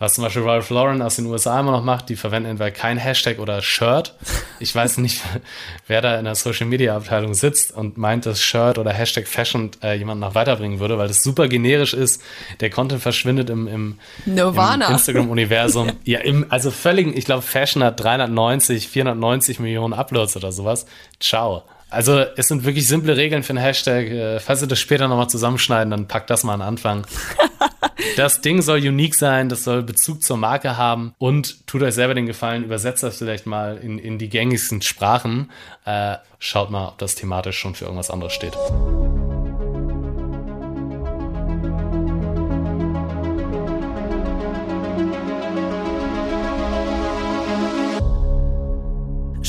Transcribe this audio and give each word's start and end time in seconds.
Was 0.00 0.14
zum 0.14 0.24
Beispiel 0.24 0.42
Ralph 0.42 0.70
Lauren 0.70 1.02
aus 1.02 1.16
den 1.16 1.26
USA 1.26 1.60
immer 1.60 1.72
noch 1.72 1.84
macht, 1.84 2.08
die 2.08 2.16
verwenden 2.16 2.48
entweder 2.48 2.70
kein 2.70 2.96
Hashtag 2.96 3.38
oder 3.38 3.60
Shirt. 3.60 4.14
Ich 4.58 4.74
weiß 4.74 4.96
nicht, 4.96 5.20
wer 5.88 6.00
da 6.00 6.18
in 6.18 6.24
der 6.24 6.34
Social 6.34 6.66
Media 6.66 6.96
Abteilung 6.96 7.34
sitzt 7.34 7.76
und 7.76 7.98
meint, 7.98 8.24
dass 8.24 8.40
Shirt 8.40 8.78
oder 8.78 8.94
Hashtag 8.94 9.28
Fashion 9.28 9.70
äh, 9.82 9.98
jemanden 9.98 10.22
noch 10.22 10.34
weiterbringen 10.34 10.80
würde, 10.80 10.96
weil 10.96 11.08
das 11.08 11.22
super 11.22 11.48
generisch 11.48 11.92
ist. 11.92 12.22
Der 12.60 12.70
Content 12.70 13.02
verschwindet 13.02 13.50
im, 13.50 13.68
im, 13.68 13.98
im 14.24 14.36
Instagram-Universum. 14.90 15.92
ja, 16.04 16.20
im, 16.20 16.46
also 16.48 16.70
völlig, 16.70 17.14
ich 17.14 17.26
glaube, 17.26 17.42
Fashion 17.42 17.84
hat 17.84 18.00
390, 18.02 18.88
490 18.88 19.60
Millionen 19.60 19.92
Uploads 19.92 20.34
oder 20.34 20.50
sowas. 20.50 20.86
Ciao. 21.20 21.64
Also 21.90 22.20
es 22.36 22.48
sind 22.48 22.64
wirklich 22.64 22.86
simple 22.86 23.16
Regeln 23.16 23.42
für 23.42 23.50
einen 23.50 23.58
Hashtag. 23.58 24.06
Äh, 24.06 24.40
falls 24.40 24.62
ihr 24.62 24.68
das 24.68 24.78
später 24.78 25.08
nochmal 25.08 25.28
zusammenschneiden, 25.28 25.90
dann 25.90 26.06
packt 26.06 26.30
das 26.30 26.44
mal 26.44 26.54
an 26.54 26.62
Anfang. 26.62 27.06
das 28.16 28.40
Ding 28.40 28.62
soll 28.62 28.78
unique 28.78 29.14
sein, 29.14 29.48
das 29.48 29.64
soll 29.64 29.82
Bezug 29.82 30.22
zur 30.22 30.36
Marke 30.36 30.76
haben 30.76 31.14
und 31.18 31.66
tut 31.66 31.82
euch 31.82 31.94
selber 31.94 32.14
den 32.14 32.26
Gefallen, 32.26 32.64
übersetzt 32.64 33.02
das 33.02 33.18
vielleicht 33.18 33.46
mal 33.46 33.76
in, 33.76 33.98
in 33.98 34.18
die 34.18 34.28
gängigsten 34.28 34.82
Sprachen. 34.82 35.50
Äh, 35.84 36.16
schaut 36.38 36.70
mal, 36.70 36.88
ob 36.88 36.98
das 36.98 37.16
thematisch 37.16 37.58
schon 37.58 37.74
für 37.74 37.84
irgendwas 37.84 38.10
anderes 38.10 38.32
steht. 38.32 38.56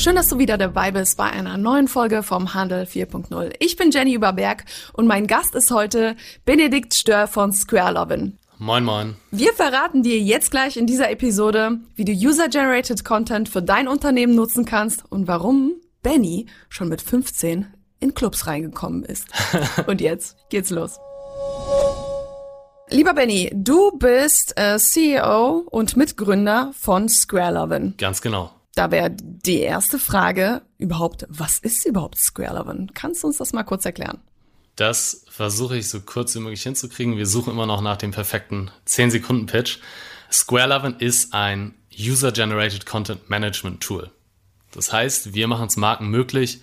Schön, 0.02 0.16
dass 0.16 0.26
du 0.26 0.40
wieder 0.40 0.58
dabei 0.58 0.90
bist 0.90 1.16
bei 1.16 1.30
einer 1.30 1.56
neuen 1.56 1.86
Folge 1.86 2.24
vom 2.24 2.54
Handel 2.54 2.86
4.0. 2.86 3.54
Ich 3.60 3.76
bin 3.76 3.92
Jenny 3.92 4.14
Überberg 4.14 4.64
und 4.94 5.06
mein 5.06 5.28
Gast 5.28 5.54
ist 5.54 5.70
heute 5.70 6.16
Benedikt 6.44 6.92
Stör 6.92 7.28
von 7.28 7.52
Square 7.52 7.92
Lovin. 7.92 8.36
Moin, 8.58 8.82
moin. 8.82 9.14
Wir 9.30 9.52
verraten 9.52 10.02
dir 10.02 10.18
jetzt 10.18 10.50
gleich 10.50 10.76
in 10.76 10.88
dieser 10.88 11.08
Episode, 11.08 11.78
wie 11.94 12.04
du 12.04 12.10
User-Generated 12.10 13.04
Content 13.04 13.48
für 13.48 13.62
dein 13.62 13.86
Unternehmen 13.86 14.34
nutzen 14.34 14.64
kannst 14.64 15.04
und 15.08 15.28
warum 15.28 15.74
Benny 16.02 16.46
schon 16.68 16.88
mit 16.88 17.00
15 17.00 17.68
in 18.00 18.12
Clubs 18.12 18.48
reingekommen 18.48 19.04
ist. 19.04 19.28
und 19.86 20.00
jetzt 20.00 20.36
geht's 20.48 20.70
los. 20.70 20.98
Lieber 22.90 23.14
Benny, 23.14 23.52
du 23.54 23.96
bist 23.96 24.54
äh, 24.56 24.78
CEO 24.78 25.62
und 25.70 25.96
Mitgründer 25.96 26.72
von 26.76 27.08
Square 27.08 27.54
Lovin. 27.54 27.94
Ganz 27.98 28.20
genau. 28.20 28.50
Da 28.74 28.90
wäre 28.90 29.10
die 29.10 29.60
erste 29.60 29.98
Frage 29.98 30.62
überhaupt, 30.78 31.26
was 31.28 31.58
ist 31.58 31.84
überhaupt 31.84 32.18
Square 32.18 32.50
Eleven? 32.50 32.92
Kannst 32.94 33.22
du 33.22 33.26
uns 33.26 33.36
das 33.36 33.52
mal 33.52 33.64
kurz 33.64 33.84
erklären? 33.84 34.18
Das 34.76 35.26
versuche 35.28 35.76
ich 35.76 35.88
so 35.90 36.00
kurz 36.00 36.34
wie 36.34 36.40
möglich 36.40 36.62
hinzukriegen. 36.62 37.18
Wir 37.18 37.26
suchen 37.26 37.52
immer 37.52 37.66
noch 37.66 37.82
nach 37.82 37.98
dem 37.98 38.12
perfekten 38.12 38.70
10-Sekunden-Pitch. 38.88 39.78
Square 40.30 40.64
Eleven 40.64 40.96
ist 40.98 41.34
ein 41.34 41.74
User-Generated 41.94 42.86
Content 42.86 43.28
Management 43.28 43.82
Tool. 43.82 44.10
Das 44.72 44.90
heißt, 44.90 45.34
wir 45.34 45.46
machen 45.46 45.66
es 45.66 45.76
Marken 45.76 46.08
möglich, 46.08 46.62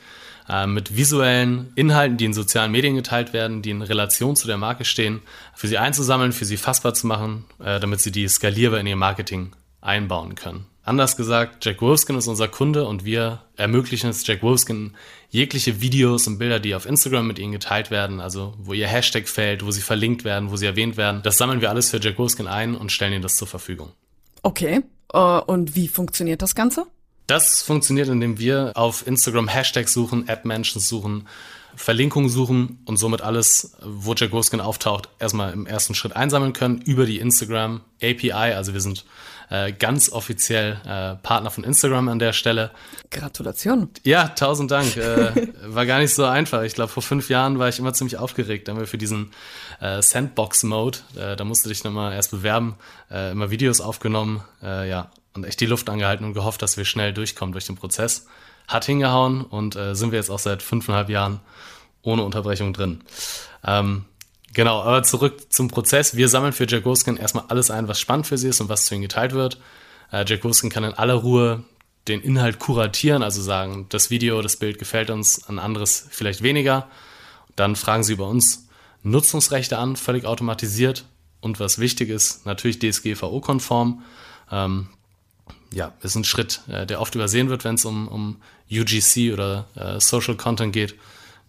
äh, 0.49 0.66
mit 0.66 0.95
visuellen 0.95 1.71
Inhalten, 1.75 2.17
die 2.17 2.25
in 2.25 2.33
sozialen 2.33 2.71
Medien 2.71 2.95
geteilt 2.95 3.33
werden, 3.33 3.61
die 3.61 3.69
in 3.69 3.83
Relation 3.83 4.35
zu 4.35 4.47
der 4.47 4.57
Marke 4.57 4.85
stehen, 4.85 5.21
für 5.53 5.67
sie 5.67 5.77
einzusammeln, 5.77 6.31
für 6.31 6.45
sie 6.45 6.57
fassbar 6.57 6.95
zu 6.95 7.05
machen, 7.05 7.45
äh, 7.59 7.79
damit 7.79 8.01
sie 8.01 8.11
die 8.11 8.27
skalierbar 8.27 8.79
in 8.79 8.88
ihr 8.88 8.95
Marketing 8.95 9.51
einbauen 9.81 10.33
können. 10.33 10.66
Anders 10.89 11.15
gesagt, 11.15 11.63
Jack 11.63 11.83
Wolfskin 11.83 12.17
ist 12.17 12.25
unser 12.25 12.47
Kunde 12.47 12.87
und 12.87 13.05
wir 13.05 13.43
ermöglichen 13.55 14.09
es 14.09 14.25
Jack 14.25 14.41
Wolfskin 14.41 14.95
jegliche 15.29 15.81
Videos 15.81 16.25
und 16.25 16.39
Bilder, 16.39 16.59
die 16.59 16.73
auf 16.73 16.87
Instagram 16.87 17.27
mit 17.27 17.37
ihnen 17.37 17.51
geteilt 17.51 17.91
werden, 17.91 18.19
also 18.19 18.55
wo 18.57 18.73
ihr 18.73 18.87
Hashtag 18.87 19.27
fällt, 19.27 19.63
wo 19.63 19.69
sie 19.69 19.81
verlinkt 19.81 20.23
werden, 20.23 20.49
wo 20.49 20.55
sie 20.55 20.65
erwähnt 20.65 20.97
werden. 20.97 21.21
Das 21.21 21.37
sammeln 21.37 21.61
wir 21.61 21.69
alles 21.69 21.91
für 21.91 21.99
Jack 21.99 22.17
Wolfskin 22.17 22.47
ein 22.47 22.73
und 22.73 22.91
stellen 22.91 23.13
ihnen 23.13 23.21
das 23.21 23.35
zur 23.35 23.47
Verfügung. 23.47 23.91
Okay. 24.41 24.81
Uh, 25.13 25.41
und 25.45 25.75
wie 25.75 25.87
funktioniert 25.87 26.41
das 26.41 26.55
Ganze? 26.55 26.87
Das 27.27 27.61
funktioniert, 27.61 28.07
indem 28.07 28.39
wir 28.39 28.71
auf 28.73 29.05
Instagram 29.05 29.47
Hashtags 29.47 29.93
suchen, 29.93 30.27
App-Mentions 30.27 30.89
suchen, 30.89 31.27
Verlinkungen 31.75 32.29
suchen 32.29 32.79
und 32.85 32.97
somit 32.97 33.22
alles, 33.22 33.75
wo 33.79 34.16
Jack 34.16 34.31
Wolfskin 34.31 34.59
auftaucht, 34.59 35.09
erstmal 35.19 35.53
im 35.53 35.67
ersten 35.67 35.94
Schritt 35.94 36.16
einsammeln 36.16 36.53
können 36.53 36.81
über 36.81 37.05
die 37.05 37.19
Instagram 37.19 37.81
API. 38.01 38.31
Also 38.31 38.73
wir 38.73 38.81
sind 38.81 39.05
äh, 39.49 39.71
ganz 39.71 40.11
offiziell 40.11 40.79
äh, 40.85 41.15
Partner 41.15 41.51
von 41.51 41.63
Instagram 41.63 42.07
an 42.09 42.19
der 42.19 42.33
Stelle. 42.33 42.71
Gratulation. 43.11 43.89
Ja, 44.03 44.29
tausend 44.29 44.71
Dank. 44.71 44.95
Äh, 44.95 45.47
war 45.65 45.85
gar 45.85 45.99
nicht 45.99 46.13
so 46.13 46.25
einfach. 46.25 46.63
Ich 46.63 46.75
glaube, 46.75 46.91
vor 46.91 47.03
fünf 47.03 47.29
Jahren 47.29 47.59
war 47.59 47.69
ich 47.69 47.79
immer 47.79 47.93
ziemlich 47.93 48.17
aufgeregt. 48.17 48.67
Da 48.67 48.73
haben 48.73 48.79
wir 48.79 48.87
für 48.87 48.97
diesen 48.97 49.31
äh, 49.81 50.01
Sandbox-Mode, 50.01 50.99
äh, 51.15 51.35
da 51.35 51.43
musste 51.43 51.71
ich 51.71 51.83
nochmal 51.83 52.13
erst 52.13 52.31
bewerben, 52.31 52.75
äh, 53.11 53.31
immer 53.31 53.49
Videos 53.49 53.81
aufgenommen, 53.81 54.43
äh, 54.61 54.89
ja, 54.89 55.11
und 55.33 55.45
echt 55.45 55.59
die 55.61 55.66
Luft 55.66 55.89
angehalten 55.89 56.25
und 56.25 56.33
gehofft, 56.33 56.61
dass 56.61 56.77
wir 56.77 56.85
schnell 56.85 57.13
durchkommen 57.13 57.53
durch 57.53 57.66
den 57.66 57.75
Prozess. 57.75 58.27
Hat 58.67 58.85
hingehauen 58.85 59.41
und 59.41 59.75
äh, 59.75 59.95
sind 59.95 60.11
wir 60.11 60.19
jetzt 60.19 60.29
auch 60.29 60.39
seit 60.39 60.61
fünfeinhalb 60.61 61.09
Jahren 61.09 61.39
ohne 62.01 62.23
Unterbrechung 62.23 62.73
drin. 62.73 63.01
Ähm, 63.66 64.05
Genau, 64.53 64.81
aber 64.81 65.03
zurück 65.03 65.51
zum 65.51 65.67
Prozess. 65.67 66.15
Wir 66.15 66.27
sammeln 66.27 66.53
für 66.53 66.67
Jack 66.67 66.85
Wolfskin 66.85 67.17
erstmal 67.17 67.45
alles 67.49 67.69
ein, 67.69 67.87
was 67.87 67.99
spannend 67.99 68.27
für 68.27 68.37
sie 68.37 68.49
ist 68.49 68.61
und 68.61 68.69
was 68.69 68.85
zu 68.85 68.95
ihnen 68.95 69.03
geteilt 69.03 69.33
wird. 69.33 69.59
Äh, 70.11 70.25
Jack 70.27 70.43
Wolfskin 70.43 70.69
kann 70.69 70.83
in 70.83 70.93
aller 70.93 71.13
Ruhe 71.15 71.63
den 72.07 72.21
Inhalt 72.21 72.57
kuratieren, 72.59 73.21
also 73.21 73.41
sagen, 73.41 73.85
das 73.89 74.09
Video, 74.09 74.41
das 74.41 74.57
Bild 74.57 74.79
gefällt 74.79 75.11
uns, 75.11 75.47
ein 75.47 75.59
anderes 75.59 76.07
vielleicht 76.09 76.41
weniger. 76.41 76.87
Dann 77.55 77.75
fragen 77.75 78.03
sie 78.03 78.13
über 78.13 78.27
uns 78.27 78.67
Nutzungsrechte 79.03 79.77
an, 79.77 79.95
völlig 79.95 80.25
automatisiert. 80.25 81.05
Und 81.41 81.59
was 81.59 81.79
wichtig 81.79 82.09
ist, 82.09 82.45
natürlich 82.45 82.79
DSGVO-konform. 82.79 84.03
Ähm, 84.51 84.89
ja, 85.71 85.93
ist 86.01 86.16
ein 86.16 86.23
Schritt, 86.23 86.61
äh, 86.67 86.85
der 86.85 86.99
oft 86.99 87.16
übersehen 87.16 87.49
wird, 87.49 87.63
wenn 87.63 87.75
es 87.75 87.85
um, 87.85 88.07
um 88.07 88.37
UGC 88.71 89.31
oder 89.31 89.67
äh, 89.75 89.99
Social 89.99 90.35
Content 90.35 90.73
geht. 90.73 90.95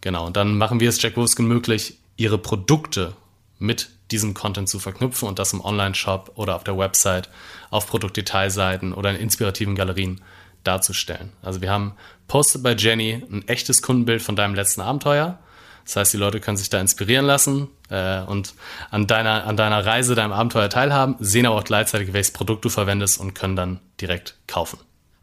Genau, 0.00 0.26
und 0.26 0.36
dann 0.36 0.56
machen 0.56 0.80
wir 0.80 0.88
es 0.88 1.00
Jack 1.02 1.16
Wolfskin 1.16 1.46
möglich, 1.46 1.98
ihre 2.20 2.38
Produkte 2.38 3.14
mit 3.58 3.88
diesem 4.10 4.34
Content 4.34 4.68
zu 4.68 4.78
verknüpfen 4.78 5.26
und 5.26 5.38
das 5.38 5.54
im 5.54 5.64
Online-Shop 5.64 6.32
oder 6.34 6.54
auf 6.54 6.64
der 6.64 6.76
Website, 6.76 7.30
auf 7.70 7.86
Produktdetailseiten 7.86 8.92
oder 8.92 9.10
in 9.10 9.16
inspirativen 9.16 9.74
Galerien 9.74 10.20
darzustellen. 10.62 11.32
Also 11.40 11.62
wir 11.62 11.70
haben 11.70 11.94
Posted 12.28 12.62
by 12.62 12.74
Jenny 12.76 13.24
ein 13.30 13.48
echtes 13.48 13.80
Kundenbild 13.80 14.20
von 14.20 14.36
deinem 14.36 14.54
letzten 14.54 14.82
Abenteuer. 14.82 15.38
Das 15.84 15.96
heißt, 15.96 16.12
die 16.12 16.18
Leute 16.18 16.40
können 16.40 16.58
sich 16.58 16.68
da 16.68 16.78
inspirieren 16.78 17.24
lassen 17.24 17.68
äh, 17.88 18.20
und 18.20 18.54
an 18.90 19.06
deiner, 19.06 19.46
an 19.46 19.56
deiner 19.56 19.84
Reise, 19.86 20.14
deinem 20.14 20.32
Abenteuer 20.32 20.68
teilhaben, 20.68 21.16
sehen 21.20 21.46
aber 21.46 21.56
auch 21.56 21.64
gleichzeitig, 21.64 22.12
welches 22.12 22.32
Produkt 22.32 22.66
du 22.66 22.68
verwendest 22.68 23.18
und 23.18 23.34
können 23.34 23.56
dann 23.56 23.80
direkt 23.98 24.36
kaufen. 24.46 24.78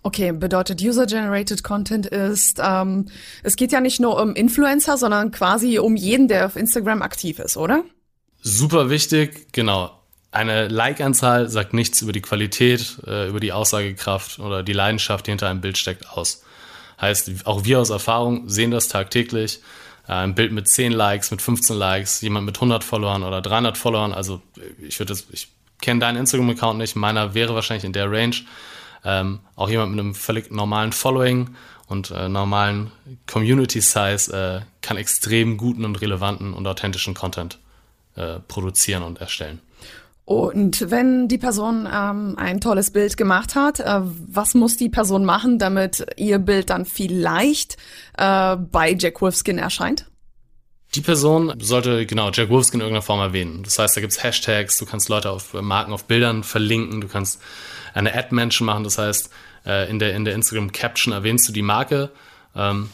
Okay, 0.07 0.31
bedeutet 0.31 0.81
User-Generated 0.81 1.65
Content 1.65 2.05
ist, 2.05 2.61
ähm, 2.63 3.09
es 3.43 3.57
geht 3.57 3.73
ja 3.73 3.81
nicht 3.81 3.99
nur 3.99 4.17
um 4.21 4.35
Influencer, 4.35 4.97
sondern 4.97 5.31
quasi 5.31 5.79
um 5.79 5.97
jeden, 5.97 6.29
der 6.29 6.45
auf 6.45 6.55
Instagram 6.55 7.01
aktiv 7.01 7.39
ist, 7.39 7.57
oder? 7.57 7.83
Super 8.41 8.89
wichtig, 8.89 9.51
genau. 9.51 9.91
Eine 10.31 10.69
Like-Anzahl 10.69 11.49
sagt 11.49 11.73
nichts 11.73 12.01
über 12.01 12.13
die 12.13 12.21
Qualität, 12.21 12.99
äh, 13.05 13.27
über 13.27 13.41
die 13.41 13.51
Aussagekraft 13.51 14.39
oder 14.39 14.63
die 14.63 14.71
Leidenschaft, 14.71 15.27
die 15.27 15.31
hinter 15.31 15.49
einem 15.49 15.59
Bild 15.59 15.77
steckt, 15.77 16.09
aus. 16.09 16.41
Heißt, 17.01 17.29
auch 17.43 17.65
wir 17.65 17.81
aus 17.81 17.89
Erfahrung 17.89 18.47
sehen 18.47 18.71
das 18.71 18.87
tagtäglich. 18.87 19.59
Äh, 20.07 20.13
ein 20.13 20.35
Bild 20.35 20.53
mit 20.53 20.69
10 20.69 20.93
Likes, 20.93 21.31
mit 21.31 21.41
15 21.41 21.75
Likes, 21.75 22.21
jemand 22.21 22.45
mit 22.45 22.55
100 22.55 22.85
Followern 22.85 23.23
oder 23.23 23.41
300 23.41 23.77
Followern. 23.77 24.13
Also 24.13 24.41
ich 24.79 24.99
würde 24.99 25.15
ich 25.33 25.49
kenne 25.81 25.99
deinen 25.99 26.15
Instagram-Account 26.15 26.77
nicht, 26.77 26.95
meiner 26.95 27.33
wäre 27.33 27.53
wahrscheinlich 27.55 27.83
in 27.83 27.91
der 27.91 28.09
Range. 28.09 28.37
Ähm, 29.07 29.39
auch 29.55 29.69
jemand 29.69 29.91
mit 29.91 30.01
einem 30.01 30.15
völlig 30.15 30.51
normalen 30.51 30.91
Following 30.91 31.51
und 31.87 32.11
äh, 32.11 32.27
normalen 32.27 32.91
Community 33.25 33.79
Size 33.79 34.33
äh, 34.35 34.65
kann 34.81 34.97
extrem 34.97 35.55
guten 35.55 35.85
und 35.85 36.01
relevanten 36.01 36.53
und 36.53 36.67
authentischen 36.67 37.13
Content 37.13 37.57
äh, 38.15 38.39
produzieren 38.49 39.03
und 39.03 39.21
erstellen. 39.21 39.61
Und 40.25 40.91
wenn 40.91 41.29
die 41.29 41.37
Person 41.37 41.87
ähm, 41.89 42.33
ein 42.37 42.59
tolles 42.59 42.91
Bild 42.91 43.15
gemacht 43.15 43.55
hat, 43.55 43.79
äh, 43.79 44.01
was 44.01 44.55
muss 44.55 44.75
die 44.75 44.89
Person 44.89 45.23
machen, 45.23 45.57
damit 45.57 46.05
ihr 46.17 46.39
Bild 46.39 46.69
dann 46.69 46.83
vielleicht 46.83 47.77
äh, 48.17 48.57
bei 48.57 48.93
Jack 48.99 49.21
Wolfskin 49.21 49.57
erscheint? 49.57 50.05
Die 50.95 51.01
Person 51.01 51.53
sollte 51.61 52.05
genau 52.05 52.29
Jack 52.31 52.49
Wolfskin 52.49 52.81
in 52.81 52.87
irgendeiner 52.87 53.03
Form 53.03 53.21
erwähnen. 53.21 53.63
Das 53.63 53.79
heißt, 53.79 53.95
da 53.95 54.01
gibt's 54.01 54.21
Hashtags, 54.21 54.77
du 54.77 54.85
kannst 54.85 55.07
Leute 55.07 55.31
auf 55.31 55.53
Marken 55.53 55.93
auf 55.93 56.05
Bildern 56.05 56.43
verlinken, 56.43 56.99
du 56.99 57.07
kannst 57.07 57.39
eine 57.97 58.13
Ad-Mention 58.13 58.65
machen. 58.65 58.83
Das 58.83 58.97
heißt, 58.97 59.29
äh, 59.65 59.89
in 59.89 59.99
der, 59.99 60.15
in 60.15 60.25
der 60.25 60.35
Instagram-Caption 60.35 61.13
erwähnst 61.13 61.47
du 61.47 61.53
die 61.53 61.61
Marke. 61.61 62.11
Ähm, 62.55 62.89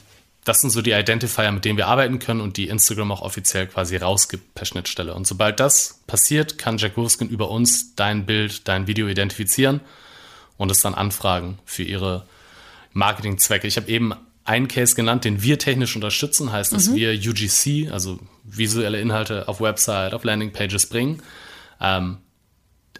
das 0.46 0.62
sind 0.62 0.72
so 0.72 0.82
die 0.82 0.92
Identifier, 0.92 1.52
mit 1.52 1.64
denen 1.64 1.78
wir 1.78 1.88
arbeiten 1.88 2.20
können 2.20 2.42
und 2.42 2.58
die 2.58 2.68
Instagram 2.68 3.12
auch 3.12 3.22
offiziell 3.22 3.68
quasi 3.68 3.96
rausgibt 3.96 4.56
per 4.56 4.66
Schnittstelle. 4.66 5.14
Und 5.14 5.26
sobald 5.26 5.60
das 5.60 6.02
passiert, 6.06 6.58
kann 6.58 6.78
Jack 6.78 6.98
Wolfskin 6.98 7.30
über 7.30 7.50
uns 7.50 7.96
dein 7.96 8.26
Bild, 8.26 8.68
dein 8.68 8.88
Video 8.88 9.08
identifizieren 9.08 9.80
und 10.58 10.70
es 10.70 10.82
dann 10.82 10.96
anfragen 10.96 11.60
für 11.66 11.84
ihre 11.84 12.26
Marketingzwecke. 12.92 13.68
Ich 13.68 13.78
habe 13.78 13.88
eben 13.90 14.14
einen 14.44 14.68
Case 14.68 14.96
genannt, 14.96 15.24
den 15.24 15.42
wir 15.42 15.58
technisch 15.58 15.96
unterstützen, 15.96 16.52
heißt, 16.52 16.74
dass 16.74 16.90
mhm. 16.90 16.96
wir 16.96 17.14
UGC, 17.14 17.92
also 17.92 18.20
visuelle 18.44 19.00
Inhalte 19.00 19.48
auf 19.48 19.62
Website, 19.62 20.14
auf 20.14 20.26
Landingpages 20.26 20.88
bringen. 20.88 21.22
Ähm, 21.80 22.18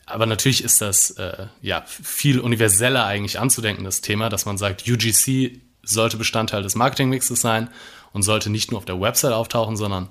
aber 0.06 0.26
natürlich 0.26 0.64
ist 0.64 0.82
das 0.82 1.12
äh, 1.12 1.48
ja 1.62 1.84
viel 1.88 2.40
universeller 2.40 3.06
eigentlich 3.06 3.40
anzudenken, 3.40 3.84
das 3.84 4.02
Thema, 4.02 4.30
dass 4.30 4.46
man 4.46 4.58
sagt, 4.58 4.88
UGC 4.88 5.62
sollte 5.84 6.18
Bestandteil 6.18 6.64
des 6.64 6.76
Marketingmixes 6.76 7.42
sein 7.42 7.70
und 8.12 8.24
sollte 8.24 8.50
nicht 8.50 8.72
nur 8.72 8.80
auf 8.80 8.86
der 8.86 9.00
Website 9.00 9.34
auftauchen, 9.34 9.78
sondern 9.78 10.10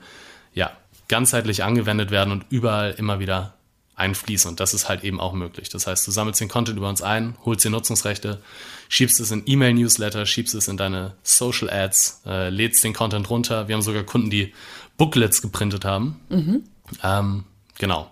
ja, 0.54 0.70
ganzheitlich 1.08 1.62
angewendet 1.62 2.10
werden 2.10 2.32
und 2.32 2.46
überall 2.50 2.92
immer 2.92 3.20
wieder 3.20 3.54
einfließen. 3.94 4.50
Und 4.50 4.60
das 4.60 4.74
ist 4.74 4.88
halt 4.88 5.04
eben 5.04 5.20
auch 5.20 5.32
möglich. 5.32 5.68
Das 5.68 5.86
heißt, 5.86 6.06
du 6.06 6.10
sammelst 6.10 6.40
den 6.40 6.48
Content 6.48 6.78
über 6.78 6.88
uns 6.88 7.02
ein, 7.02 7.36
holst 7.44 7.64
dir 7.64 7.70
Nutzungsrechte, 7.70 8.40
schiebst 8.88 9.20
es 9.20 9.30
in 9.30 9.42
E-Mail-Newsletter, 9.46 10.26
schiebst 10.26 10.54
es 10.54 10.68
in 10.68 10.76
deine 10.76 11.14
Social 11.22 11.70
Ads, 11.70 12.22
äh, 12.26 12.48
lädst 12.48 12.82
den 12.84 12.94
Content 12.94 13.28
runter. 13.30 13.68
Wir 13.68 13.74
haben 13.74 13.82
sogar 13.82 14.02
Kunden, 14.04 14.30
die 14.30 14.54
Booklets 14.96 15.42
geprintet 15.42 15.84
haben. 15.84 16.20
Mhm. 16.28 16.64
Ähm, 17.02 17.44
genau. 17.78 18.10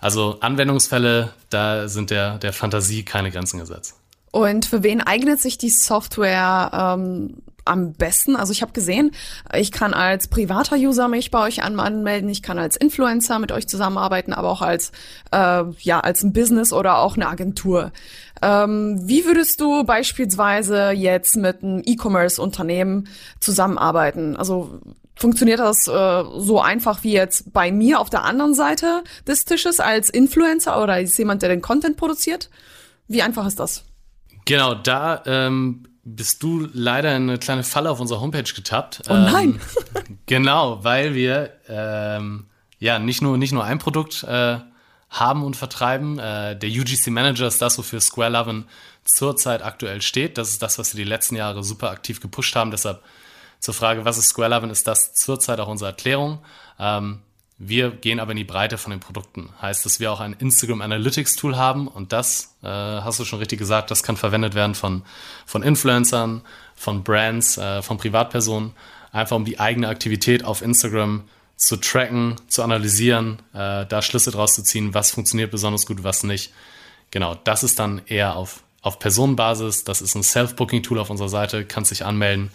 Also 0.00 0.38
Anwendungsfälle, 0.40 1.30
da 1.50 1.88
sind 1.88 2.10
der, 2.10 2.38
der 2.38 2.52
Fantasie 2.52 3.04
keine 3.04 3.30
Grenzen 3.30 3.58
gesetzt. 3.58 3.96
Und 4.32 4.64
für 4.64 4.82
wen 4.82 5.00
eignet 5.00 5.40
sich 5.40 5.58
die 5.58 5.70
Software 5.70 6.70
ähm, 6.72 7.42
am 7.64 7.92
besten? 7.92 8.36
Also 8.36 8.52
ich 8.52 8.62
habe 8.62 8.72
gesehen, 8.72 9.12
ich 9.54 9.72
kann 9.72 9.94
als 9.94 10.28
privater 10.28 10.76
User 10.76 11.08
mich 11.08 11.30
bei 11.30 11.42
euch 11.42 11.62
anmelden, 11.62 12.28
ich 12.28 12.42
kann 12.42 12.58
als 12.58 12.76
Influencer 12.76 13.38
mit 13.38 13.52
euch 13.52 13.66
zusammenarbeiten, 13.66 14.32
aber 14.32 14.50
auch 14.50 14.62
als 14.62 14.92
äh, 15.32 15.64
ja 15.80 16.00
als 16.00 16.22
ein 16.22 16.32
Business 16.32 16.72
oder 16.72 16.98
auch 16.98 17.16
eine 17.16 17.28
Agentur. 17.28 17.92
Ähm, 18.42 19.00
wie 19.04 19.24
würdest 19.24 19.60
du 19.60 19.84
beispielsweise 19.84 20.90
jetzt 20.90 21.36
mit 21.36 21.62
einem 21.62 21.82
E-Commerce-Unternehmen 21.84 23.08
zusammenarbeiten? 23.38 24.36
Also 24.36 24.80
funktioniert 25.20 25.60
das 25.60 25.86
äh, 25.86 26.24
so 26.38 26.60
einfach 26.60 27.04
wie 27.04 27.12
jetzt 27.12 27.52
bei 27.52 27.70
mir 27.70 28.00
auf 28.00 28.10
der 28.10 28.24
anderen 28.24 28.54
Seite 28.54 29.04
des 29.26 29.44
Tisches 29.44 29.78
als 29.78 30.08
Influencer 30.08 30.82
oder 30.82 30.94
als 30.94 31.16
jemand, 31.18 31.42
der 31.42 31.50
den 31.50 31.60
Content 31.60 31.96
produziert? 31.96 32.48
Wie 33.06 33.22
einfach 33.22 33.46
ist 33.46 33.60
das? 33.60 33.84
Genau, 34.46 34.74
da 34.74 35.22
ähm, 35.26 35.86
bist 36.04 36.42
du 36.42 36.66
leider 36.72 37.14
in 37.14 37.28
eine 37.28 37.38
kleine 37.38 37.62
Falle 37.62 37.90
auf 37.90 38.00
unserer 38.00 38.20
Homepage 38.20 38.42
getappt. 38.42 39.02
Oh 39.08 39.14
nein! 39.14 39.60
Ähm, 39.94 40.18
genau, 40.26 40.82
weil 40.82 41.14
wir 41.14 41.52
ähm, 41.68 42.46
ja 42.78 42.98
nicht 42.98 43.20
nur, 43.20 43.36
nicht 43.36 43.52
nur 43.52 43.64
ein 43.64 43.78
Produkt 43.78 44.24
äh, 44.24 44.58
haben 45.10 45.44
und 45.44 45.56
vertreiben. 45.56 46.18
Äh, 46.18 46.56
der 46.56 46.70
UGC 46.70 47.08
Manager 47.08 47.46
ist 47.46 47.60
das, 47.60 47.76
wofür 47.76 48.00
Square 48.00 48.30
Lovin 48.30 48.64
zurzeit 49.04 49.62
aktuell 49.62 50.00
steht. 50.00 50.38
Das 50.38 50.48
ist 50.48 50.62
das, 50.62 50.78
was 50.78 50.96
wir 50.96 51.04
die 51.04 51.08
letzten 51.08 51.36
Jahre 51.36 51.62
super 51.62 51.90
aktiv 51.90 52.20
gepusht 52.20 52.56
haben. 52.56 52.70
Deshalb 52.70 53.02
zur 53.60 53.74
Frage, 53.74 54.04
was 54.04 54.18
ist 54.18 54.28
Square 54.28 54.50
Lovin, 54.50 54.70
ist 54.70 54.86
das 54.86 55.14
zurzeit 55.14 55.60
auch 55.60 55.68
unsere 55.68 55.90
Erklärung. 55.90 56.38
Ähm, 56.78 57.20
wir 57.58 57.90
gehen 57.90 58.20
aber 58.20 58.30
in 58.30 58.38
die 58.38 58.44
Breite 58.44 58.78
von 58.78 58.90
den 58.90 59.00
Produkten. 59.00 59.50
Heißt, 59.60 59.84
dass 59.84 60.00
wir 60.00 60.10
auch 60.10 60.20
ein 60.20 60.32
Instagram 60.32 60.80
Analytics 60.80 61.36
Tool 61.36 61.58
haben 61.58 61.88
und 61.88 62.10
das, 62.10 62.56
äh, 62.62 62.66
hast 62.66 63.20
du 63.20 63.26
schon 63.26 63.38
richtig 63.38 63.58
gesagt, 63.58 63.90
das 63.90 64.02
kann 64.02 64.16
verwendet 64.16 64.54
werden 64.54 64.74
von, 64.74 65.02
von 65.44 65.62
Influencern, 65.62 66.40
von 66.74 67.04
Brands, 67.04 67.58
äh, 67.58 67.82
von 67.82 67.98
Privatpersonen, 67.98 68.72
einfach 69.12 69.36
um 69.36 69.44
die 69.44 69.60
eigene 69.60 69.88
Aktivität 69.88 70.42
auf 70.42 70.62
Instagram 70.62 71.24
zu 71.56 71.76
tracken, 71.76 72.36
zu 72.48 72.62
analysieren, 72.62 73.42
äh, 73.52 73.84
da 73.84 74.00
Schlüsse 74.00 74.30
draus 74.30 74.54
zu 74.54 74.62
ziehen, 74.62 74.94
was 74.94 75.10
funktioniert 75.10 75.50
besonders 75.50 75.84
gut, 75.84 76.02
was 76.02 76.22
nicht. 76.22 76.54
Genau, 77.10 77.34
das 77.44 77.62
ist 77.62 77.78
dann 77.78 78.00
eher 78.06 78.36
auf, 78.36 78.62
auf 78.80 78.98
Personenbasis. 78.98 79.84
Das 79.84 80.00
ist 80.00 80.14
ein 80.14 80.22
Self-Booking-Tool 80.22 80.98
auf 80.98 81.10
unserer 81.10 81.28
Seite, 81.28 81.66
kannst 81.66 81.90
dich 81.90 82.06
anmelden 82.06 82.50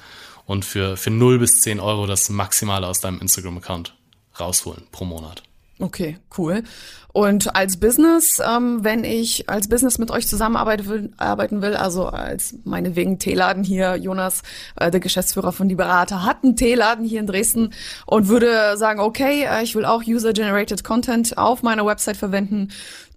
und 0.46 0.66
für, 0.66 0.98
für 0.98 1.12
0 1.12 1.40
bis 1.40 1.62
10 1.62 1.80
Euro 1.80 2.08
das 2.08 2.30
Maximale 2.30 2.88
aus 2.88 3.00
deinem 3.00 3.20
Instagram-Account 3.20 3.96
rausholen 4.40 4.84
pro 4.92 5.06
Monat. 5.06 5.44
Okay, 5.78 6.18
cool. 6.38 6.64
Und 7.12 7.54
als 7.56 7.78
Business, 7.78 8.42
ähm, 8.46 8.84
wenn 8.84 9.04
ich 9.04 9.50
als 9.50 9.68
Business 9.68 9.98
mit 9.98 10.10
euch 10.10 10.28
zusammenarbeiten 10.28 11.62
will, 11.62 11.76
also 11.76 12.08
als 12.08 12.56
meinetwegen 12.64 13.20
Teeladen 13.20 13.64
hier, 13.64 13.98
Jonas, 13.98 14.42
äh, 14.78 14.90
der 14.90 15.02
Geschäftsführer 15.02 15.52
von 15.52 15.68
Die 15.68 15.76
Berater, 15.76 16.24
hat 16.24 16.44
einen 16.44 16.56
Teeladen 16.56 17.06
hier 17.06 17.20
in 17.20 17.28
Dresden 17.28 17.74
und 18.06 18.30
würde 18.30 18.78
sagen, 18.78 19.02
okay, 19.02 19.44
äh, 19.44 19.64
ich 19.64 19.76
will 19.76 19.86
auch 19.86 20.04
User-Generated 20.06 20.86
Content 20.86 21.38
auf 21.38 21.62
meiner 21.62 21.86
Website 21.86 22.18
verwenden, 22.18 22.70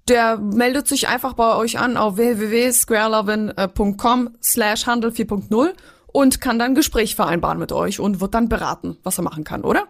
der 0.09 0.39
meldet 0.39 0.89
sich 0.89 1.09
einfach 1.09 1.35
bei 1.35 1.55
euch 1.55 1.79
an 1.79 1.97
auf 1.97 2.17
www.squarelovin.com 2.17 4.31
slash 4.43 4.87
handel 4.87 5.11
4.0 5.11 5.71
und 6.13 6.41
kann 6.41 6.59
dann 6.59 6.75
Gespräch 6.75 7.15
vereinbaren 7.15 7.59
mit 7.59 7.73
euch 7.73 8.01
und 8.01 8.21
wird 8.21 8.35
dann 8.35 8.49
beraten, 8.49 8.97
was 9.03 9.19
er 9.19 9.25
machen 9.25 9.45
kann, 9.45 9.63
oder? 9.63 9.87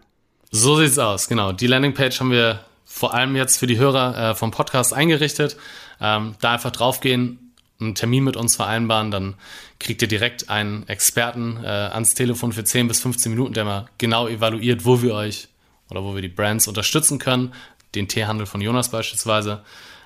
So 0.50 0.76
sieht's 0.76 0.99
aus, 0.99 1.29
genau. 1.29 1.53
Die 1.53 1.67
Landingpage 1.67 2.20
haben 2.20 2.31
wir 2.31 2.61
vor 2.85 3.15
allem 3.15 3.37
jetzt 3.37 3.59
für 3.59 3.67
die 3.67 3.79
Hörer 3.79 4.31
äh, 4.31 4.35
vom 4.35 4.50
Podcast 4.50 4.93
eingerichtet. 4.93 5.56
Ähm, 6.00 6.35
da 6.41 6.53
einfach 6.53 6.70
draufgehen, 6.70 7.55
einen 7.81 7.94
Termin 7.94 8.25
mit 8.25 8.37
uns 8.37 8.56
vereinbaren, 8.56 9.11
dann 9.11 9.35
kriegt 9.79 10.03
ihr 10.03 10.09
direkt 10.09 10.49
einen 10.49 10.88
Experten 10.88 11.62
äh, 11.62 11.69
ans 11.69 12.15
Telefon 12.15 12.53
für 12.53 12.65
10 12.65 12.88
bis 12.88 13.00
15 13.00 13.31
Minuten, 13.31 13.53
der 13.53 13.65
mal 13.65 13.87
genau 13.99 14.26
evaluiert, 14.26 14.85
wo 14.85 15.03
wir 15.03 15.15
euch 15.15 15.49
oder 15.91 16.03
wo 16.03 16.15
wir 16.15 16.23
die 16.23 16.29
Brands 16.29 16.67
unterstützen 16.67 17.19
können. 17.19 17.53
Den 17.94 18.09
Teehandel 18.09 18.47
von 18.47 18.61
Jonas 18.61 18.91
beispielsweise. 18.91 19.62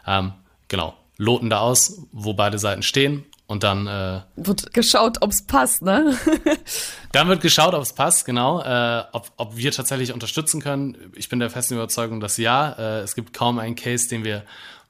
Ähm, 0.06 0.32
genau, 0.69 0.94
loten 1.17 1.49
da 1.49 1.61
aus, 1.61 2.03
wo 2.12 2.35
beide 2.35 2.59
Seiten 2.59 2.82
stehen 2.82 3.25
und 3.46 3.62
dann 3.62 3.86
äh, 3.86 4.20
wird 4.36 4.72
geschaut, 4.72 5.18
ob 5.20 5.30
es 5.30 5.42
passt, 5.42 5.82
ne? 5.82 6.16
dann 7.12 7.28
wird 7.28 7.42
geschaut, 7.42 7.74
ob 7.74 7.82
es 7.82 7.92
passt, 7.92 8.24
genau. 8.24 8.62
Äh, 8.62 9.04
ob, 9.12 9.30
ob 9.36 9.56
wir 9.56 9.72
tatsächlich 9.72 10.12
unterstützen 10.12 10.60
können. 10.62 11.12
Ich 11.14 11.28
bin 11.28 11.38
der 11.38 11.50
festen 11.50 11.74
Überzeugung, 11.74 12.20
dass 12.20 12.36
ja. 12.36 12.72
Äh, 12.72 13.00
es 13.00 13.14
gibt 13.14 13.34
kaum 13.34 13.58
einen 13.58 13.74
Case, 13.74 14.08
den 14.08 14.24
wir, 14.24 14.44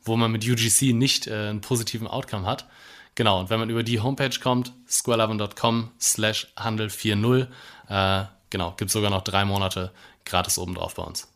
wo 0.04 0.16
man 0.16 0.30
mit 0.30 0.44
UGC 0.44 0.92
nicht 0.92 1.26
äh, 1.26 1.48
einen 1.48 1.60
positiven 1.60 2.06
Outcome 2.06 2.46
hat. 2.46 2.66
Genau, 3.14 3.40
und 3.40 3.50
wenn 3.50 3.58
man 3.58 3.68
über 3.68 3.82
die 3.82 4.00
Homepage 4.00 4.38
kommt, 4.40 4.72
squarelovin.com 4.88 5.90
slash 6.00 6.52
handel 6.56 6.88
40, 6.88 7.48
äh, 7.88 8.24
genau, 8.50 8.74
gibt 8.76 8.90
sogar 8.90 9.10
noch 9.10 9.22
drei 9.22 9.44
Monate 9.44 9.90
gratis 10.24 10.58
obendrauf 10.58 10.94
bei 10.94 11.02
uns. 11.02 11.31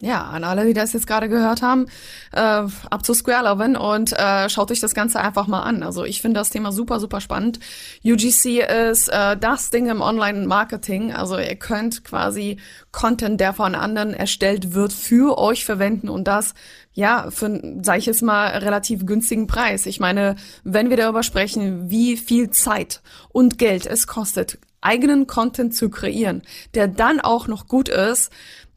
Ja, 0.00 0.24
an 0.24 0.44
alle, 0.44 0.66
die 0.66 0.74
das 0.74 0.92
jetzt 0.92 1.06
gerade 1.06 1.28
gehört 1.28 1.62
haben, 1.62 1.86
äh, 2.32 2.40
ab 2.40 3.06
zu 3.06 3.14
Square 3.14 3.44
Lovin 3.44 3.76
und 3.76 4.12
äh, 4.12 4.50
schaut 4.50 4.70
euch 4.70 4.80
das 4.80 4.92
Ganze 4.92 5.20
einfach 5.20 5.46
mal 5.46 5.62
an. 5.62 5.82
Also 5.82 6.04
ich 6.04 6.20
finde 6.20 6.40
das 6.40 6.50
Thema 6.50 6.72
super, 6.72 6.98
super 6.98 7.20
spannend. 7.20 7.60
UGC 8.04 8.68
ist 8.90 9.08
äh, 9.08 9.36
das 9.36 9.70
Ding 9.70 9.88
im 9.88 10.02
Online-Marketing. 10.02 11.12
Also 11.12 11.38
ihr 11.38 11.54
könnt 11.54 12.04
quasi 12.04 12.58
Content, 12.90 13.40
der 13.40 13.54
von 13.54 13.74
anderen 13.74 14.12
erstellt 14.12 14.74
wird, 14.74 14.92
für 14.92 15.38
euch 15.38 15.64
verwenden 15.64 16.08
und 16.08 16.24
das 16.24 16.54
ja, 16.92 17.30
für, 17.30 17.60
sag 17.82 17.98
ich 17.98 18.06
jetzt 18.06 18.22
mal, 18.22 18.48
relativ 18.58 19.04
günstigen 19.04 19.48
Preis. 19.48 19.86
Ich 19.86 20.00
meine, 20.00 20.36
wenn 20.62 20.90
wir 20.90 20.96
darüber 20.96 21.24
sprechen, 21.24 21.90
wie 21.90 22.16
viel 22.16 22.50
Zeit 22.50 23.02
und 23.30 23.58
Geld 23.58 23.84
es 23.84 24.06
kostet, 24.06 24.58
eigenen 24.80 25.26
Content 25.26 25.74
zu 25.74 25.90
kreieren, 25.90 26.42
der 26.74 26.86
dann 26.86 27.20
auch 27.20 27.48
noch 27.48 27.66
gut 27.66 27.88
ist, 27.88 28.30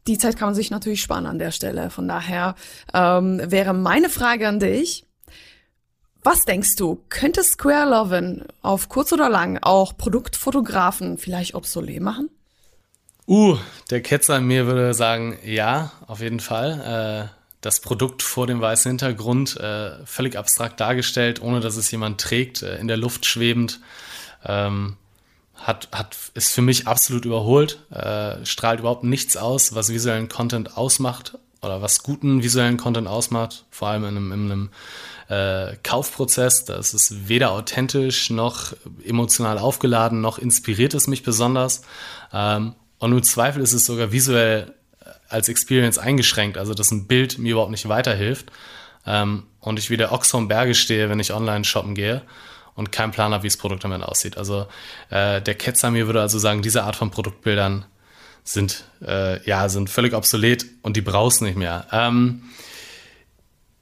die 0.08 0.18
Zeit 0.18 0.36
kann 0.36 0.48
man 0.48 0.54
sich 0.54 0.70
natürlich 0.70 1.02
sparen 1.02 1.26
an 1.26 1.38
der 1.38 1.52
Stelle. 1.52 1.90
Von 1.90 2.08
daher 2.08 2.54
ähm, 2.92 3.40
wäre 3.44 3.74
meine 3.74 4.08
Frage 4.08 4.48
an 4.48 4.58
dich. 4.58 5.04
Was 6.24 6.44
denkst 6.44 6.76
du, 6.76 7.02
könnte 7.08 7.44
Square 7.44 7.90
Lovin 7.90 8.44
auf 8.60 8.88
kurz 8.88 9.12
oder 9.12 9.28
lang 9.28 9.58
auch 9.62 9.96
Produktfotografen 9.96 11.16
vielleicht 11.16 11.54
obsolet 11.54 12.02
machen? 12.02 12.28
Uh, 13.26 13.56
der 13.90 14.00
Ketzer 14.00 14.38
in 14.38 14.46
mir 14.46 14.66
würde 14.66 14.94
sagen, 14.94 15.38
ja, 15.44 15.92
auf 16.06 16.20
jeden 16.20 16.40
Fall. 16.40 17.30
Äh, 17.30 17.38
das 17.60 17.80
Produkt 17.80 18.22
vor 18.22 18.46
dem 18.46 18.60
weißen 18.60 18.90
Hintergrund 18.90 19.58
äh, 19.58 20.04
völlig 20.06 20.36
abstrakt 20.36 20.80
dargestellt, 20.80 21.42
ohne 21.42 21.60
dass 21.60 21.76
es 21.76 21.90
jemand 21.90 22.20
trägt, 22.20 22.62
äh, 22.62 22.78
in 22.78 22.88
der 22.88 22.96
Luft 22.96 23.26
schwebend. 23.26 23.80
Ähm, 24.44 24.96
hat, 25.58 25.88
hat, 25.92 26.16
ist 26.34 26.52
für 26.52 26.62
mich 26.62 26.86
absolut 26.86 27.24
überholt, 27.24 27.80
äh, 27.90 28.44
strahlt 28.44 28.80
überhaupt 28.80 29.04
nichts 29.04 29.36
aus, 29.36 29.74
was 29.74 29.92
visuellen 29.92 30.28
Content 30.28 30.76
ausmacht 30.76 31.36
oder 31.62 31.82
was 31.82 32.02
guten 32.02 32.42
visuellen 32.42 32.76
Content 32.76 33.08
ausmacht, 33.08 33.64
vor 33.70 33.88
allem 33.88 34.04
in 34.04 34.16
einem, 34.16 34.32
in 34.32 34.52
einem 34.52 34.70
äh, 35.28 35.76
Kaufprozess. 35.82 36.64
Da 36.64 36.76
ist 36.76 37.28
weder 37.28 37.50
authentisch 37.50 38.30
noch 38.30 38.72
emotional 39.04 39.58
aufgeladen, 39.58 40.20
noch 40.20 40.38
inspiriert 40.38 40.94
es 40.94 41.08
mich 41.08 41.22
besonders. 41.24 41.82
Ähm, 42.32 42.74
und 42.98 43.12
im 43.12 43.22
Zweifel 43.22 43.62
ist 43.62 43.72
es 43.72 43.84
sogar 43.84 44.12
visuell 44.12 44.74
äh, 45.00 45.10
als 45.28 45.48
Experience 45.48 45.98
eingeschränkt, 45.98 46.56
also 46.56 46.74
dass 46.74 46.92
ein 46.92 47.08
Bild 47.08 47.38
mir 47.38 47.52
überhaupt 47.52 47.72
nicht 47.72 47.88
weiterhilft 47.88 48.52
ähm, 49.06 49.44
und 49.60 49.78
ich 49.78 49.90
wie 49.90 49.96
der 49.96 50.12
Ochs 50.12 50.30
vom 50.30 50.46
Berge 50.46 50.74
stehe, 50.74 51.10
wenn 51.10 51.20
ich 51.20 51.32
online 51.32 51.64
shoppen 51.64 51.94
gehe 51.94 52.22
und 52.78 52.92
keinen 52.92 53.10
Plan 53.10 53.32
habe, 53.32 53.42
wie 53.42 53.48
das 53.48 53.56
Produkt 53.56 53.84
am 53.84 53.90
Ende 53.90 54.06
aussieht. 54.06 54.38
Also 54.38 54.66
äh, 55.10 55.42
der 55.42 55.54
Ketzer 55.56 55.90
mir 55.90 56.06
würde 56.06 56.20
also 56.20 56.38
sagen, 56.38 56.62
diese 56.62 56.84
Art 56.84 56.94
von 56.94 57.10
Produktbildern 57.10 57.84
sind 58.44 58.84
äh, 59.04 59.44
ja 59.44 59.68
sind 59.68 59.90
völlig 59.90 60.14
obsolet 60.14 60.64
und 60.82 60.96
die 60.96 61.00
brauchst 61.00 61.40
du 61.40 61.44
nicht 61.44 61.58
mehr. 61.58 61.88
Ähm, 61.90 62.44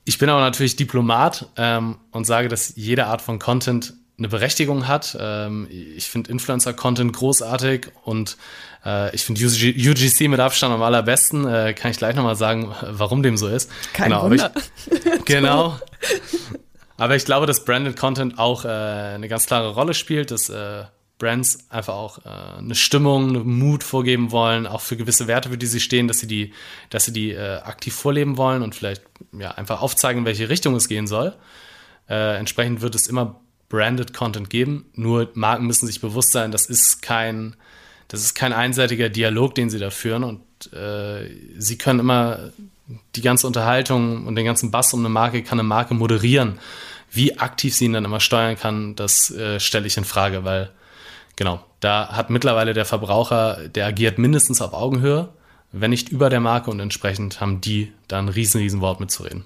ich 0.07 0.17
bin 0.17 0.31
aber 0.31 0.41
natürlich 0.41 0.77
Diplomat 0.77 1.51
ähm, 1.59 1.99
und 2.11 2.25
sage, 2.25 2.49
dass 2.49 2.75
jede 2.77 3.07
Art 3.07 3.21
von 3.21 3.39
Content 3.39 3.93
eine 4.17 4.29
Berechtigung 4.29 4.89
hat. 4.89 5.15
Ähm, 5.21 5.69
ich 5.71 6.09
finde 6.09 6.31
Influencer-Content 6.31 7.13
großartig 7.13 7.89
und 8.05 8.39
äh, 8.87 9.15
ich 9.15 9.25
finde 9.25 9.45
UGC 9.45 10.29
mit 10.29 10.41
Abstand 10.41 10.73
am 10.73 10.83
allerbesten. 10.83 11.47
Äh, 11.47 11.75
kann 11.75 11.91
ich 11.91 11.99
gleich 11.99 12.17
nochmal 12.17 12.37
sagen, 12.37 12.75
warum 12.81 13.23
dem 13.23 13.37
so 13.37 13.47
ist. 13.47 13.71
Kein 13.93 14.09
genau, 14.09 14.23
Wunder. 14.23 14.53
Ich, 14.57 15.25
genau. 15.27 15.79
Aber 16.97 17.17
ich 17.17 17.25
glaube, 17.25 17.47
dass 17.47 17.65
Branded 17.65 17.97
Content 17.97 18.39
auch 18.39 18.65
äh, 18.65 18.69
eine 18.69 19.29
ganz 19.29 19.47
klare 19.47 19.75
Rolle 19.75 19.95
spielt, 19.95 20.31
dass 20.31 20.49
äh, 20.49 20.85
Brands 21.19 21.71
einfach 21.71 21.95
auch 21.95 22.19
äh, 22.25 22.59
eine 22.59 22.75
Stimmung, 22.75 23.31
einen 23.31 23.59
Mut 23.59 23.83
vorgeben 23.83 24.33
wollen, 24.33 24.67
auch 24.67 24.81
für 24.81 24.97
gewisse 24.97 25.27
Werte, 25.27 25.51
für 25.51 25.59
die 25.59 25.67
sie 25.67 25.81
stehen, 25.81 26.09
dass 26.09 26.21
sie 26.21 26.27
die, 26.27 26.53
dass 26.91 27.07
sie 27.07 27.13
die 27.13 27.33
äh, 27.33 27.59
aktiv 27.59 27.95
vorleben 27.95 28.37
wollen 28.37 28.63
und 28.63 28.75
vielleicht 28.75 29.03
ja 29.33 29.53
einfach 29.53 29.81
aufzeigen, 29.81 30.21
in 30.21 30.27
welche 30.27 30.49
Richtung 30.49 30.75
es 30.75 30.89
gehen 30.89 31.07
soll. 31.07 31.35
Äh, 32.09 32.37
entsprechend 32.37 32.83
wird 32.83 32.95
es 32.95 33.07
immer 33.07 33.41
branded 33.69 34.15
Content 34.15 34.51
geben. 34.51 34.87
Nur 34.95 35.31
Marken 35.35 35.67
müssen 35.67 35.87
sich 35.87 36.01
bewusst 36.01 36.33
sein, 36.33 36.53
das 36.53 36.67
ist 36.67 37.03
kein, 37.03 37.57
das 38.09 38.21
ist 38.21 38.35
kein 38.35 38.53
einseitiger 38.53 39.09
Dialog, 39.09 39.55
den 39.55 39.71
sie 39.71 39.79
da 39.79 39.91
führen 39.91 40.23
und 40.23 40.73
äh, 40.73 41.29
sie 41.59 41.79
können 41.79 42.01
immer 42.01 42.53
die 43.15 43.23
ganze 43.23 43.47
Unterhaltung 43.47 44.27
und 44.27 44.37
den 44.37 44.45
ganzen 44.45 44.71
Bass 44.71 44.95
um 44.95 45.01
eine 45.01 45.09
Marke 45.09 45.43
kann 45.43 45.59
eine 45.59 45.67
Marke 45.67 45.95
moderieren. 45.95 46.59
Wie 47.11 47.39
aktiv 47.39 47.75
sie 47.75 47.87
ihn 47.87 47.93
dann 47.93 48.05
immer 48.05 48.21
steuern 48.21 48.57
kann, 48.57 48.95
das 48.95 49.31
äh, 49.31 49.61
stelle 49.61 49.87
ich 49.87 49.97
in 49.97 50.05
Frage, 50.05 50.45
weil 50.45 50.71
genau, 51.37 51.65
da 51.81 52.09
hat 52.09 52.31
mittlerweile 52.31 52.75
der 52.75 52.85
Verbraucher, 52.85 53.69
der 53.69 53.87
agiert 53.87 54.19
mindestens 54.19 54.61
auf 54.61 54.73
Augenhöhe, 54.73 55.29
wenn 55.73 55.91
nicht 55.91 56.09
über 56.09 56.31
der 56.31 56.41
Marke 56.41 56.71
und 56.71 56.81
entsprechend 56.81 57.41
haben 57.41 57.61
die 57.61 57.93
da 58.09 58.19
ein 58.19 58.29
riesen, 58.29 58.61
riesen 58.61 58.81
Wort 58.81 59.01
mitzureden. 59.01 59.45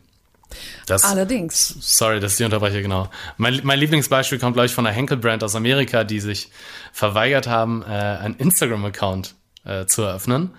Das, 0.86 1.04
Allerdings. 1.04 1.76
Sorry, 1.80 2.18
dass 2.18 2.32
ich 2.32 2.38
die 2.38 2.44
unterbreche, 2.44 2.82
genau. 2.82 3.08
Mein, 3.36 3.60
mein 3.62 3.78
Lieblingsbeispiel 3.78 4.38
kommt, 4.38 4.54
glaube 4.54 4.66
ich, 4.66 4.74
von 4.74 4.84
einer 4.86 4.94
Henkel-Brand 4.94 5.44
aus 5.44 5.54
Amerika, 5.54 6.04
die 6.04 6.20
sich 6.20 6.50
verweigert 6.92 7.46
haben, 7.46 7.82
äh, 7.82 7.86
einen 7.86 8.34
Instagram-Account 8.34 9.34
äh, 9.64 9.86
zu 9.86 10.02
eröffnen. 10.02 10.50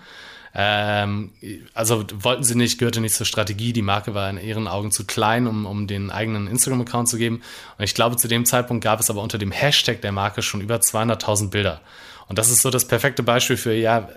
Ähm, 0.54 1.32
also 1.72 2.04
wollten 2.14 2.44
sie 2.44 2.54
nicht, 2.54 2.78
gehörte 2.78 3.00
nicht 3.00 3.14
zur 3.14 3.26
Strategie. 3.26 3.72
Die 3.72 3.82
Marke 3.82 4.14
war 4.14 4.28
in 4.28 4.38
ihren 4.38 4.68
Augen 4.68 4.90
zu 4.90 5.06
klein, 5.06 5.46
um, 5.46 5.64
um 5.66 5.86
den 5.86 6.10
eigenen 6.10 6.46
Instagram-Account 6.46 7.08
zu 7.08 7.16
geben. 7.16 7.42
Und 7.78 7.84
ich 7.84 7.94
glaube, 7.94 8.16
zu 8.16 8.28
dem 8.28 8.44
Zeitpunkt 8.44 8.84
gab 8.84 9.00
es 9.00 9.08
aber 9.08 9.22
unter 9.22 9.38
dem 9.38 9.50
Hashtag 9.50 10.02
der 10.02 10.12
Marke 10.12 10.42
schon 10.42 10.60
über 10.60 10.76
200.000 10.76 11.50
Bilder. 11.50 11.80
Und 12.28 12.38
das 12.38 12.50
ist 12.50 12.62
so 12.62 12.70
das 12.70 12.86
perfekte 12.86 13.22
Beispiel 13.22 13.56
für, 13.56 13.72
ja, 13.72 14.08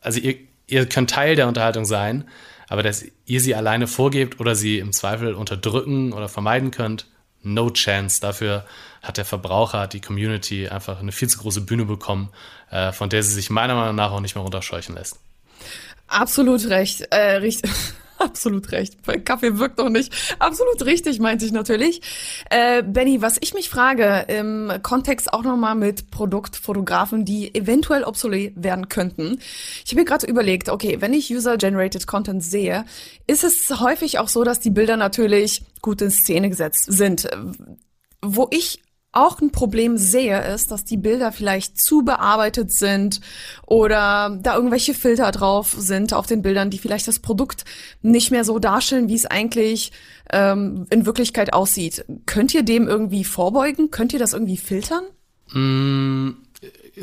also 0.00 0.20
ihr, 0.20 0.36
ihr 0.66 0.86
könnt 0.86 1.10
Teil 1.10 1.34
der 1.34 1.48
Unterhaltung 1.48 1.84
sein, 1.84 2.24
aber 2.68 2.82
dass 2.82 3.04
ihr 3.26 3.40
sie 3.40 3.54
alleine 3.54 3.86
vorgebt 3.86 4.40
oder 4.40 4.54
sie 4.54 4.78
im 4.78 4.92
Zweifel 4.92 5.34
unterdrücken 5.34 6.12
oder 6.12 6.28
vermeiden 6.28 6.70
könnt, 6.70 7.06
no 7.42 7.70
chance. 7.70 8.20
Dafür 8.20 8.64
hat 9.02 9.16
der 9.16 9.24
Verbraucher, 9.24 9.80
hat 9.80 9.92
die 9.92 10.00
Community 10.00 10.68
einfach 10.68 11.00
eine 11.00 11.12
viel 11.12 11.28
zu 11.28 11.38
große 11.38 11.62
Bühne 11.62 11.84
bekommen, 11.84 12.30
äh, 12.70 12.92
von 12.92 13.08
der 13.08 13.22
sie 13.22 13.32
sich 13.32 13.50
meiner 13.50 13.74
Meinung 13.74 13.96
nach 13.96 14.12
auch 14.12 14.20
nicht 14.20 14.34
mehr 14.34 14.42
runterscheuchen 14.42 14.94
lässt. 14.94 15.18
Absolut 16.06 16.68
recht. 16.68 17.06
Äh, 17.10 17.36
richtig. 17.36 17.70
Absolut 18.18 18.72
recht. 18.72 18.96
Kaffee 19.24 19.58
wirkt 19.58 19.78
doch 19.78 19.88
nicht. 19.88 20.12
Absolut 20.40 20.84
richtig, 20.84 21.20
meinte 21.20 21.44
ich 21.44 21.52
natürlich. 21.52 22.00
Äh, 22.50 22.82
Benny, 22.82 23.22
was 23.22 23.38
ich 23.40 23.54
mich 23.54 23.70
frage, 23.70 24.24
im 24.26 24.72
Kontext 24.82 25.32
auch 25.32 25.44
nochmal 25.44 25.76
mit 25.76 26.10
Produktfotografen, 26.10 27.24
die 27.24 27.54
eventuell 27.54 28.02
obsolet 28.02 28.52
werden 28.56 28.88
könnten. 28.88 29.38
Ich 29.84 29.92
habe 29.92 30.00
mir 30.00 30.04
gerade 30.04 30.26
überlegt, 30.26 30.68
okay, 30.68 31.00
wenn 31.00 31.12
ich 31.12 31.32
User-Generated 31.32 32.08
Content 32.08 32.42
sehe, 32.42 32.84
ist 33.28 33.44
es 33.44 33.78
häufig 33.78 34.18
auch 34.18 34.28
so, 34.28 34.42
dass 34.42 34.58
die 34.58 34.70
Bilder 34.70 34.96
natürlich 34.96 35.62
gut 35.80 36.02
in 36.02 36.10
Szene 36.10 36.48
gesetzt 36.48 36.86
sind. 36.88 37.28
Wo 38.20 38.48
ich 38.50 38.80
auch 39.12 39.40
ein 39.40 39.52
Problem 39.52 39.96
sehe, 39.96 40.40
ist, 40.52 40.70
dass 40.70 40.84
die 40.84 40.96
Bilder 40.98 41.32
vielleicht 41.32 41.80
zu 41.80 42.04
bearbeitet 42.04 42.72
sind 42.72 43.20
oder 43.66 44.38
da 44.42 44.54
irgendwelche 44.54 44.94
Filter 44.94 45.30
drauf 45.32 45.74
sind 45.76 46.12
auf 46.12 46.26
den 46.26 46.42
Bildern, 46.42 46.70
die 46.70 46.78
vielleicht 46.78 47.08
das 47.08 47.18
Produkt 47.18 47.64
nicht 48.02 48.30
mehr 48.30 48.44
so 48.44 48.58
darstellen, 48.58 49.08
wie 49.08 49.14
es 49.14 49.26
eigentlich 49.26 49.92
ähm, 50.30 50.86
in 50.90 51.06
Wirklichkeit 51.06 51.52
aussieht. 51.52 52.04
Könnt 52.26 52.52
ihr 52.54 52.62
dem 52.62 52.86
irgendwie 52.86 53.24
vorbeugen? 53.24 53.90
Könnt 53.90 54.12
ihr 54.12 54.18
das 54.18 54.34
irgendwie 54.34 54.58
filtern? 54.58 55.04
Mm, 55.52 56.32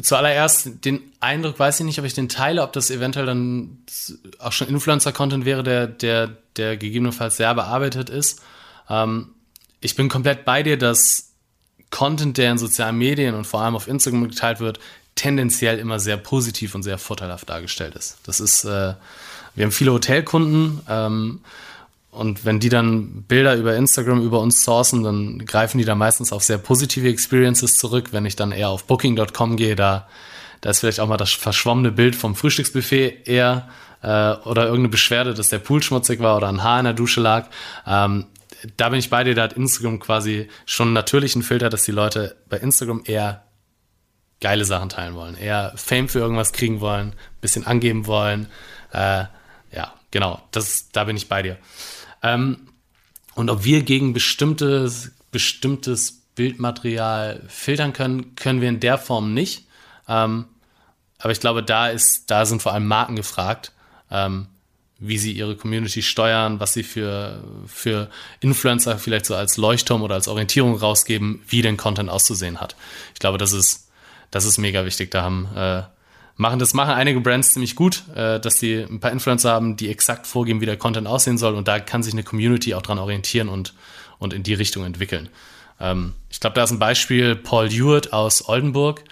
zuallererst 0.02 0.86
den 0.86 1.02
Eindruck, 1.20 1.58
weiß 1.58 1.80
ich 1.80 1.86
nicht, 1.86 2.00
ob 2.00 2.06
ich 2.06 2.14
den 2.14 2.30
teile, 2.30 2.62
ob 2.62 2.74
das 2.74 2.92
eventuell 2.92 3.26
dann 3.26 3.80
auch 4.40 4.52
schon 4.52 4.68
Influencer-Content 4.68 5.46
wäre, 5.46 5.64
der, 5.64 5.88
der, 5.88 6.38
der 6.58 6.78
gegebenenfalls 6.78 7.38
sehr 7.38 7.54
bearbeitet 7.56 8.12
ist. 8.12 8.42
Ähm, 8.90 9.30
ich 9.82 9.96
bin 9.96 10.10
komplett 10.10 10.46
bei 10.46 10.64
dir, 10.64 10.78
dass 10.78 11.35
Content, 11.96 12.38
der 12.38 12.52
in 12.52 12.58
sozialen 12.58 12.98
Medien 12.98 13.36
und 13.36 13.48
vor 13.48 13.62
allem 13.62 13.76
auf 13.76 13.88
Instagram 13.88 14.28
geteilt 14.28 14.60
wird, 14.60 14.80
tendenziell 15.16 15.80
immer 15.80 15.98
sehr 15.98 16.18
positiv 16.18 16.76
und 16.76 16.84
sehr 16.84 16.98
vorteilhaft 16.98 17.50
dargestellt 17.50 17.96
ist. 17.96 18.18
Das 18.26 18.42
ist, 18.42 18.66
äh, 18.66 18.96
wir 19.56 19.64
haben 19.64 19.72
viele 19.72 19.94
Hotelkunden 19.94 20.82
ähm, 20.90 21.40
und 22.12 22.44
wenn 22.44 22.60
die 22.60 22.68
dann 22.68 23.24
Bilder 23.24 23.56
über 23.56 23.78
Instagram 23.78 24.22
über 24.22 24.42
uns 24.42 24.64
sourcen, 24.64 25.04
dann 25.04 25.46
greifen 25.46 25.78
die 25.78 25.86
da 25.86 25.96
meistens 25.96 26.34
auf 26.34 26.44
sehr 26.44 26.58
positive 26.58 27.08
Experiences 27.08 27.78
zurück. 27.78 28.10
Wenn 28.12 28.26
ich 28.26 28.36
dann 28.36 28.52
eher 28.52 28.70
auf 28.70 28.84
Booking.com 28.84 29.56
gehe, 29.56 29.78
da, 29.78 30.06
da 30.60 30.72
ist 30.72 30.82
vielleicht 30.82 31.00
auch 31.00 31.08
mal 31.08 31.16
das 31.16 31.32
verschwommene 31.32 31.94
Bild 31.94 32.18
vom 32.18 32.36
Frühstücksbuffet 32.36 33.26
eher 33.26 33.70
äh, 34.02 34.08
oder 34.08 34.64
irgendeine 34.64 34.90
Beschwerde, 34.90 35.34
dass 35.34 35.48
der 35.48 35.60
Pool 35.60 35.82
schmutzig 35.82 36.20
war 36.20 36.36
oder 36.36 36.50
ein 36.50 36.62
Haar 36.62 36.80
in 36.80 36.86
der 36.86 36.94
Dusche 36.94 37.22
lag. 37.22 37.48
Ähm, 37.88 38.26
da 38.78 38.90
bin 38.90 39.00
ich 39.00 39.10
bei 39.10 39.24
dir, 39.24 39.36
da 39.36 39.44
hat 39.44 39.54
Instagram 39.54 40.00
quasi 40.00 40.50
schon 40.66 40.88
einen 40.88 40.94
natürlichen 40.94 41.44
Filter, 41.44 41.70
dass 41.70 41.84
die 41.84 41.92
Leute 41.92 42.36
bei 42.50 42.58
Instagram 42.58 43.04
eher 43.06 43.44
geile 44.42 44.66
Sachen 44.66 44.90
teilen 44.90 45.16
wollen, 45.16 45.36
eher 45.36 45.74
Fame 45.76 46.10
für 46.10 46.20
irgendwas 46.20 46.54
kriegen 46.54 46.80
wollen, 46.82 47.14
bisschen 47.42 47.66
angeben 47.66 48.06
wollen. 48.06 48.48
Äh, 48.92 49.26
ja, 49.72 49.94
genau, 50.12 50.42
das, 50.52 50.90
da 50.92 51.06
bin 51.06 51.18
ich 51.18 51.30
bei 51.30 51.42
dir. 51.42 51.58
Ähm, 52.22 52.70
und 53.36 53.50
ob 53.50 53.64
wir 53.64 53.84
gegen 53.84 54.14
bestimmtes, 54.14 55.12
bestimmtes 55.32 56.22
Bildmaterial 56.36 57.44
filtern 57.48 57.94
können, 57.94 58.36
können 58.36 58.62
wir 58.62 58.70
in 58.70 58.80
der 58.80 58.98
Form 58.98 59.34
nicht. 59.34 59.68
Ähm, 60.08 60.46
aber 61.18 61.32
ich 61.32 61.40
glaube, 61.40 61.64
da 61.64 61.90
ist, 61.90 62.30
da 62.30 62.46
sind 62.46 62.62
vor 62.62 62.74
allem 62.74 62.88
Marken 62.88 63.16
gefragt. 63.16 63.72
Ähm, 64.12 64.48
wie 65.00 65.18
sie 65.18 65.34
ihre 65.34 65.56
Community 65.56 66.02
steuern, 66.02 66.60
was 66.60 66.74
sie 66.74 66.84
für, 66.84 67.44
für 67.68 68.10
Influencer 68.40 68.98
vielleicht 68.98 69.26
so 69.26 69.36
als 69.36 69.58
Leuchtturm 69.58 70.02
oder 70.02 70.16
als 70.16 70.28
Orientierung 70.28 70.76
rausgeben, 70.76 71.42
wie 71.48 71.62
denn 71.62 71.78
Content 71.78 72.10
auszusehen 72.10 72.62
hat. 72.62 72.76
Ich 73.14 73.20
glaube, 73.20 73.38
das 73.38 73.52
ist, 73.52 73.90
das 74.32 74.46
ist 74.46 74.58
mega 74.58 74.86
wichtig. 74.86 75.12
Da 75.12 75.24
haben, 75.24 75.50
äh, 75.56 75.84
machen 76.38 76.60
das 76.60 76.74
machen 76.74 76.94
einige 76.94 77.20
Brands 77.20 77.54
ziemlich 77.54 77.76
gut, 77.76 78.04
äh, 78.16 78.40
dass 78.40 78.56
die 78.56 78.76
ein 78.76 79.02
paar 79.02 79.12
Influencer 79.12 79.52
haben, 79.52 79.76
die 79.76 79.90
exakt 79.90 80.28
vorgeben, 80.28 80.62
wie 80.62 80.66
der 80.66 80.78
Content 80.78 81.08
aussehen 81.08 81.38
soll. 81.38 81.56
Und 81.56 81.68
da 81.68 81.80
kann 81.80 82.02
sich 82.02 82.14
eine 82.14 82.24
Community 82.24 82.74
auch 82.74 82.82
dran 82.82 83.00
orientieren 83.00 83.50
und, 83.50 83.74
und 84.18 84.34
in 84.34 84.44
die 84.44 84.54
Richtung 84.54 84.86
entwickeln. 84.86 85.28
Ähm, 85.80 86.14
ich 86.30 86.40
glaube, 86.40 86.56
da 86.56 86.64
ist 86.64 86.72
ein 86.72 86.80
Beispiel 86.80 87.36
Paul 87.36 87.70
Hewitt 87.70 88.14
aus 88.14 88.48
Oldenburg. 88.48 89.04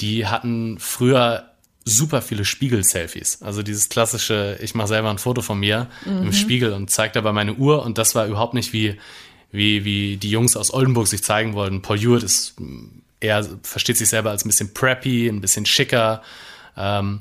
Die 0.00 0.26
hatten 0.26 0.78
früher 0.80 1.53
super 1.84 2.22
viele 2.22 2.44
Spiegel-Selfies. 2.44 3.42
Also 3.42 3.62
dieses 3.62 3.88
klassische, 3.88 4.58
ich 4.62 4.74
mache 4.74 4.88
selber 4.88 5.10
ein 5.10 5.18
Foto 5.18 5.42
von 5.42 5.58
mir 5.58 5.88
mhm. 6.06 6.24
im 6.24 6.32
Spiegel 6.32 6.72
und 6.72 6.90
zeige 6.90 7.12
dabei 7.12 7.32
meine 7.32 7.54
Uhr 7.54 7.84
und 7.84 7.98
das 7.98 8.14
war 8.14 8.26
überhaupt 8.26 8.54
nicht 8.54 8.72
wie, 8.72 8.98
wie, 9.52 9.84
wie 9.84 10.16
die 10.16 10.30
Jungs 10.30 10.56
aus 10.56 10.72
Oldenburg 10.72 11.06
sich 11.06 11.22
zeigen 11.22 11.54
wollten. 11.54 11.82
Paul 11.82 11.98
Hewitt 11.98 12.22
ist 12.22 12.54
er 13.20 13.44
versteht 13.62 13.96
sich 13.96 14.08
selber 14.08 14.30
als 14.30 14.44
ein 14.44 14.48
bisschen 14.48 14.74
preppy, 14.74 15.28
ein 15.28 15.40
bisschen 15.40 15.66
schicker 15.66 16.22
ähm, 16.76 17.20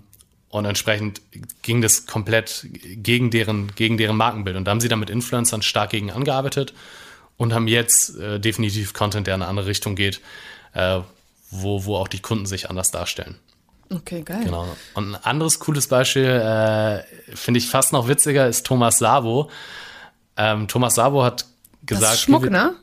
und 0.50 0.66
entsprechend 0.66 1.22
ging 1.62 1.82
das 1.82 2.06
komplett 2.06 2.68
gegen 2.72 3.32
deren, 3.32 3.74
gegen 3.76 3.98
deren 3.98 4.18
Markenbild. 4.18 4.56
Und 4.56 4.66
da 4.66 4.72
haben 4.72 4.82
sie 4.82 4.90
dann 4.90 5.00
mit 5.00 5.10
Influencern 5.10 5.62
stark 5.62 5.92
gegen 5.92 6.12
angearbeitet 6.12 6.74
und 7.38 7.54
haben 7.54 7.68
jetzt 7.68 8.18
äh, 8.18 8.40
definitiv 8.40 8.94
Content, 8.94 9.28
der 9.28 9.36
in 9.36 9.42
eine 9.42 9.50
andere 9.50 9.68
Richtung 9.68 9.96
geht, 9.96 10.22
äh, 10.74 11.00
wo, 11.50 11.86
wo 11.86 11.96
auch 11.96 12.08
die 12.08 12.20
Kunden 12.20 12.46
sich 12.46 12.70
anders 12.70 12.92
darstellen. 12.92 13.36
Okay, 13.94 14.24
geil. 14.24 14.46
Genau. 14.46 14.68
Und 14.96 15.12
ein 15.12 15.16
anderes 15.24 15.60
cooles 15.60 15.88
Beispiel, 15.88 16.26
äh, 16.26 17.04
finde 17.36 17.60
ich 17.60 17.70
fast 17.70 17.94
noch 17.94 18.08
witziger, 18.08 18.48
ist 18.48 18.66
Thomas 18.66 19.00
Sabo. 19.00 19.50
Ähm, 20.36 20.68
Thomas 20.68 20.96
Sabo 20.96 21.24
hat 21.24 21.46
gesagt. 21.86 22.06
Das 22.06 22.14
ist 22.16 22.22
Schmuck, 22.22 22.50
ne? 22.50 22.76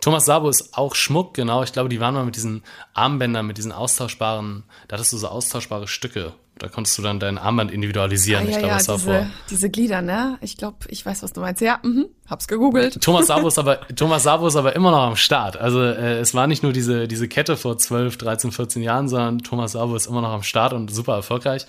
Thomas 0.00 0.24
Sabo 0.24 0.48
ist 0.48 0.76
auch 0.76 0.94
Schmuck, 0.94 1.34
genau. 1.34 1.62
Ich 1.62 1.72
glaube, 1.72 1.88
die 1.88 2.00
waren 2.00 2.14
mal 2.14 2.24
mit 2.24 2.36
diesen 2.36 2.62
Armbändern, 2.92 3.46
mit 3.46 3.56
diesen 3.56 3.72
austauschbaren, 3.72 4.64
da 4.88 4.94
hattest 4.94 5.12
du 5.12 5.16
so 5.16 5.28
austauschbare 5.28 5.86
Stücke. 5.86 6.34
Da 6.62 6.68
konntest 6.68 6.96
du 6.96 7.02
dann 7.02 7.18
dein 7.18 7.38
Armband 7.38 7.72
individualisieren. 7.72 8.46
Ah, 8.46 8.48
ja, 8.48 8.50
ich 8.50 8.58
glaube, 8.58 8.68
ja, 8.68 8.78
das 8.78 8.86
war 8.86 8.94
diese, 8.94 9.10
vor. 9.10 9.26
diese 9.50 9.68
Glieder, 9.68 10.00
ne? 10.00 10.38
Ich 10.42 10.56
glaube, 10.56 10.76
ich 10.90 11.04
weiß, 11.04 11.24
was 11.24 11.32
du 11.32 11.40
meinst. 11.40 11.60
Ja, 11.60 11.80
mhm, 11.82 12.06
hab's 12.28 12.46
gegoogelt. 12.46 13.00
Thomas 13.02 13.26
Sabo 13.26 13.48
ist 13.48 13.58
aber, 13.58 13.80
Thomas 13.88 14.22
Sabo 14.22 14.46
ist 14.46 14.54
aber 14.54 14.76
immer 14.76 14.92
noch 14.92 15.02
am 15.02 15.16
Start. 15.16 15.56
Also 15.56 15.82
äh, 15.82 16.20
es 16.20 16.34
war 16.34 16.46
nicht 16.46 16.62
nur 16.62 16.72
diese, 16.72 17.08
diese 17.08 17.26
Kette 17.26 17.56
vor 17.56 17.78
12, 17.78 18.16
13, 18.16 18.52
14 18.52 18.80
Jahren, 18.80 19.08
sondern 19.08 19.40
Thomas 19.40 19.72
Sabo 19.72 19.96
ist 19.96 20.06
immer 20.06 20.20
noch 20.20 20.30
am 20.30 20.44
Start 20.44 20.72
und 20.72 20.94
super 20.94 21.16
erfolgreich. 21.16 21.66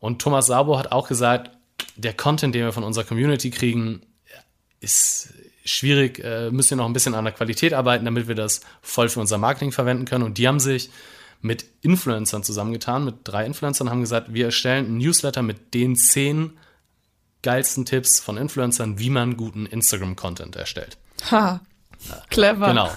Und 0.00 0.22
Thomas 0.22 0.46
Sabo 0.46 0.78
hat 0.78 0.90
auch 0.90 1.06
gesagt, 1.06 1.50
der 1.96 2.14
Content, 2.14 2.54
den 2.54 2.64
wir 2.64 2.72
von 2.72 2.82
unserer 2.82 3.04
Community 3.04 3.50
kriegen, 3.50 4.00
ist 4.80 5.34
schwierig, 5.66 6.24
äh, 6.24 6.50
müsst 6.50 6.72
ihr 6.72 6.78
noch 6.78 6.86
ein 6.86 6.94
bisschen 6.94 7.14
an 7.14 7.24
der 7.24 7.34
Qualität 7.34 7.74
arbeiten, 7.74 8.06
damit 8.06 8.26
wir 8.26 8.34
das 8.34 8.62
voll 8.80 9.10
für 9.10 9.20
unser 9.20 9.36
Marketing 9.36 9.70
verwenden 9.70 10.06
können. 10.06 10.24
Und 10.24 10.38
die 10.38 10.48
haben 10.48 10.60
sich 10.60 10.88
mit 11.44 11.66
Influencern 11.82 12.42
zusammengetan, 12.42 13.04
mit 13.04 13.16
drei 13.24 13.44
Influencern, 13.44 13.90
haben 13.90 14.00
gesagt, 14.00 14.32
wir 14.32 14.46
erstellen 14.46 14.86
ein 14.86 14.96
Newsletter 14.96 15.42
mit 15.42 15.74
den 15.74 15.94
zehn 15.94 16.58
geilsten 17.42 17.84
Tipps 17.84 18.18
von 18.18 18.38
Influencern, 18.38 18.98
wie 18.98 19.10
man 19.10 19.36
guten 19.36 19.66
Instagram-Content 19.66 20.56
erstellt. 20.56 20.96
Ha, 21.30 21.60
clever. 22.30 22.68
Genau. 22.68 22.90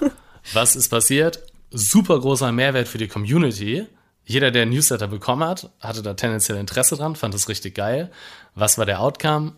Was 0.54 0.78
ist 0.78 0.88
passiert? 0.88 1.44
Super 1.72 2.22
großer 2.22 2.54
Mehrwert 2.54 2.88
für 2.88 2.98
die 2.98 3.10
Community. 3.10 3.86
Jeder, 4.24 4.50
der 4.50 4.62
ein 4.62 4.70
Newsletter 4.70 5.10
bekommen 5.10 5.44
hat, 5.44 5.70
hatte 5.82 6.02
da 6.02 6.14
tendenziell 6.14 6.58
Interesse 6.58 6.96
dran, 6.96 7.18
fand 7.18 7.34
es 7.34 7.50
richtig 7.50 7.76
geil. 7.76 8.12
Was 8.56 8.78
war 8.78 8.86
der 8.86 9.02
Outcome? 9.02 9.56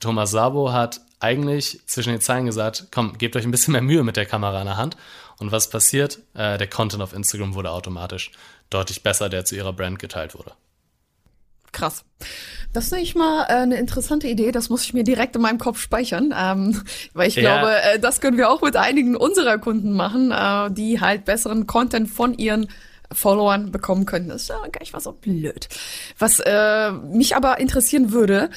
Thomas 0.00 0.32
Sabo 0.32 0.72
hat 0.72 1.00
eigentlich 1.20 1.80
zwischen 1.86 2.10
den 2.10 2.20
Zeilen 2.20 2.46
gesagt, 2.46 2.88
komm, 2.90 3.16
gebt 3.18 3.36
euch 3.36 3.44
ein 3.44 3.52
bisschen 3.52 3.70
mehr 3.70 3.82
Mühe 3.82 4.02
mit 4.02 4.16
der 4.16 4.26
Kamera 4.26 4.58
in 4.60 4.66
der 4.66 4.76
Hand. 4.76 4.96
Und 5.38 5.52
was 5.52 5.70
passiert? 5.70 6.18
Äh, 6.34 6.58
der 6.58 6.68
Content 6.68 7.02
auf 7.02 7.12
Instagram 7.12 7.54
wurde 7.54 7.70
automatisch 7.70 8.32
deutlich 8.70 9.02
besser, 9.02 9.28
der 9.28 9.44
zu 9.44 9.56
ihrer 9.56 9.72
Brand 9.72 9.98
geteilt 9.98 10.34
wurde. 10.34 10.52
Krass. 11.72 12.04
Das 12.72 12.84
ist 12.84 12.92
nicht 12.92 13.16
mal 13.16 13.44
äh, 13.44 13.62
eine 13.62 13.76
interessante 13.76 14.28
Idee. 14.28 14.52
Das 14.52 14.68
muss 14.68 14.84
ich 14.84 14.94
mir 14.94 15.04
direkt 15.04 15.36
in 15.36 15.42
meinem 15.42 15.58
Kopf 15.58 15.80
speichern, 15.80 16.34
ähm, 16.36 16.82
weil 17.14 17.28
ich 17.28 17.36
ja. 17.36 17.42
glaube, 17.42 17.74
äh, 17.82 17.98
das 17.98 18.20
können 18.20 18.36
wir 18.36 18.50
auch 18.50 18.62
mit 18.62 18.76
einigen 18.76 19.16
unserer 19.16 19.58
Kunden 19.58 19.92
machen, 19.92 20.30
äh, 20.30 20.70
die 20.70 21.00
halt 21.00 21.24
besseren 21.24 21.66
Content 21.66 22.08
von 22.10 22.34
ihren 22.34 22.68
Followern 23.10 23.72
bekommen 23.72 24.06
können. 24.06 24.28
Das 24.28 24.42
ist 24.42 24.48
ja 24.48 24.56
gar 24.56 24.80
nicht 24.80 24.92
mal 24.92 25.00
so 25.00 25.12
blöd. 25.12 25.68
Was 26.18 26.40
äh, 26.40 26.92
mich 26.92 27.36
aber 27.36 27.58
interessieren 27.58 28.12
würde, 28.12 28.50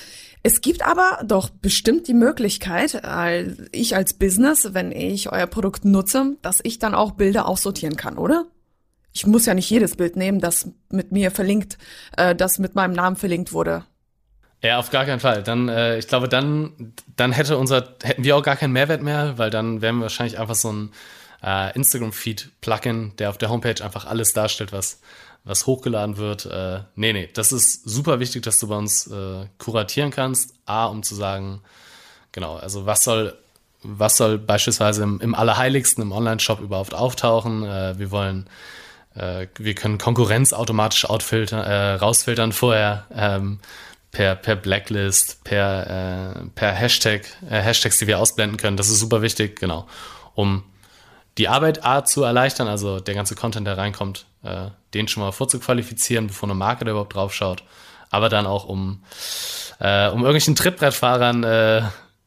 es 0.46 0.62
gibt 0.62 0.86
aber 0.86 1.24
doch 1.26 1.50
bestimmt 1.50 2.08
die 2.08 2.14
Möglichkeit, 2.14 3.02
ich 3.72 3.96
als 3.96 4.14
Business, 4.14 4.74
wenn 4.74 4.92
ich 4.92 5.32
euer 5.32 5.48
Produkt 5.48 5.86
nutze, 5.86 6.38
dass 6.44 6.60
ich 6.62 6.78
dann 6.78 6.94
auch 6.94 7.12
Bilder 7.12 7.48
aussortieren 7.48 7.96
kann, 7.96 8.18
oder? 8.18 8.46
ich 9.16 9.26
muss 9.26 9.46
ja 9.46 9.54
nicht 9.54 9.70
jedes 9.70 9.96
Bild 9.96 10.18
nehmen, 10.18 10.42
das 10.42 10.70
mit 10.90 11.14
mir 11.14 11.32
verlinkt, 11.32 11.78
äh, 12.18 12.36
das 12.36 12.60
mit 12.60 12.76
meinem 12.76 12.92
Namen 12.92 13.16
verlinkt 13.16 13.54
wurde. 13.54 13.86
Ja, 14.62 14.78
auf 14.78 14.92
gar 14.92 15.06
keinen 15.06 15.22
Fall. 15.22 15.42
Dann, 15.42 15.70
äh, 15.70 15.98
ich 15.98 16.08
glaube, 16.08 16.28
dann, 16.28 16.94
dann 17.16 17.32
hätte 17.32 17.58
unser, 17.58 17.96
hätten 18.04 18.26
wir 18.26 18.36
auch 18.36 18.44
gar 18.44 18.58
keinen 18.58 18.74
Mehrwert 18.74 19.02
mehr, 19.02 19.38
weil 19.38 19.50
dann 19.50 19.82
wären 19.82 19.98
wir 19.98 20.04
wahrscheinlich 20.04 20.38
einfach 20.38 20.56
so 20.56 20.72
ein 20.72 20.92
äh, 21.42 21.74
Instagram-Feed-Plugin, 21.76 23.14
der 23.18 23.30
auf 23.30 23.38
der 23.38 23.50
Homepage 23.50 23.82
einfach 23.84 24.06
alles 24.06 24.34
darstellt, 24.34 24.74
was, 24.74 25.00
was 25.46 25.66
hochgeladen 25.66 26.18
wird. 26.18 26.46
Äh, 26.46 26.82
nee, 26.96 27.14
nee, 27.14 27.30
das 27.34 27.52
ist 27.52 27.88
super 27.88 28.20
wichtig, 28.20 28.44
dass 28.44 28.60
du 28.60 28.68
bei 28.68 28.76
uns 28.76 29.08
äh, 29.08 29.46
kuratieren 29.58 30.12
kannst. 30.12 30.56
A, 30.66 30.86
um 30.86 31.04
zu 31.04 31.16
sagen, 31.16 31.62
genau, 32.32 32.58
also 32.58 32.86
was 32.86 33.04
soll, 33.04 33.38
was 33.84 34.18
soll 34.18 34.38
beispielsweise 34.38 35.04
im, 35.04 35.22
im 35.22 35.36
Allerheiligsten 35.36 36.02
im 36.02 36.12
Online-Shop 36.12 36.60
überhaupt 36.60 36.94
auftauchen? 36.94 37.64
Äh, 37.64 37.98
wir 37.98 38.12
wollen 38.12 38.50
äh, 39.16 39.48
wir 39.58 39.76
können 39.76 39.98
Konkurrenz 39.98 40.54
automatisch 40.54 41.06
äh, 41.06 41.08
rausfiltern 41.08 42.52
vorher 42.52 43.06
ähm, 43.16 43.60
per, 44.12 44.36
per 44.36 44.56
Blacklist, 44.56 45.44
per, 45.44 46.36
äh, 46.36 46.46
per 46.56 46.72
Hashtag, 46.72 47.26
äh, 47.50 47.62
Hashtags, 47.62 47.98
die 47.98 48.08
wir 48.08 48.20
ausblenden 48.20 48.58
können. 48.58 48.78
Das 48.78 48.90
ist 48.90 49.00
super 49.00 49.22
wichtig, 49.22 49.60
genau, 49.60 49.88
um 50.34 50.64
die 51.38 51.50
Arbeit 51.50 51.86
A 51.86 52.06
zu 52.06 52.24
erleichtern, 52.24 52.68
also 52.68 53.00
der 53.00 53.14
ganze 53.14 53.36
Content, 53.36 53.68
der 53.68 53.78
reinkommt, 53.78 54.26
äh, 54.46 54.70
den 54.94 55.08
schon 55.08 55.24
mal 55.24 55.32
vorzuqualifizieren, 55.32 56.28
bevor 56.28 56.48
eine 56.48 56.56
Marke 56.56 56.86
da 56.86 56.92
überhaupt 56.92 57.16
draufschaut, 57.16 57.64
aber 58.12 58.30
dann 58.30 58.46
auch 58.46 58.66
um, 58.66 59.04
äh, 59.80 60.08
um 60.10 60.20
irgendwelchen 60.20 60.56
Trittbrettfahrern 60.56 61.44
äh, 61.44 61.82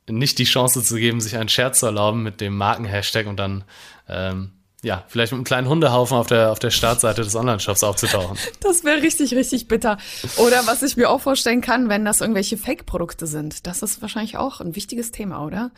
nicht 0.09 0.39
die 0.39 0.45
Chance 0.45 0.83
zu 0.83 0.97
geben, 0.97 1.21
sich 1.21 1.37
einen 1.37 1.49
Scherz 1.49 1.81
zu 1.81 1.87
erlauben 1.87 2.23
mit 2.23 2.41
dem 2.41 2.57
Marken-Hashtag 2.57 3.27
und 3.27 3.37
dann 3.37 3.65
ähm, 4.09 4.53
ja, 4.83 5.05
vielleicht 5.09 5.33
mit 5.33 5.39
einem 5.39 5.45
kleinen 5.45 5.69
Hundehaufen 5.69 6.17
auf 6.17 6.29
der, 6.29 6.53
auf 6.53 6.61
der 6.61 6.71
Startseite 6.71 7.23
des 7.23 7.35
Online-Shops 7.35 7.83
aufzutauchen. 7.83 8.39
Das 8.61 8.85
wäre 8.85 9.03
richtig, 9.03 9.35
richtig 9.35 9.67
bitter. 9.67 9.99
Oder 10.37 10.67
was 10.67 10.83
ich 10.83 10.97
mir 10.97 11.11
auch 11.11 11.21
vorstellen 11.21 11.61
kann, 11.61 11.89
wenn 11.89 12.05
das 12.05 12.21
irgendwelche 12.21 12.57
Fake-Produkte 12.57 13.27
sind. 13.27 13.67
Das 13.67 13.83
ist 13.83 14.03
wahrscheinlich 14.03 14.37
auch 14.37 14.61
ein 14.61 14.77
wichtiges 14.77 15.11
Thema, 15.11 15.45
oder? 15.45 15.71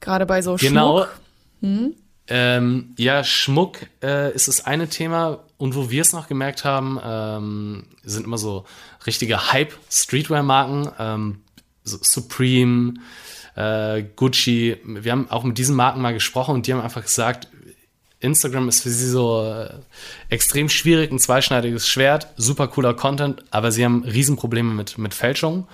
Gerade 0.00 0.26
bei 0.26 0.42
so 0.42 0.56
genau. 0.56 1.04
Schmuck. 1.04 1.20
Hm? 1.60 1.94
Ähm, 2.28 2.94
ja, 2.98 3.24
Schmuck 3.24 3.78
äh, 4.02 4.32
ist 4.34 4.48
das 4.48 4.64
eine 4.64 4.88
Thema. 4.88 5.40
Und 5.58 5.74
wo 5.74 5.90
wir 5.90 6.02
es 6.02 6.12
noch 6.12 6.28
gemerkt 6.28 6.64
haben, 6.64 6.98
ähm, 7.04 7.86
sind 8.02 8.26
immer 8.26 8.38
so 8.38 8.64
richtige 9.06 9.52
Hype-Streetwear-Marken. 9.52 10.90
Ähm, 10.98 11.40
so 11.84 11.98
Supreme, 12.00 12.94
äh, 13.56 14.02
Gucci. 14.16 14.76
Wir 14.84 15.12
haben 15.12 15.30
auch 15.30 15.44
mit 15.44 15.58
diesen 15.58 15.76
Marken 15.76 16.00
mal 16.00 16.14
gesprochen 16.14 16.54
und 16.54 16.66
die 16.66 16.72
haben 16.72 16.80
einfach 16.80 17.02
gesagt, 17.02 17.48
Instagram 18.20 18.68
ist 18.68 18.82
für 18.82 18.90
sie 18.90 19.08
so 19.08 19.44
äh, 19.44 19.74
extrem 20.28 20.68
schwierig, 20.68 21.10
ein 21.10 21.18
zweischneidiges 21.18 21.88
Schwert, 21.88 22.28
super 22.36 22.68
cooler 22.68 22.94
Content, 22.94 23.42
aber 23.50 23.72
sie 23.72 23.84
haben 23.84 24.04
Riesenprobleme 24.04 24.72
mit, 24.72 24.96
mit 24.96 25.12
Fälschungen. 25.12 25.66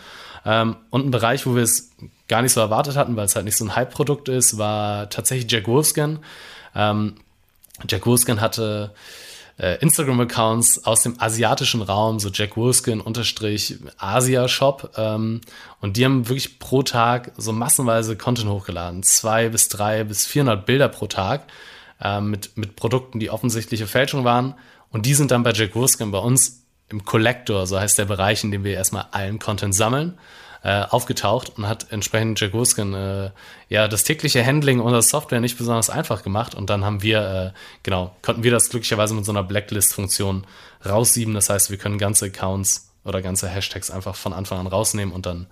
Ähm, 0.44 0.76
und 0.90 1.06
ein 1.06 1.10
Bereich, 1.10 1.46
wo 1.46 1.54
wir 1.54 1.62
es 1.62 1.90
gar 2.28 2.42
nicht 2.42 2.52
so 2.52 2.60
erwartet 2.60 2.96
hatten, 2.96 3.16
weil 3.16 3.26
es 3.26 3.34
halt 3.34 3.44
nicht 3.44 3.56
so 3.56 3.64
ein 3.64 3.74
Hype-Produkt 3.74 4.28
ist, 4.28 4.58
war 4.58 5.10
tatsächlich 5.10 5.50
Jack 5.50 5.66
Wolfskin. 5.66 6.20
Ähm, 6.74 7.14
Jack 7.88 8.06
Wolfskin 8.06 8.40
hatte 8.40 8.92
äh, 9.58 9.78
Instagram-Accounts 9.80 10.84
aus 10.84 11.02
dem 11.02 11.20
asiatischen 11.20 11.82
Raum, 11.82 12.20
so 12.20 12.28
Jack 12.28 12.56
Wolfskin 12.56 13.00
unterstrich 13.00 13.78
Asia 13.96 14.48
Shop. 14.48 14.92
Ähm, 14.96 15.40
und 15.80 15.96
die 15.96 16.04
haben 16.04 16.28
wirklich 16.28 16.58
pro 16.58 16.82
Tag 16.82 17.32
so 17.36 17.52
massenweise 17.52 18.16
Content 18.16 18.48
hochgeladen. 18.48 19.02
Zwei 19.02 19.48
bis 19.48 19.68
drei 19.68 20.04
bis 20.04 20.26
400 20.26 20.64
Bilder 20.64 20.88
pro 20.88 21.06
Tag 21.06 21.42
äh, 22.00 22.20
mit, 22.20 22.56
mit 22.56 22.76
Produkten, 22.76 23.20
die 23.20 23.30
offensichtliche 23.30 23.86
Fälschung 23.86 24.24
waren. 24.24 24.54
Und 24.90 25.06
die 25.06 25.14
sind 25.14 25.30
dann 25.30 25.42
bei 25.42 25.52
Jack 25.52 25.74
Wolfskin 25.74 26.10
bei 26.10 26.18
uns 26.18 26.62
im 26.90 27.04
Collector, 27.04 27.66
so 27.66 27.78
heißt 27.78 27.98
der 27.98 28.06
Bereich, 28.06 28.44
in 28.44 28.50
dem 28.50 28.64
wir 28.64 28.74
erstmal 28.74 29.06
allen 29.10 29.38
Content 29.38 29.74
sammeln, 29.74 30.18
äh, 30.62 30.82
aufgetaucht 30.82 31.56
und 31.56 31.68
hat 31.68 31.86
entsprechend 31.90 32.40
Jack 32.40 32.52
Wolfskin 32.52 32.92
äh, 32.94 33.30
ja 33.68 33.86
das 33.86 34.02
tägliche 34.04 34.44
Handling 34.44 34.80
unserer 34.80 35.02
Software 35.02 35.40
nicht 35.40 35.56
besonders 35.56 35.90
einfach 35.90 36.22
gemacht. 36.22 36.54
Und 36.54 36.68
dann 36.68 36.84
haben 36.84 37.02
wir, 37.02 37.52
äh, 37.54 37.58
genau, 37.82 38.16
konnten 38.22 38.42
wir 38.42 38.50
das 38.50 38.68
glücklicherweise 38.70 39.14
mit 39.14 39.24
so 39.24 39.32
einer 39.32 39.44
Blacklist-Funktion 39.44 40.46
raussieben. 40.84 41.34
Das 41.34 41.48
heißt, 41.48 41.70
wir 41.70 41.78
können 41.78 41.98
ganze 41.98 42.26
Accounts 42.26 42.92
oder 43.04 43.22
ganze 43.22 43.48
Hashtags 43.48 43.90
einfach 43.90 44.16
von 44.16 44.32
Anfang 44.32 44.58
an 44.58 44.66
rausnehmen 44.66 45.14
und 45.14 45.26
dann 45.26 45.46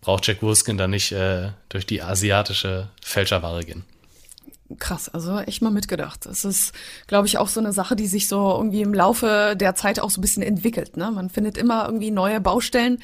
braucht 0.00 0.26
Jack 0.26 0.42
Wolfskin 0.42 0.78
da 0.78 0.88
nicht 0.88 1.12
äh, 1.12 1.50
durch 1.68 1.86
die 1.86 2.02
asiatische 2.02 2.88
Fälscherware 3.02 3.64
gehen 3.64 3.84
krass, 4.78 5.08
also 5.08 5.38
echt 5.38 5.62
mal 5.62 5.70
mitgedacht. 5.70 6.26
Es 6.26 6.44
ist, 6.44 6.72
glaube 7.06 7.26
ich, 7.26 7.38
auch 7.38 7.48
so 7.48 7.60
eine 7.60 7.72
Sache, 7.72 7.96
die 7.96 8.06
sich 8.06 8.28
so 8.28 8.50
irgendwie 8.50 8.82
im 8.82 8.94
Laufe 8.94 9.54
der 9.56 9.74
Zeit 9.74 10.00
auch 10.00 10.10
so 10.10 10.18
ein 10.18 10.22
bisschen 10.22 10.42
entwickelt. 10.42 10.96
Ne? 10.96 11.10
Man 11.10 11.30
findet 11.30 11.56
immer 11.56 11.86
irgendwie 11.86 12.10
neue 12.10 12.40
Baustellen 12.40 12.98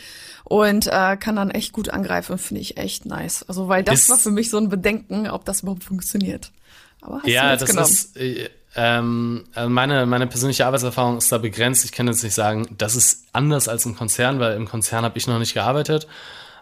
und 0.44 0.86
äh, 0.86 1.16
kann 1.16 1.36
dann 1.36 1.50
echt 1.50 1.72
gut 1.72 1.90
angreifen, 1.90 2.38
finde 2.38 2.60
ich 2.60 2.76
echt 2.76 3.06
nice. 3.06 3.44
Also 3.48 3.68
weil 3.68 3.82
das 3.82 4.00
ist, 4.00 4.10
war 4.10 4.18
für 4.18 4.30
mich 4.30 4.50
so 4.50 4.58
ein 4.58 4.68
Bedenken, 4.68 5.28
ob 5.28 5.44
das 5.44 5.62
überhaupt 5.62 5.84
funktioniert. 5.84 6.52
Aber 7.00 7.18
hast 7.18 7.28
ja, 7.28 7.52
du 7.52 7.58
das 7.58 7.70
genommen. 7.70 7.88
ist 7.88 8.16
äh, 8.16 8.48
ähm, 8.76 9.44
also 9.54 9.68
meine, 9.70 10.06
meine 10.06 10.26
persönliche 10.26 10.66
Arbeitserfahrung 10.66 11.18
ist 11.18 11.32
da 11.32 11.38
begrenzt. 11.38 11.84
Ich 11.84 11.92
kann 11.92 12.06
jetzt 12.06 12.22
nicht 12.22 12.34
sagen, 12.34 12.68
das 12.78 12.94
ist 12.94 13.26
anders 13.32 13.68
als 13.68 13.84
im 13.86 13.96
Konzern, 13.96 14.38
weil 14.40 14.56
im 14.56 14.68
Konzern 14.68 15.04
habe 15.04 15.18
ich 15.18 15.26
noch 15.26 15.38
nicht 15.38 15.54
gearbeitet. 15.54 16.06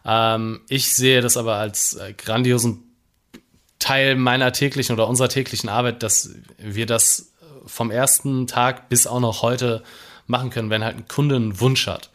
Ähm, 0.04 0.60
ich 0.68 0.94
sehe 0.94 1.20
das 1.20 1.36
aber 1.36 1.56
als 1.56 1.94
äh, 1.94 2.12
grandiosen 2.12 2.85
Teil 3.78 4.16
meiner 4.16 4.52
täglichen 4.52 4.94
oder 4.94 5.08
unserer 5.08 5.28
täglichen 5.28 5.68
Arbeit, 5.68 6.02
dass 6.02 6.34
wir 6.58 6.86
das 6.86 7.32
vom 7.66 7.90
ersten 7.90 8.46
Tag 8.46 8.88
bis 8.88 9.06
auch 9.06 9.20
noch 9.20 9.42
heute 9.42 9.82
machen 10.26 10.50
können, 10.50 10.70
wenn 10.70 10.84
halt 10.84 10.96
ein 10.96 11.08
Kunde 11.08 11.36
einen 11.36 11.60
Wunsch 11.60 11.86
hat 11.86 12.10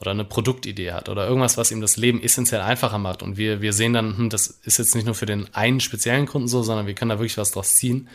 oder 0.00 0.10
eine 0.10 0.24
Produktidee 0.24 0.92
hat 0.92 1.08
oder 1.08 1.26
irgendwas, 1.26 1.56
was 1.56 1.70
ihm 1.70 1.80
das 1.80 1.96
Leben 1.96 2.22
essentiell 2.22 2.60
einfacher 2.60 2.98
macht. 2.98 3.22
Und 3.22 3.36
wir, 3.36 3.62
wir 3.62 3.72
sehen 3.72 3.92
dann, 3.92 4.16
hm, 4.16 4.30
das 4.30 4.48
ist 4.48 4.78
jetzt 4.78 4.94
nicht 4.94 5.06
nur 5.06 5.14
für 5.14 5.26
den 5.26 5.52
einen 5.54 5.80
speziellen 5.80 6.26
Kunden 6.26 6.48
so, 6.48 6.62
sondern 6.62 6.86
wir 6.86 6.94
können 6.94 7.10
da 7.10 7.18
wirklich 7.18 7.38
was 7.38 7.52
draus 7.52 7.76
ziehen, 7.76 8.08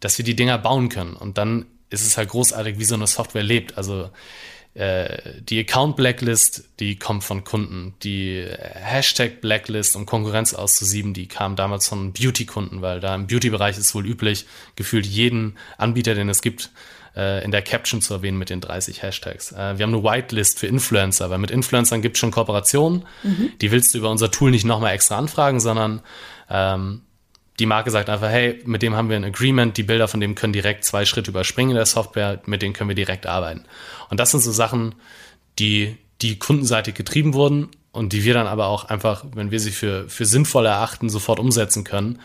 dass 0.00 0.18
wir 0.18 0.24
die 0.24 0.36
Dinger 0.36 0.58
bauen 0.58 0.88
können. 0.88 1.14
Und 1.14 1.38
dann 1.38 1.66
ist 1.88 2.06
es 2.06 2.16
halt 2.18 2.28
großartig, 2.28 2.78
wie 2.78 2.84
so 2.84 2.94
eine 2.94 3.06
Software 3.06 3.42
lebt. 3.42 3.78
Also 3.78 4.10
die 4.78 5.60
Account 5.60 5.96
Blacklist, 5.96 6.64
die 6.80 6.98
kommt 6.98 7.24
von 7.24 7.44
Kunden. 7.44 7.94
Die 8.02 8.44
Hashtag 8.74 9.40
Blacklist, 9.40 9.96
um 9.96 10.04
Konkurrenz 10.04 10.52
auszusieben, 10.52 11.14
die 11.14 11.28
kam 11.28 11.56
damals 11.56 11.88
von 11.88 12.12
Beauty-Kunden, 12.12 12.82
weil 12.82 13.00
da 13.00 13.14
im 13.14 13.26
Beauty-Bereich 13.26 13.78
ist 13.78 13.94
wohl 13.94 14.06
üblich, 14.06 14.44
gefühlt 14.74 15.06
jeden 15.06 15.56
Anbieter, 15.78 16.14
den 16.14 16.28
es 16.28 16.42
gibt, 16.42 16.70
äh, 17.16 17.42
in 17.42 17.50
der 17.50 17.62
Caption 17.62 18.02
zu 18.02 18.14
erwähnen 18.14 18.38
mit 18.38 18.50
den 18.50 18.60
30 18.60 19.02
Hashtags. 19.02 19.52
Äh, 19.52 19.78
wir 19.78 19.86
haben 19.86 19.94
eine 19.94 20.04
Whitelist 20.04 20.58
für 20.58 20.66
Influencer, 20.66 21.30
weil 21.30 21.38
mit 21.38 21.50
Influencern 21.50 22.02
gibt 22.02 22.16
es 22.16 22.20
schon 22.20 22.30
Kooperationen. 22.30 23.06
Mhm. 23.22 23.52
Die 23.60 23.70
willst 23.70 23.94
du 23.94 23.98
über 23.98 24.10
unser 24.10 24.30
Tool 24.30 24.50
nicht 24.50 24.64
nochmal 24.64 24.92
extra 24.92 25.16
anfragen, 25.16 25.58
sondern 25.58 26.02
ähm, 26.50 27.00
die 27.58 27.66
Marke 27.66 27.90
sagt 27.90 28.08
einfach, 28.08 28.28
hey, 28.28 28.60
mit 28.64 28.82
dem 28.82 28.94
haben 28.94 29.08
wir 29.08 29.16
ein 29.16 29.24
Agreement, 29.24 29.76
die 29.76 29.82
Bilder 29.82 30.08
von 30.08 30.20
dem 30.20 30.34
können 30.34 30.52
direkt 30.52 30.84
zwei 30.84 31.04
Schritte 31.04 31.30
überspringen 31.30 31.70
in 31.70 31.76
der 31.76 31.86
Software, 31.86 32.40
mit 32.46 32.62
denen 32.62 32.74
können 32.74 32.88
wir 32.88 32.94
direkt 32.94 33.26
arbeiten. 33.26 33.64
Und 34.10 34.20
das 34.20 34.30
sind 34.30 34.40
so 34.40 34.52
Sachen, 34.52 34.94
die, 35.58 35.96
die 36.20 36.38
kundenseitig 36.38 36.94
getrieben 36.94 37.34
wurden 37.34 37.70
und 37.92 38.12
die 38.12 38.24
wir 38.24 38.34
dann 38.34 38.46
aber 38.46 38.66
auch 38.66 38.84
einfach, 38.84 39.24
wenn 39.34 39.50
wir 39.50 39.60
sie 39.60 39.70
für, 39.70 40.08
für 40.08 40.26
sinnvoll 40.26 40.66
erachten, 40.66 41.08
sofort 41.08 41.38
umsetzen 41.38 41.82
können. 41.82 42.20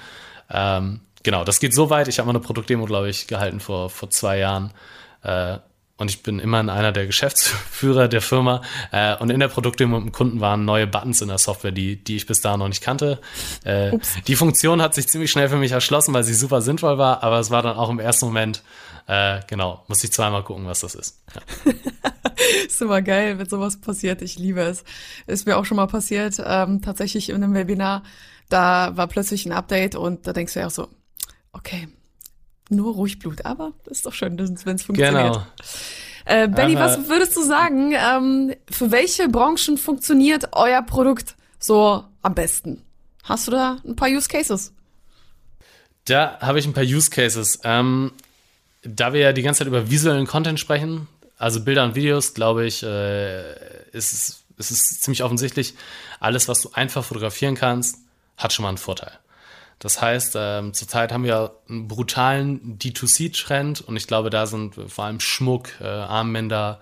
Ähm, 0.49 0.99
genau, 1.23 1.45
das 1.45 1.61
geht 1.61 1.73
so 1.73 1.89
weit. 1.89 2.09
Ich 2.09 2.19
habe 2.19 2.27
mal 2.27 2.33
eine 2.33 2.43
Produktdemo, 2.43 2.85
glaube 2.85 3.09
ich, 3.09 3.27
gehalten 3.27 3.61
vor, 3.61 3.89
vor 3.89 4.09
zwei 4.09 4.37
Jahren. 4.37 4.73
Äh, 5.23 5.59
und 6.01 6.09
ich 6.09 6.23
bin 6.23 6.39
immerhin 6.39 6.69
einer 6.69 6.91
der 6.91 7.05
Geschäftsführer 7.05 8.07
der 8.07 8.21
Firma. 8.21 8.63
Äh, 8.91 9.15
und 9.17 9.29
in 9.29 9.39
der 9.39 9.49
Produktdemo 9.49 9.99
mit 9.99 10.07
dem 10.07 10.11
Kunden 10.11 10.41
waren 10.41 10.65
neue 10.65 10.87
Buttons 10.87 11.21
in 11.21 11.27
der 11.27 11.37
Software, 11.37 11.71
die, 11.71 12.03
die 12.03 12.15
ich 12.15 12.25
bis 12.25 12.41
dahin 12.41 12.59
noch 12.59 12.67
nicht 12.67 12.81
kannte. 12.81 13.21
Äh, 13.63 13.99
die 14.25 14.35
Funktion 14.35 14.81
hat 14.81 14.95
sich 14.95 15.07
ziemlich 15.07 15.29
schnell 15.29 15.47
für 15.47 15.57
mich 15.57 15.71
erschlossen, 15.71 16.13
weil 16.15 16.23
sie 16.23 16.33
super 16.33 16.61
sinnvoll 16.61 16.97
war, 16.97 17.21
aber 17.21 17.39
es 17.39 17.51
war 17.51 17.61
dann 17.61 17.77
auch 17.77 17.91
im 17.91 17.99
ersten 17.99 18.25
Moment, 18.25 18.63
äh, 19.05 19.41
genau, 19.45 19.83
muss 19.87 20.03
ich 20.03 20.11
zweimal 20.11 20.43
gucken, 20.43 20.65
was 20.65 20.79
das 20.79 20.95
ist. 20.95 21.21
Ja. 21.35 21.71
ist 22.65 22.81
immer 22.81 23.03
geil, 23.03 23.37
wenn 23.37 23.47
sowas 23.47 23.79
passiert. 23.79 24.23
Ich 24.23 24.39
liebe 24.39 24.61
es. 24.61 24.83
Ist 25.27 25.45
mir 25.45 25.55
auch 25.55 25.65
schon 25.65 25.77
mal 25.77 25.85
passiert, 25.85 26.41
ähm, 26.43 26.81
tatsächlich 26.81 27.29
in 27.29 27.35
einem 27.35 27.53
Webinar. 27.53 28.01
Da 28.49 28.97
war 28.97 29.05
plötzlich 29.05 29.45
ein 29.45 29.51
Update 29.51 29.95
und 29.95 30.25
da 30.25 30.33
denkst 30.33 30.55
du 30.55 30.61
ja 30.61 30.65
auch 30.65 30.71
so, 30.71 30.87
okay, 31.53 31.87
nur 32.71 32.93
ruhig 32.93 33.19
Blut, 33.19 33.45
aber 33.45 33.73
ist 33.85 34.05
doch 34.05 34.13
schön, 34.13 34.37
wenn 34.37 34.75
es 34.75 34.83
funktioniert. 34.83 35.33
Genau. 35.33 35.45
Äh, 36.25 36.47
Benny, 36.47 36.75
was 36.75 37.09
würdest 37.09 37.35
du 37.35 37.43
sagen, 37.43 37.93
ähm, 37.93 38.53
für 38.69 38.91
welche 38.91 39.27
Branchen 39.27 39.77
funktioniert 39.77 40.49
euer 40.53 40.81
Produkt 40.81 41.35
so 41.59 42.03
am 42.21 42.35
besten? 42.35 42.83
Hast 43.23 43.47
du 43.47 43.51
da 43.51 43.77
ein 43.85 43.95
paar 43.95 44.09
Use 44.09 44.27
Cases? 44.27 44.71
Da 46.05 46.39
habe 46.39 46.59
ich 46.59 46.65
ein 46.65 46.73
paar 46.73 46.83
Use 46.83 47.09
Cases. 47.09 47.59
Ähm, 47.63 48.11
da 48.83 49.13
wir 49.13 49.21
ja 49.21 49.33
die 49.33 49.41
ganze 49.41 49.59
Zeit 49.59 49.67
über 49.67 49.89
visuellen 49.89 50.25
Content 50.25 50.59
sprechen, 50.59 51.07
also 51.37 51.63
Bilder 51.63 51.83
und 51.83 51.95
Videos, 51.95 52.33
glaube 52.33 52.65
ich, 52.65 52.83
äh, 52.83 53.51
ist, 53.91 54.13
es, 54.13 54.43
ist 54.57 54.71
es 54.71 55.01
ziemlich 55.01 55.23
offensichtlich, 55.23 55.75
alles, 56.19 56.47
was 56.47 56.61
du 56.61 56.69
einfach 56.73 57.03
fotografieren 57.03 57.55
kannst, 57.55 57.97
hat 58.37 58.53
schon 58.53 58.63
mal 58.63 58.69
einen 58.69 58.77
Vorteil. 58.77 59.11
Das 59.81 59.99
heißt, 59.99 60.35
ähm, 60.37 60.75
zurzeit 60.75 61.11
haben 61.11 61.23
wir 61.23 61.55
einen 61.67 61.87
brutalen 61.87 62.77
D2C-Trend 62.77 63.81
und 63.81 63.97
ich 63.97 64.05
glaube, 64.05 64.29
da 64.29 64.45
sind 64.45 64.75
vor 64.75 65.05
allem 65.05 65.19
Schmuck, 65.19 65.69
äh, 65.81 65.85
Armbänder, 65.85 66.79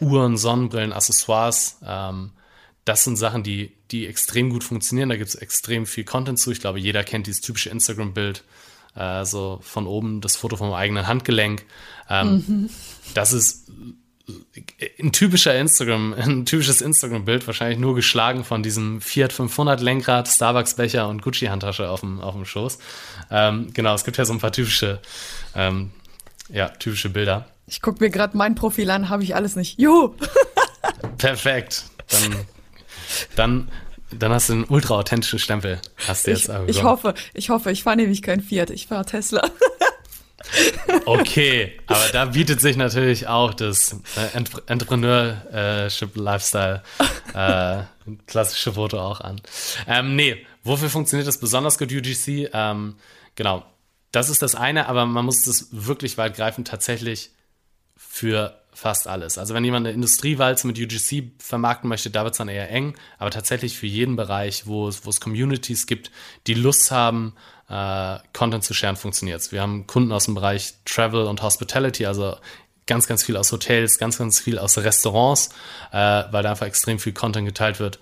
Uhren, 0.00 0.36
Sonnenbrillen, 0.36 0.92
Accessoires. 0.92 1.78
Ähm, 1.86 2.32
das 2.84 3.04
sind 3.04 3.14
Sachen, 3.14 3.44
die, 3.44 3.76
die 3.92 4.08
extrem 4.08 4.50
gut 4.50 4.64
funktionieren. 4.64 5.08
Da 5.08 5.16
gibt 5.16 5.28
es 5.28 5.36
extrem 5.36 5.86
viel 5.86 6.02
Content 6.02 6.36
zu. 6.36 6.50
Ich 6.50 6.60
glaube, 6.60 6.80
jeder 6.80 7.04
kennt 7.04 7.28
dieses 7.28 7.42
typische 7.42 7.70
Instagram-Bild, 7.70 8.42
äh, 8.96 9.24
so 9.24 9.60
von 9.62 9.86
oben 9.86 10.20
das 10.20 10.34
Foto 10.34 10.56
vom 10.56 10.72
eigenen 10.72 11.06
Handgelenk. 11.06 11.64
Ähm, 12.10 12.44
mhm. 12.44 12.70
Das 13.14 13.32
ist 13.32 13.70
ein 15.00 15.12
typischer 15.12 15.58
Instagram, 15.58 16.14
ein 16.14 16.46
typisches 16.46 16.80
Instagram-Bild, 16.80 17.46
wahrscheinlich 17.46 17.78
nur 17.78 17.94
geschlagen 17.94 18.44
von 18.44 18.62
diesem 18.62 19.00
Fiat 19.00 19.32
500 19.32 19.80
Lenkrad, 19.80 20.28
Starbucks-Becher 20.28 21.08
und 21.08 21.22
Gucci-Handtasche 21.22 21.88
auf 21.88 22.00
dem, 22.00 22.20
auf 22.20 22.34
dem 22.34 22.44
Schoß. 22.44 22.78
Ähm, 23.30 23.72
genau, 23.72 23.94
es 23.94 24.04
gibt 24.04 24.16
ja 24.16 24.24
so 24.24 24.32
ein 24.32 24.38
paar 24.38 24.52
typische, 24.52 25.00
ähm, 25.54 25.90
ja, 26.48 26.68
typische 26.68 27.08
Bilder. 27.10 27.46
Ich 27.66 27.80
gucke 27.80 28.02
mir 28.02 28.10
gerade 28.10 28.36
mein 28.36 28.54
Profil 28.54 28.90
an, 28.90 29.08
habe 29.08 29.22
ich 29.22 29.34
alles 29.34 29.56
nicht. 29.56 29.80
Juhu! 29.80 30.14
Perfekt. 31.18 31.84
Dann, 32.08 32.36
dann, 33.36 33.68
dann 34.10 34.32
hast 34.32 34.48
du 34.48 34.54
einen 34.54 34.64
ultra 34.64 34.94
authentischen 34.94 35.38
Stempel. 35.38 35.80
Hast 36.06 36.26
du 36.26 36.32
jetzt 36.32 36.48
ich, 36.48 36.76
ich 36.76 36.82
hoffe, 36.82 37.14
ich 37.34 37.50
hoffe, 37.50 37.70
ich 37.70 37.82
fahre 37.82 37.96
nämlich 37.96 38.22
kein 38.22 38.40
Fiat, 38.40 38.70
ich 38.70 38.86
fahre 38.86 39.06
Tesla. 39.06 39.42
Okay, 41.06 41.80
aber 41.86 42.08
da 42.12 42.26
bietet 42.26 42.60
sich 42.60 42.76
natürlich 42.76 43.26
auch 43.26 43.54
das 43.54 43.96
äh, 44.16 44.36
Entrepreneurship 44.66 46.16
Lifestyle 46.16 46.82
äh, 47.34 47.82
klassische 48.26 48.74
Foto 48.74 49.00
auch 49.00 49.20
an. 49.20 49.40
Ähm, 49.86 50.16
nee, 50.16 50.44
wofür 50.62 50.90
funktioniert 50.90 51.26
das 51.26 51.38
besonders 51.38 51.78
gut 51.78 51.92
UGC? 51.92 52.50
Ähm, 52.52 52.96
genau, 53.34 53.64
das 54.10 54.28
ist 54.28 54.42
das 54.42 54.54
eine, 54.54 54.88
aber 54.88 55.06
man 55.06 55.24
muss 55.24 55.44
das 55.44 55.68
wirklich 55.70 56.18
weitgreifend 56.18 56.68
tatsächlich 56.68 57.30
für 57.96 58.58
fast 58.74 59.06
alles. 59.06 59.38
Also 59.38 59.54
wenn 59.54 59.64
jemand 59.64 59.86
eine 59.86 59.94
Industriewalze 59.94 60.66
mit 60.66 60.78
UGC 60.78 61.32
vermarkten 61.38 61.88
möchte, 61.88 62.10
da 62.10 62.24
wird 62.24 62.34
es 62.34 62.38
dann 62.38 62.48
eher 62.48 62.70
eng, 62.70 62.94
aber 63.18 63.30
tatsächlich 63.30 63.76
für 63.76 63.86
jeden 63.86 64.16
Bereich, 64.16 64.66
wo 64.66 64.88
es 64.88 65.20
Communities 65.20 65.86
gibt, 65.86 66.10
die 66.46 66.54
Lust 66.54 66.90
haben, 66.90 67.34
äh, 67.72 68.18
Content 68.34 68.62
zu 68.62 68.74
sharen, 68.74 68.96
funktioniert. 68.96 69.50
Wir 69.50 69.62
haben 69.62 69.86
Kunden 69.86 70.12
aus 70.12 70.26
dem 70.26 70.34
Bereich 70.34 70.74
Travel 70.84 71.24
und 71.24 71.42
Hospitality, 71.42 72.04
also 72.04 72.36
ganz, 72.86 73.06
ganz 73.06 73.22
viel 73.24 73.36
aus 73.36 73.50
Hotels, 73.50 73.98
ganz, 73.98 74.18
ganz 74.18 74.38
viel 74.40 74.58
aus 74.58 74.76
Restaurants, 74.76 75.48
äh, 75.90 75.96
weil 76.30 76.42
da 76.42 76.50
einfach 76.50 76.66
extrem 76.66 76.98
viel 76.98 77.14
Content 77.14 77.46
geteilt 77.46 77.80
wird, 77.80 77.98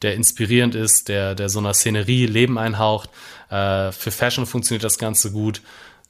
der 0.00 0.14
inspirierend 0.14 0.74
ist, 0.74 1.08
der, 1.08 1.34
der 1.34 1.50
so 1.50 1.58
einer 1.58 1.74
Szenerie 1.74 2.24
Leben 2.24 2.56
einhaucht. 2.56 3.10
Äh, 3.50 3.92
für 3.92 4.10
Fashion 4.10 4.46
funktioniert 4.46 4.84
das 4.84 4.98
Ganze 4.98 5.32
gut. 5.32 5.60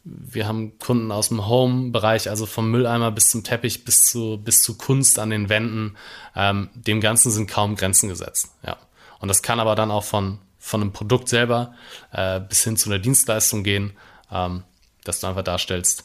Wir 0.05 0.47
haben 0.47 0.79
Kunden 0.79 1.11
aus 1.11 1.29
dem 1.29 1.49
Home-Bereich, 1.49 2.31
also 2.31 2.47
vom 2.47 2.71
Mülleimer 2.71 3.11
bis 3.11 3.29
zum 3.29 3.43
Teppich 3.43 3.85
bis 3.85 4.05
zu, 4.05 4.39
bis 4.39 4.63
zu 4.63 4.79
Kunst 4.79 5.19
an 5.19 5.31
den 5.31 5.49
Wänden. 5.49 5.97
Ähm, 6.37 6.71
dem 6.75 7.01
Ganzen 7.01 7.33
sind 7.33 7.51
kaum 7.51 7.75
Grenzen 7.75 8.09
gesetzt. 8.09 8.51
Ja. 8.65 8.77
Und 9.19 9.29
das 9.29 9.43
kann 9.43 9.59
aber 9.59 9.75
dann 9.75 9.91
auch 9.91 10.05
von, 10.05 10.39
von 10.61 10.83
einem 10.83 10.93
Produkt 10.93 11.29
selber 11.29 11.75
äh, 12.13 12.39
bis 12.39 12.63
hin 12.63 12.77
zu 12.77 12.91
einer 12.91 12.99
Dienstleistung 13.01 13.65
gehen, 13.65 13.93
ähm, 14.31 14.63
dass 15.03 15.19
du 15.19 15.27
einfach 15.27 15.43
darstellst, 15.43 16.05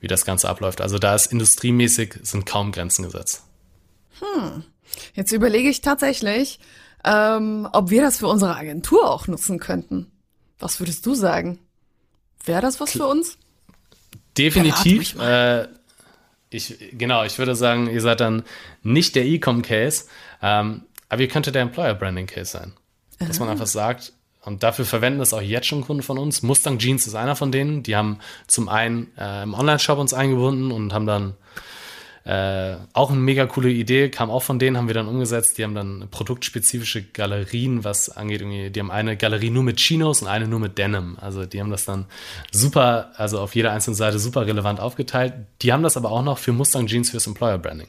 wie 0.00 0.08
das 0.08 0.26
Ganze 0.26 0.50
abläuft. 0.50 0.80
Also 0.80 0.98
da 0.98 1.14
ist 1.14 1.32
industriemäßig, 1.32 2.16
sind 2.22 2.44
kaum 2.44 2.72
Grenzen 2.72 3.04
gesetzt. 3.04 3.44
Hm. 4.18 4.64
Jetzt 5.14 5.32
überlege 5.32 5.70
ich 5.70 5.80
tatsächlich, 5.80 6.58
ähm, 7.04 7.68
ob 7.72 7.90
wir 7.90 8.02
das 8.02 8.18
für 8.18 8.26
unsere 8.26 8.56
Agentur 8.56 9.10
auch 9.10 9.28
nutzen 9.28 9.60
könnten. 9.60 10.10
Was 10.58 10.80
würdest 10.80 11.06
du 11.06 11.14
sagen? 11.14 11.60
Wäre 12.44 12.60
das 12.60 12.80
was 12.80 12.92
für 12.92 13.06
uns? 13.06 13.38
Definitiv. 14.36 15.18
Äh, 15.20 15.68
ich, 16.50 16.76
genau, 16.92 17.24
ich 17.24 17.38
würde 17.38 17.54
sagen, 17.54 17.88
ihr 17.88 18.00
seid 18.00 18.20
dann 18.20 18.42
nicht 18.82 19.14
der 19.14 19.24
E-Com-Case, 19.24 20.04
ähm, 20.42 20.82
aber 21.08 21.22
ihr 21.22 21.28
könntet 21.28 21.54
der 21.54 21.62
Employer-Branding-Case 21.62 22.50
sein 22.50 22.74
dass 23.18 23.40
man 23.40 23.48
einfach 23.48 23.66
sagt, 23.66 24.12
und 24.44 24.62
dafür 24.62 24.84
verwenden 24.84 25.20
das 25.20 25.32
auch 25.32 25.40
jetzt 25.40 25.66
schon 25.66 25.80
Kunden 25.82 26.02
von 26.02 26.18
uns. 26.18 26.42
Mustang 26.42 26.78
Jeans 26.78 27.06
ist 27.06 27.14
einer 27.14 27.34
von 27.34 27.50
denen. 27.50 27.82
Die 27.82 27.96
haben 27.96 28.18
zum 28.46 28.68
einen 28.68 29.10
äh, 29.16 29.42
im 29.42 29.54
Online-Shop 29.54 29.98
uns 29.98 30.12
eingebunden 30.12 30.70
und 30.70 30.92
haben 30.92 31.06
dann 31.06 31.34
äh, 32.24 32.76
auch 32.94 33.10
eine 33.10 33.20
mega 33.20 33.46
coole 33.46 33.70
Idee, 33.70 34.08
kam 34.08 34.30
auch 34.30 34.42
von 34.42 34.58
denen, 34.58 34.76
haben 34.76 34.86
wir 34.86 34.94
dann 34.94 35.08
umgesetzt. 35.08 35.56
Die 35.56 35.64
haben 35.64 35.74
dann 35.74 36.08
produktspezifische 36.10 37.02
Galerien, 37.02 37.84
was 37.84 38.10
angeht. 38.10 38.42
Irgendwie, 38.42 38.70
die 38.70 38.80
haben 38.80 38.90
eine 38.90 39.16
Galerie 39.16 39.50
nur 39.50 39.62
mit 39.62 39.76
Chinos 39.76 40.22
und 40.22 40.28
eine 40.28 40.46
nur 40.46 40.60
mit 40.60 40.76
Denim. 40.76 41.16
Also 41.20 41.46
die 41.46 41.60
haben 41.60 41.70
das 41.70 41.84
dann 41.84 42.06
super, 42.50 43.12
also 43.16 43.40
auf 43.40 43.54
jeder 43.54 43.72
einzelnen 43.72 43.94
Seite 43.94 44.18
super 44.18 44.46
relevant 44.46 44.80
aufgeteilt. 44.80 45.34
Die 45.62 45.72
haben 45.72 45.82
das 45.82 45.96
aber 45.96 46.10
auch 46.10 46.22
noch 46.22 46.38
für 46.38 46.52
Mustang 46.52 46.86
Jeans 46.86 47.10
fürs 47.10 47.26
Employer 47.26 47.58
Branding. 47.58 47.88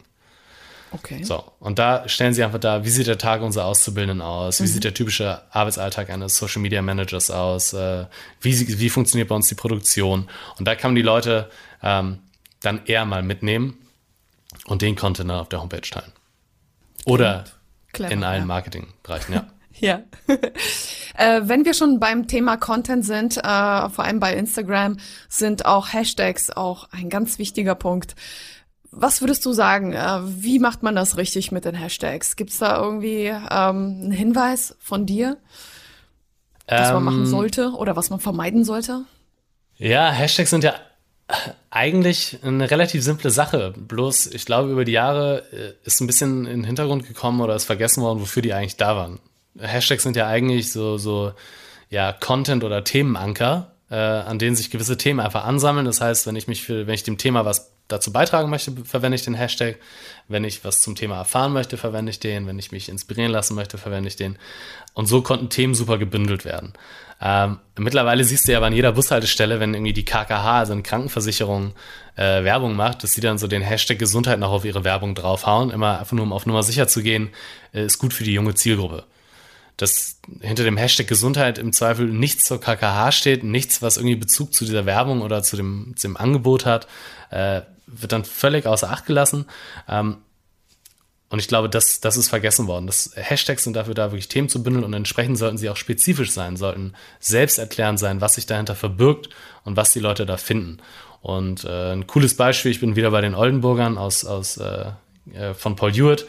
Okay. 0.91 1.23
So, 1.23 1.43
und 1.59 1.79
da 1.79 2.07
stellen 2.07 2.33
sie 2.33 2.43
einfach 2.43 2.59
da, 2.59 2.85
wie 2.85 2.89
sieht 2.89 3.07
der 3.07 3.17
Tag 3.17 3.41
unserer 3.41 3.65
Auszubildenden 3.65 4.21
aus? 4.21 4.59
Wie 4.59 4.63
mhm. 4.63 4.67
sieht 4.67 4.83
der 4.83 4.93
typische 4.93 5.41
Arbeitsalltag 5.51 6.09
eines 6.09 6.37
Social 6.37 6.61
Media 6.61 6.81
Managers 6.81 7.31
aus? 7.31 7.73
Äh, 7.73 8.05
wie, 8.41 8.79
wie 8.79 8.89
funktioniert 8.89 9.27
bei 9.27 9.35
uns 9.35 9.47
die 9.47 9.55
Produktion? 9.55 10.29
Und 10.57 10.67
da 10.67 10.75
kann 10.75 10.91
man 10.91 10.95
die 10.95 11.01
Leute 11.01 11.49
ähm, 11.83 12.19
dann 12.61 12.85
eher 12.85 13.05
mal 13.05 13.23
mitnehmen 13.23 13.77
und 14.65 14.81
den 14.81 14.95
Content 14.95 15.29
dann 15.29 15.37
auf 15.37 15.49
der 15.49 15.61
Homepage 15.61 15.81
teilen. 15.81 16.11
Oder 17.05 17.45
Clever, 17.93 18.11
in 18.11 18.23
allen 18.23 18.41
ja. 18.41 18.45
Marketingbereichen, 18.45 19.35
ja. 19.35 19.47
ja. 19.73 20.03
äh, 21.17 21.41
wenn 21.43 21.65
wir 21.65 21.73
schon 21.73 21.99
beim 21.99 22.27
Thema 22.27 22.57
Content 22.57 23.05
sind, 23.05 23.37
äh, 23.37 23.41
vor 23.89 24.05
allem 24.05 24.19
bei 24.19 24.33
Instagram, 24.35 24.97
sind 25.29 25.65
auch 25.65 25.93
Hashtags 25.93 26.49
auch 26.49 26.87
ein 26.91 27.09
ganz 27.09 27.37
wichtiger 27.37 27.75
Punkt. 27.75 28.15
Was 28.97 29.21
würdest 29.21 29.45
du 29.45 29.51
sagen? 29.51 29.91
Äh, 29.93 30.19
wie 30.23 30.59
macht 30.59 30.81
man 30.81 30.95
das 30.95 31.17
richtig 31.17 31.51
mit 31.51 31.65
den 31.65 31.75
Hashtags? 31.75 32.37
Gibt 32.37 32.51
es 32.51 32.59
da 32.59 32.81
irgendwie 32.81 33.25
ähm, 33.25 33.41
einen 33.49 34.11
Hinweis 34.11 34.75
von 34.79 35.05
dir, 35.05 35.37
was 36.67 36.87
ähm, 36.87 36.93
man 36.95 37.03
machen 37.03 37.19
ähm, 37.19 37.25
sollte 37.25 37.71
oder 37.71 37.95
was 37.95 38.09
man 38.09 38.19
vermeiden 38.19 38.63
sollte? 38.63 39.03
Ja, 39.77 40.09
Hashtags 40.11 40.49
sind 40.49 40.63
ja 40.63 40.75
eigentlich 41.69 42.39
eine 42.43 42.71
relativ 42.71 43.03
simple 43.03 43.31
Sache. 43.31 43.73
Bloß, 43.75 44.27
ich 44.27 44.45
glaube, 44.45 44.71
über 44.71 44.85
die 44.85 44.93
Jahre 44.93 45.43
äh, 45.51 45.73
ist 45.83 45.99
ein 45.99 46.07
bisschen 46.07 46.45
in 46.45 46.59
den 46.59 46.63
Hintergrund 46.63 47.05
gekommen 47.05 47.41
oder 47.41 47.55
ist 47.55 47.65
vergessen 47.65 48.01
worden, 48.01 48.21
wofür 48.21 48.41
die 48.41 48.53
eigentlich 48.53 48.77
da 48.77 48.95
waren. 48.95 49.19
Hashtags 49.59 50.03
sind 50.03 50.15
ja 50.15 50.27
eigentlich 50.27 50.71
so, 50.71 50.97
so 50.97 51.33
ja, 51.89 52.13
Content- 52.13 52.63
oder 52.63 52.83
Themenanker, 52.83 53.73
äh, 53.89 53.95
an 53.95 54.39
denen 54.39 54.55
sich 54.55 54.69
gewisse 54.71 54.97
Themen 54.97 55.19
einfach 55.19 55.45
ansammeln. 55.45 55.85
Das 55.85 55.99
heißt, 55.99 56.27
wenn 56.27 56.35
ich 56.35 56.47
mich 56.47 56.63
für, 56.63 56.87
wenn 56.87 56.93
ich 56.93 57.03
dem 57.03 57.17
Thema 57.17 57.43
was 57.45 57.74
dazu 57.87 58.11
beitragen 58.11 58.49
möchte, 58.49 58.71
verwende 58.83 59.15
ich 59.15 59.23
den 59.23 59.35
Hashtag. 59.35 59.77
Wenn 60.27 60.43
ich 60.43 60.63
was 60.65 60.81
zum 60.81 60.95
Thema 60.95 61.17
erfahren 61.17 61.53
möchte, 61.53 61.77
verwende 61.77 62.09
ich 62.09 62.19
den. 62.19 62.47
Wenn 62.47 62.57
ich 62.57 62.71
mich 62.71 62.89
inspirieren 62.89 63.31
lassen 63.31 63.55
möchte, 63.55 63.77
verwende 63.77 64.07
ich 64.07 64.15
den. 64.15 64.37
Und 64.93 65.07
so 65.07 65.21
konnten 65.21 65.49
Themen 65.49 65.75
super 65.75 65.97
gebündelt 65.97 66.45
werden. 66.45 66.73
Ähm, 67.21 67.59
mittlerweile 67.77 68.23
siehst 68.23 68.47
du 68.47 68.51
ja 68.51 68.61
an 68.61 68.73
jeder 68.73 68.91
Bushaltestelle, 68.91 69.59
wenn 69.59 69.73
irgendwie 69.73 69.93
die 69.93 70.03
KKH, 70.03 70.59
also 70.59 70.73
eine 70.73 70.83
Krankenversicherung, 70.83 71.73
äh, 72.15 72.43
Werbung 72.43 72.75
macht, 72.75 73.03
dass 73.03 73.13
sie 73.13 73.21
dann 73.21 73.37
so 73.37 73.47
den 73.47 73.61
Hashtag 73.61 73.99
Gesundheit 73.99 74.39
noch 74.39 74.51
auf 74.51 74.65
ihre 74.65 74.83
Werbung 74.83 75.15
draufhauen. 75.15 75.69
Immer 75.69 75.99
einfach 75.99 76.13
nur, 76.13 76.23
um 76.23 76.33
auf 76.33 76.45
Nummer 76.45 76.63
sicher 76.63 76.87
zu 76.87 77.03
gehen, 77.03 77.29
äh, 77.73 77.85
ist 77.85 77.99
gut 77.99 78.13
für 78.13 78.23
die 78.23 78.33
junge 78.33 78.55
Zielgruppe. 78.55 79.05
Dass 79.77 80.19
hinter 80.41 80.63
dem 80.63 80.77
Hashtag 80.77 81.07
Gesundheit 81.07 81.57
im 81.57 81.73
Zweifel 81.73 82.07
nichts 82.07 82.45
zur 82.45 82.59
KKH 82.59 83.11
steht, 83.11 83.43
nichts, 83.43 83.81
was 83.81 83.97
irgendwie 83.97 84.15
Bezug 84.15 84.53
zu 84.53 84.65
dieser 84.65 84.85
Werbung 84.85 85.21
oder 85.21 85.43
zu 85.43 85.57
dem, 85.57 85.93
zu 85.97 86.07
dem 86.07 86.17
Angebot 86.17 86.65
hat, 86.65 86.87
äh, 87.29 87.61
wird 88.01 88.11
dann 88.11 88.25
völlig 88.25 88.65
außer 88.65 88.89
Acht 88.89 89.05
gelassen. 89.05 89.45
Ähm, 89.87 90.17
und 91.29 91.39
ich 91.39 91.47
glaube, 91.47 91.69
das, 91.69 91.99
das 91.99 92.17
ist 92.17 92.29
vergessen 92.29 92.67
worden. 92.67 92.87
Das 92.87 93.11
Hashtags 93.15 93.63
sind 93.63 93.75
dafür 93.75 93.93
da, 93.93 94.11
wirklich 94.11 94.27
Themen 94.27 94.47
zu 94.47 94.61
bündeln 94.61 94.85
und 94.85 94.93
entsprechend 94.93 95.37
sollten 95.37 95.57
sie 95.57 95.69
auch 95.69 95.75
spezifisch 95.75 96.31
sein, 96.31 96.55
sollten 96.55 96.93
selbsterklärend 97.19 97.99
sein, 97.99 98.21
was 98.21 98.35
sich 98.35 98.45
dahinter 98.45 98.75
verbirgt 98.75 99.29
und 99.63 99.75
was 99.75 99.91
die 99.91 99.99
Leute 99.99 100.25
da 100.25 100.37
finden. 100.37 100.77
Und 101.21 101.65
äh, 101.65 101.93
ein 101.93 102.05
cooles 102.05 102.37
Beispiel, 102.37 102.71
ich 102.71 102.79
bin 102.79 102.95
wieder 102.95 103.09
bei 103.09 103.21
den 103.21 103.33
Oldenburgern 103.33 103.97
aus, 103.97 104.23
aus, 104.23 104.57
äh, 104.57 104.91
äh 105.33 105.53
von 105.55 105.75
Paul 105.75 105.91
Hewitt. 105.91 106.27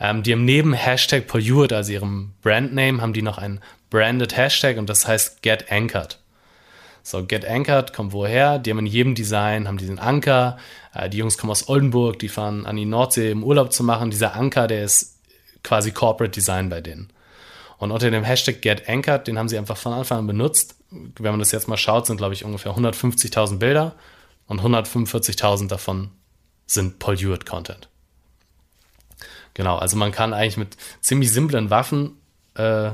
Ähm, 0.00 0.24
die 0.24 0.32
haben 0.32 0.44
neben 0.44 0.72
Hashtag 0.72 1.28
Paul 1.28 1.40
Hewitt, 1.40 1.72
also 1.72 1.92
ihrem 1.92 2.32
Brandname, 2.42 3.00
haben 3.00 3.12
die 3.12 3.22
noch 3.22 3.38
ein 3.38 3.60
branded 3.90 4.36
Hashtag 4.36 4.76
und 4.76 4.90
das 4.90 5.06
heißt 5.06 5.42
Get 5.42 5.70
Anchored. 5.70 6.18
So, 7.06 7.22
Get 7.26 7.44
Anchored 7.44 7.92
kommt 7.92 8.14
woher? 8.14 8.58
Die 8.58 8.70
haben 8.70 8.78
in 8.78 8.86
jedem 8.86 9.14
Design, 9.14 9.68
haben 9.68 9.76
diesen 9.76 9.98
Anker. 9.98 10.56
Äh, 10.94 11.10
die 11.10 11.18
Jungs 11.18 11.36
kommen 11.36 11.50
aus 11.50 11.68
Oldenburg, 11.68 12.18
die 12.18 12.30
fahren 12.30 12.64
an 12.64 12.76
die 12.76 12.86
Nordsee, 12.86 13.32
um 13.32 13.44
Urlaub 13.44 13.74
zu 13.74 13.84
machen. 13.84 14.10
Dieser 14.10 14.34
Anker, 14.34 14.66
der 14.66 14.84
ist 14.84 15.20
quasi 15.62 15.90
Corporate 15.90 16.32
Design 16.32 16.70
bei 16.70 16.80
denen. 16.80 17.12
Und 17.76 17.90
unter 17.90 18.10
dem 18.10 18.24
Hashtag 18.24 18.62
Get 18.62 18.88
Anchored, 18.88 19.26
den 19.26 19.38
haben 19.38 19.50
sie 19.50 19.58
einfach 19.58 19.76
von 19.76 19.92
Anfang 19.92 20.20
an 20.20 20.26
benutzt. 20.26 20.76
Wenn 20.90 21.32
man 21.32 21.40
das 21.40 21.52
jetzt 21.52 21.68
mal 21.68 21.76
schaut, 21.76 22.06
sind, 22.06 22.16
glaube 22.16 22.32
ich, 22.32 22.42
ungefähr 22.42 22.72
150.000 22.72 23.58
Bilder 23.58 23.94
und 24.46 24.62
145.000 24.62 25.68
davon 25.68 26.10
sind 26.66 26.98
Paul 26.98 27.18
Hewitt 27.18 27.44
Content. 27.44 27.90
Genau, 29.52 29.76
also 29.76 29.98
man 29.98 30.10
kann 30.10 30.32
eigentlich 30.32 30.56
mit 30.56 30.78
ziemlich 31.02 31.30
simplen 31.30 31.68
Waffen 31.68 32.16
äh, 32.54 32.92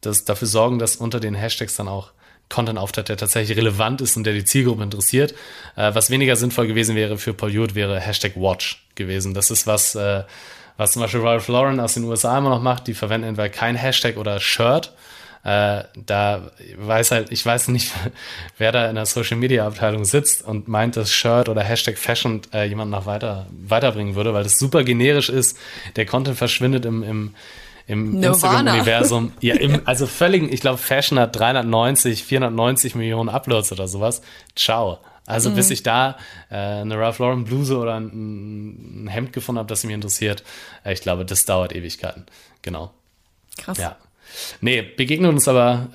das, 0.00 0.24
dafür 0.24 0.46
sorgen, 0.46 0.78
dass 0.78 0.94
unter 0.94 1.18
den 1.18 1.34
Hashtags 1.34 1.74
dann 1.74 1.88
auch 1.88 2.12
Content 2.48 2.78
auftaucht, 2.78 3.08
der 3.08 3.16
tatsächlich 3.16 3.56
relevant 3.56 4.00
ist 4.00 4.16
und 4.16 4.24
der 4.24 4.32
die 4.32 4.44
Zielgruppe 4.44 4.82
interessiert. 4.82 5.32
Äh, 5.76 5.94
was 5.94 6.10
weniger 6.10 6.36
sinnvoll 6.36 6.66
gewesen 6.66 6.96
wäre 6.96 7.18
für 7.18 7.34
Paul 7.34 7.52
Hewitt, 7.52 7.74
wäre 7.74 8.00
Hashtag 8.00 8.36
Watch 8.36 8.84
gewesen. 8.94 9.34
Das 9.34 9.50
ist 9.50 9.66
was, 9.66 9.94
äh, 9.94 10.24
was 10.76 10.92
zum 10.92 11.02
Beispiel 11.02 11.20
Ralph 11.20 11.48
Lauren 11.48 11.80
aus 11.80 11.94
den 11.94 12.04
USA 12.04 12.38
immer 12.38 12.50
noch 12.50 12.62
macht. 12.62 12.86
Die 12.86 12.94
verwenden 12.94 13.28
entweder 13.28 13.48
kein 13.48 13.76
Hashtag 13.76 14.16
oder 14.16 14.40
Shirt. 14.40 14.92
Äh, 15.44 15.84
da 15.94 16.50
weiß 16.76 17.10
halt, 17.12 17.30
ich 17.32 17.44
weiß 17.44 17.68
nicht, 17.68 17.92
wer 18.58 18.72
da 18.72 18.88
in 18.88 18.96
der 18.96 19.06
Social 19.06 19.36
Media 19.36 19.66
Abteilung 19.66 20.04
sitzt 20.04 20.42
und 20.42 20.68
meint, 20.68 20.96
dass 20.96 21.12
Shirt 21.12 21.48
oder 21.48 21.62
Hashtag 21.62 21.96
Fashion 21.96 22.42
äh, 22.52 22.64
jemand 22.66 22.90
noch 22.90 23.06
weiter, 23.06 23.46
weiterbringen 23.50 24.14
würde, 24.14 24.34
weil 24.34 24.42
das 24.42 24.58
super 24.58 24.84
generisch 24.84 25.28
ist. 25.28 25.58
Der 25.96 26.06
Content 26.06 26.38
verschwindet 26.38 26.84
im, 26.84 27.02
im 27.02 27.34
im 27.88 28.22
Instagram-Universum. 28.22 29.32
Ja, 29.40 29.54
im, 29.56 29.80
also 29.86 30.06
völlig, 30.06 30.52
ich 30.52 30.60
glaube, 30.60 30.78
Fashion 30.78 31.18
hat 31.18 31.34
390, 31.34 32.22
490 32.22 32.94
Millionen 32.94 33.30
Uploads 33.30 33.72
oder 33.72 33.88
sowas. 33.88 34.20
Ciao. 34.54 34.98
Also 35.26 35.50
mhm. 35.50 35.56
bis 35.56 35.70
ich 35.70 35.82
da 35.82 36.16
äh, 36.50 36.56
eine 36.56 36.98
Ralph 36.98 37.18
Lauren 37.18 37.44
Bluse 37.44 37.76
oder 37.76 37.98
ein, 37.98 39.04
ein 39.04 39.08
Hemd 39.08 39.32
gefunden 39.32 39.58
habe, 39.58 39.68
das 39.68 39.84
mich 39.84 39.94
interessiert, 39.94 40.42
äh, 40.84 40.92
ich 40.92 41.00
glaube, 41.00 41.24
das 41.24 41.44
dauert 41.44 41.74
Ewigkeiten. 41.74 42.26
Genau. 42.62 42.92
Krass. 43.58 43.78
Ja. 43.78 43.96
Nee, 44.60 44.82
begegnen 44.82 45.30
uns 45.30 45.48
aber 45.48 45.88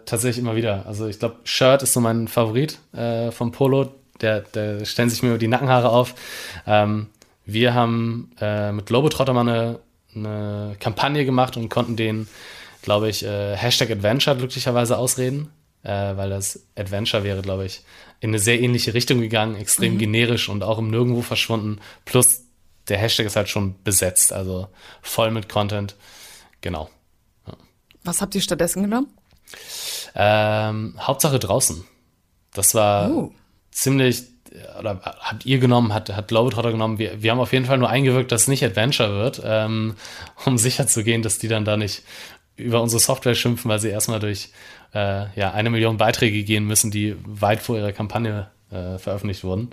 äh, 0.00 0.04
tatsächlich 0.06 0.42
immer 0.42 0.56
wieder. 0.56 0.84
Also 0.86 1.06
ich 1.06 1.18
glaube, 1.18 1.36
Shirt 1.44 1.82
ist 1.82 1.92
so 1.92 2.00
mein 2.00 2.26
Favorit 2.26 2.78
äh, 2.94 3.30
vom 3.30 3.52
Polo. 3.52 3.94
Der, 4.20 4.40
der 4.40 4.84
stellen 4.84 5.10
sich 5.10 5.22
mir 5.22 5.36
die 5.38 5.48
Nackenhaare 5.48 5.90
auf. 5.90 6.14
Ähm, 6.66 7.08
wir 7.46 7.74
haben 7.74 8.32
äh, 8.40 8.72
mit 8.72 8.86
Globetrotter 8.86 9.34
mal 9.34 9.42
eine 9.42 9.78
eine 10.14 10.76
Kampagne 10.80 11.24
gemacht 11.24 11.56
und 11.56 11.68
konnten 11.68 11.96
den, 11.96 12.28
glaube 12.82 13.08
ich, 13.08 13.24
äh, 13.24 13.56
Hashtag 13.56 13.90
Adventure 13.90 14.36
glücklicherweise 14.36 14.98
ausreden, 14.98 15.50
äh, 15.82 15.88
weil 15.88 16.30
das 16.30 16.60
Adventure 16.76 17.24
wäre, 17.24 17.42
glaube 17.42 17.66
ich, 17.66 17.82
in 18.20 18.30
eine 18.30 18.38
sehr 18.38 18.60
ähnliche 18.60 18.94
Richtung 18.94 19.20
gegangen, 19.20 19.56
extrem 19.56 19.94
mhm. 19.94 19.98
generisch 19.98 20.48
und 20.48 20.62
auch 20.62 20.78
im 20.78 20.90
Nirgendwo 20.90 21.22
verschwunden. 21.22 21.80
Plus 22.04 22.42
der 22.88 22.98
Hashtag 22.98 23.26
ist 23.26 23.36
halt 23.36 23.48
schon 23.48 23.82
besetzt, 23.82 24.32
also 24.32 24.68
voll 25.02 25.30
mit 25.30 25.48
Content. 25.48 25.96
Genau. 26.60 26.90
Ja. 27.46 27.54
Was 28.02 28.20
habt 28.20 28.34
ihr 28.34 28.40
stattdessen 28.40 28.82
genommen? 28.82 29.08
Ähm, 30.14 30.94
Hauptsache 30.98 31.38
draußen. 31.38 31.84
Das 32.52 32.74
war 32.74 33.10
uh. 33.10 33.32
ziemlich 33.70 34.24
oder 34.78 35.00
habt 35.04 35.46
ihr 35.46 35.58
genommen, 35.58 35.92
hat, 35.92 36.14
hat 36.14 36.28
Globetrotter 36.28 36.72
genommen, 36.72 36.98
wir, 36.98 37.22
wir 37.22 37.30
haben 37.30 37.40
auf 37.40 37.52
jeden 37.52 37.64
Fall 37.64 37.78
nur 37.78 37.88
eingewirkt, 37.88 38.32
dass 38.32 38.42
es 38.42 38.48
nicht 38.48 38.64
Adventure 38.64 39.10
wird, 39.10 39.42
ähm, 39.44 39.94
um 40.44 40.58
sicher 40.58 40.86
zu 40.86 41.04
gehen, 41.04 41.22
dass 41.22 41.38
die 41.38 41.48
dann 41.48 41.64
da 41.64 41.76
nicht 41.76 42.02
über 42.56 42.80
unsere 42.82 43.00
Software 43.00 43.34
schimpfen, 43.34 43.68
weil 43.68 43.80
sie 43.80 43.88
erstmal 43.88 44.20
durch 44.20 44.50
äh, 44.94 45.26
ja, 45.38 45.52
eine 45.52 45.70
Million 45.70 45.96
Beiträge 45.96 46.44
gehen 46.44 46.64
müssen, 46.66 46.90
die 46.90 47.16
weit 47.26 47.60
vor 47.62 47.76
ihrer 47.76 47.92
Kampagne 47.92 48.48
äh, 48.70 48.98
veröffentlicht 48.98 49.42
wurden. 49.42 49.70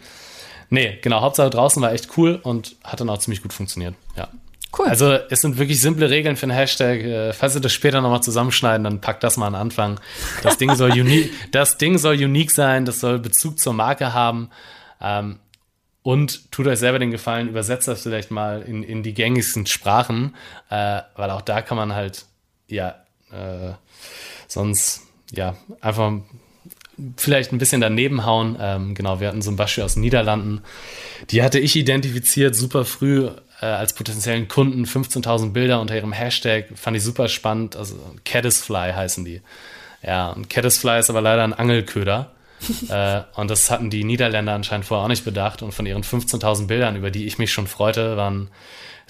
Nee, 0.69 0.97
genau, 1.01 1.21
Hauptsache 1.21 1.49
draußen 1.49 1.81
war 1.81 1.91
echt 1.91 2.17
cool 2.17 2.39
und 2.41 2.75
hat 2.83 3.01
dann 3.01 3.09
auch 3.09 3.19
ziemlich 3.19 3.41
gut 3.41 3.53
funktioniert, 3.53 3.93
ja. 4.15 4.29
Cool. 4.77 4.87
Also 4.87 5.11
es 5.29 5.41
sind 5.41 5.57
wirklich 5.57 5.81
simple 5.81 6.09
Regeln 6.09 6.37
für 6.37 6.43
einen 6.43 6.53
Hashtag. 6.53 7.01
Äh, 7.01 7.33
falls 7.33 7.55
ihr 7.55 7.61
das 7.61 7.73
später 7.73 8.01
nochmal 8.01 8.23
zusammenschneiden, 8.23 8.83
dann 8.83 9.01
packt 9.01 9.23
das 9.23 9.37
mal 9.37 9.47
an 9.47 9.55
Anfang. 9.55 9.99
Das 10.43 10.57
Ding 10.57 10.75
soll 10.75 10.91
unique, 10.91 11.31
das 11.51 11.77
Ding 11.77 11.97
soll 11.97 12.15
unique 12.15 12.51
sein, 12.51 12.85
das 12.85 12.99
soll 13.01 13.19
Bezug 13.19 13.59
zur 13.59 13.73
Marke 13.73 14.13
haben. 14.13 14.49
Ähm, 15.01 15.39
und 16.03 16.51
tut 16.51 16.67
euch 16.67 16.79
selber 16.79 16.99
den 16.99 17.11
Gefallen, 17.11 17.49
übersetzt 17.49 17.87
das 17.87 18.01
vielleicht 18.03 18.31
mal 18.31 18.61
in, 18.61 18.81
in 18.81 19.03
die 19.03 19.13
gängigsten 19.13 19.67
Sprachen, 19.67 20.35
äh, 20.69 21.01
weil 21.15 21.29
auch 21.29 21.41
da 21.41 21.61
kann 21.61 21.77
man 21.77 21.93
halt, 21.93 22.25
ja, 22.67 22.95
äh, 23.31 23.73
sonst, 24.47 25.01
ja, 25.31 25.55
einfach 25.79 26.13
vielleicht 27.17 27.51
ein 27.51 27.57
bisschen 27.57 27.81
daneben 27.81 28.25
hauen. 28.25 28.57
Ähm, 28.59 28.95
genau, 28.95 29.19
wir 29.19 29.27
hatten 29.27 29.41
so 29.41 29.51
ein 29.51 29.55
Beispiel 29.55 29.83
aus 29.83 29.93
den 29.93 30.01
Niederlanden. 30.01 30.61
Die 31.29 31.43
hatte 31.43 31.59
ich 31.59 31.75
identifiziert 31.75 32.55
super 32.55 32.85
früh 32.85 33.29
äh, 33.61 33.65
als 33.65 33.93
potenziellen 33.93 34.47
Kunden 34.47 34.85
15.000 34.85 35.51
Bilder 35.51 35.79
unter 35.79 35.95
ihrem 35.95 36.13
Hashtag. 36.13 36.65
Fand 36.75 36.97
ich 36.97 37.03
super 37.03 37.27
spannend. 37.27 37.75
Also 37.75 37.95
Caddisfly 38.25 38.93
heißen 38.93 39.23
die. 39.23 39.41
Ja, 40.03 40.31
und 40.31 40.49
Caddisfly 40.49 40.99
ist 40.99 41.09
aber 41.09 41.21
leider 41.21 41.43
ein 41.43 41.53
Angelköder. 41.53 42.31
äh, 42.89 43.21
und 43.35 43.49
das 43.49 43.71
hatten 43.71 43.89
die 43.89 44.03
Niederländer 44.03 44.53
anscheinend 44.53 44.85
vorher 44.85 45.05
auch 45.05 45.09
nicht 45.09 45.25
bedacht. 45.25 45.61
Und 45.61 45.73
von 45.73 45.85
ihren 45.85 46.03
15.000 46.03 46.67
Bildern, 46.67 46.95
über 46.95 47.11
die 47.11 47.25
ich 47.25 47.37
mich 47.37 47.51
schon 47.53 47.67
freute, 47.67 48.17
waren 48.17 48.49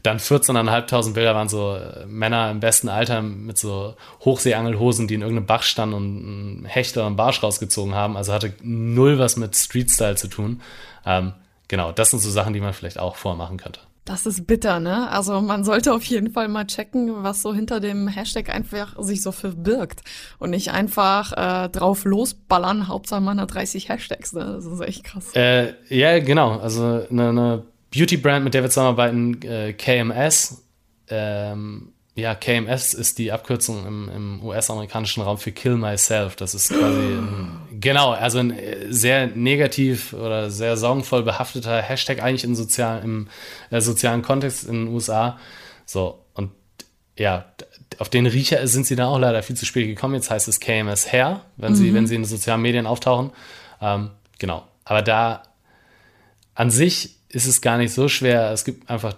dann 0.03 0.17
14.500 0.17 1.13
Bilder 1.13 1.35
waren 1.35 1.47
so 1.47 1.75
äh, 1.75 2.05
Männer 2.07 2.49
im 2.49 2.59
besten 2.59 2.89
Alter 2.89 3.21
mit 3.21 3.57
so 3.57 3.95
Hochseeangelhosen, 4.25 5.07
die 5.07 5.13
in 5.13 5.21
irgendeinem 5.21 5.45
Bach 5.45 5.63
standen 5.63 5.95
und 5.95 6.03
einen 6.03 6.65
Hecht 6.65 6.97
oder 6.97 7.05
einen 7.05 7.15
Barsch 7.15 7.43
rausgezogen 7.43 7.93
haben. 7.93 8.17
Also 8.17 8.33
hatte 8.33 8.53
null 8.63 9.19
was 9.19 9.37
mit 9.37 9.55
Street-Style 9.55 10.15
zu 10.15 10.27
tun. 10.27 10.61
Ähm, 11.05 11.33
genau, 11.67 11.91
das 11.91 12.09
sind 12.09 12.19
so 12.19 12.31
Sachen, 12.31 12.53
die 12.53 12.61
man 12.61 12.73
vielleicht 12.73 12.99
auch 12.99 13.15
vormachen 13.15 13.57
könnte. 13.57 13.79
Das 14.11 14.25
ist 14.25 14.45
bitter, 14.45 14.81
ne? 14.81 15.09
Also 15.09 15.39
man 15.39 15.63
sollte 15.63 15.93
auf 15.93 16.03
jeden 16.03 16.31
Fall 16.31 16.49
mal 16.49 16.65
checken, 16.67 17.23
was 17.23 17.41
so 17.41 17.53
hinter 17.53 17.79
dem 17.79 18.09
Hashtag 18.09 18.49
einfach 18.49 19.01
sich 19.01 19.21
so 19.21 19.31
verbirgt 19.31 20.01
und 20.37 20.49
nicht 20.49 20.71
einfach 20.71 21.31
äh, 21.31 21.69
drauf 21.69 22.03
losballern. 22.03 22.89
Hauptsache 22.89 23.21
man 23.21 23.39
hat 23.39 23.53
30 23.53 23.87
Hashtags, 23.87 24.33
ne? 24.33 24.41
Das 24.55 24.65
ist 24.65 24.81
echt 24.81 25.05
krass. 25.05 25.33
Äh, 25.33 25.75
ja, 25.87 26.19
genau. 26.19 26.59
Also 26.59 27.07
eine, 27.09 27.29
eine 27.29 27.63
Beauty-Brand, 27.95 28.43
mit 28.43 28.53
der 28.53 28.63
wir 28.63 28.69
zusammenarbeiten, 28.69 29.41
äh, 29.43 29.71
KMS. 29.71 30.61
Ähm, 31.07 31.93
ja, 32.13 32.35
KMS 32.35 32.93
ist 32.93 33.19
die 33.19 33.31
Abkürzung 33.31 33.85
im, 33.87 34.09
im 34.09 34.43
US-amerikanischen 34.43 35.23
Raum 35.23 35.37
für 35.37 35.53
Kill 35.53 35.77
Myself. 35.77 36.35
Das 36.35 36.53
ist 36.53 36.69
quasi 36.69 36.99
ein, 36.99 37.61
genau, 37.79 38.11
also 38.11 38.39
ein 38.39 38.51
äh, 38.51 38.91
sehr 38.91 39.27
negativ 39.27 40.11
oder 40.11 40.51
sehr 40.51 40.75
sorgenvoll 40.75 41.23
behafteter 41.23 41.81
Hashtag 41.81 42.21
eigentlich 42.21 42.43
im 42.43 42.55
sozialen, 42.55 43.03
im 43.03 43.27
äh, 43.69 43.79
sozialen 43.79 44.23
Kontext 44.23 44.65
in 44.65 44.85
den 44.85 44.93
USA. 44.93 45.39
So, 45.85 46.25
und 46.33 46.51
ja, 47.17 47.45
auf 47.97 48.09
den 48.09 48.25
Riecher 48.25 48.67
sind 48.67 48.85
sie 48.85 48.97
dann 48.97 49.07
auch 49.07 49.19
leider 49.19 49.41
viel 49.41 49.55
zu 49.55 49.65
spät 49.65 49.87
gekommen. 49.87 50.15
Jetzt 50.15 50.29
heißt 50.29 50.49
es 50.49 50.59
KMS 50.59 51.11
Hair, 51.13 51.41
wenn 51.55 51.71
mhm. 51.71 51.75
sie, 51.75 51.93
wenn 51.93 52.07
sie 52.07 52.15
in 52.15 52.23
den 52.23 52.27
sozialen 52.27 52.61
Medien 52.61 52.87
auftauchen. 52.87 53.31
Ähm, 53.81 54.11
genau. 54.37 54.67
Aber 54.83 55.01
da 55.01 55.43
an 56.55 56.71
sich 56.71 57.15
ist 57.29 57.45
es 57.45 57.61
gar 57.61 57.77
nicht 57.77 57.93
so 57.93 58.09
schwer. 58.09 58.51
Es 58.51 58.65
gibt 58.65 58.89
einfach 58.89 59.15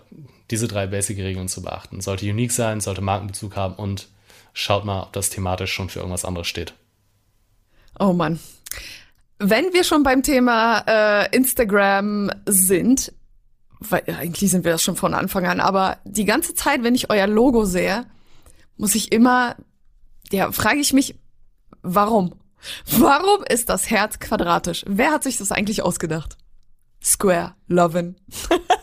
diese 0.54 0.68
drei 0.68 0.86
Basic-Regeln 0.86 1.48
zu 1.48 1.64
beachten. 1.64 2.00
Sollte 2.00 2.30
unique 2.30 2.52
sein, 2.52 2.80
sollte 2.80 3.02
Markenbezug 3.02 3.56
haben 3.56 3.74
und 3.74 4.08
schaut 4.54 4.86
mal, 4.86 5.02
ob 5.02 5.14
das 5.14 5.32
thematisch 5.32 5.74
schon 5.74 5.90
für 5.90 5.98
irgendwas 5.98 6.26
anderes 6.26 6.48
steht. 6.48 6.76
Oh 8.00 8.14
Mann. 8.14 8.40
Wenn 9.40 9.74
wir 9.74 9.84
schon 9.84 10.04
beim 10.04 10.22
Thema 10.22 10.84
äh, 10.88 11.36
Instagram 11.36 12.30
sind, 12.46 13.12
weil 13.80 14.04
eigentlich 14.06 14.52
sind 14.52 14.64
wir 14.64 14.72
das 14.72 14.84
schon 14.84 14.96
von 14.96 15.16
Anfang 15.16 15.48
an, 15.48 15.60
aber 15.60 15.98
die 16.06 16.26
ganze 16.26 16.54
Zeit, 16.54 16.84
wenn 16.84 16.94
ich 16.94 17.10
euer 17.10 17.26
Logo 17.26 17.66
sehe, 17.66 18.06
muss 18.78 18.94
ich 18.94 19.12
immer, 19.12 19.56
ja, 20.32 20.52
frage 20.52 20.80
ich 20.80 20.94
mich, 20.94 21.16
warum? 21.82 22.36
Warum 22.92 23.44
ist 23.50 23.70
das 23.70 23.90
Herz 23.90 24.20
quadratisch? 24.20 24.86
Wer 24.88 25.12
hat 25.12 25.24
sich 25.24 25.38
das 25.38 25.52
eigentlich 25.52 25.82
ausgedacht? 25.82 26.38
Square, 27.04 27.56
Lovin. 27.68 28.18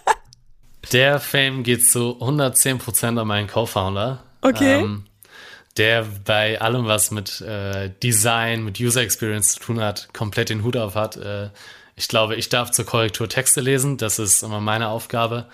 Der 0.93 1.21
Fame 1.21 1.63
geht 1.63 1.87
zu 1.87 2.19
110% 2.21 3.21
an 3.21 3.27
meinen 3.27 3.49
Co-Founder. 3.49 4.23
Okay. 4.41 4.81
Ähm, 4.81 5.05
der 5.77 6.05
bei 6.25 6.61
allem, 6.61 6.87
was 6.87 7.11
mit 7.11 7.41
äh, 7.43 7.91
Design, 8.03 8.65
mit 8.65 8.81
User 8.81 9.03
Experience 9.03 9.55
zu 9.55 9.61
tun 9.61 9.81
hat, 9.81 10.13
komplett 10.13 10.49
den 10.49 10.65
Hut 10.65 10.77
auf 10.77 10.95
hat. 10.95 11.17
Äh, 11.17 11.51
ich 11.97 12.09
glaube, 12.09 12.37
ich 12.37 12.49
darf 12.49 12.71
zur 12.71 12.87
Korrektur 12.87 13.29
Texte 13.29 13.61
lesen, 13.61 13.97
das 13.97 14.19
ist 14.19 14.43
immer 14.43 14.61
meine 14.61 14.89
Aufgabe 14.89 15.47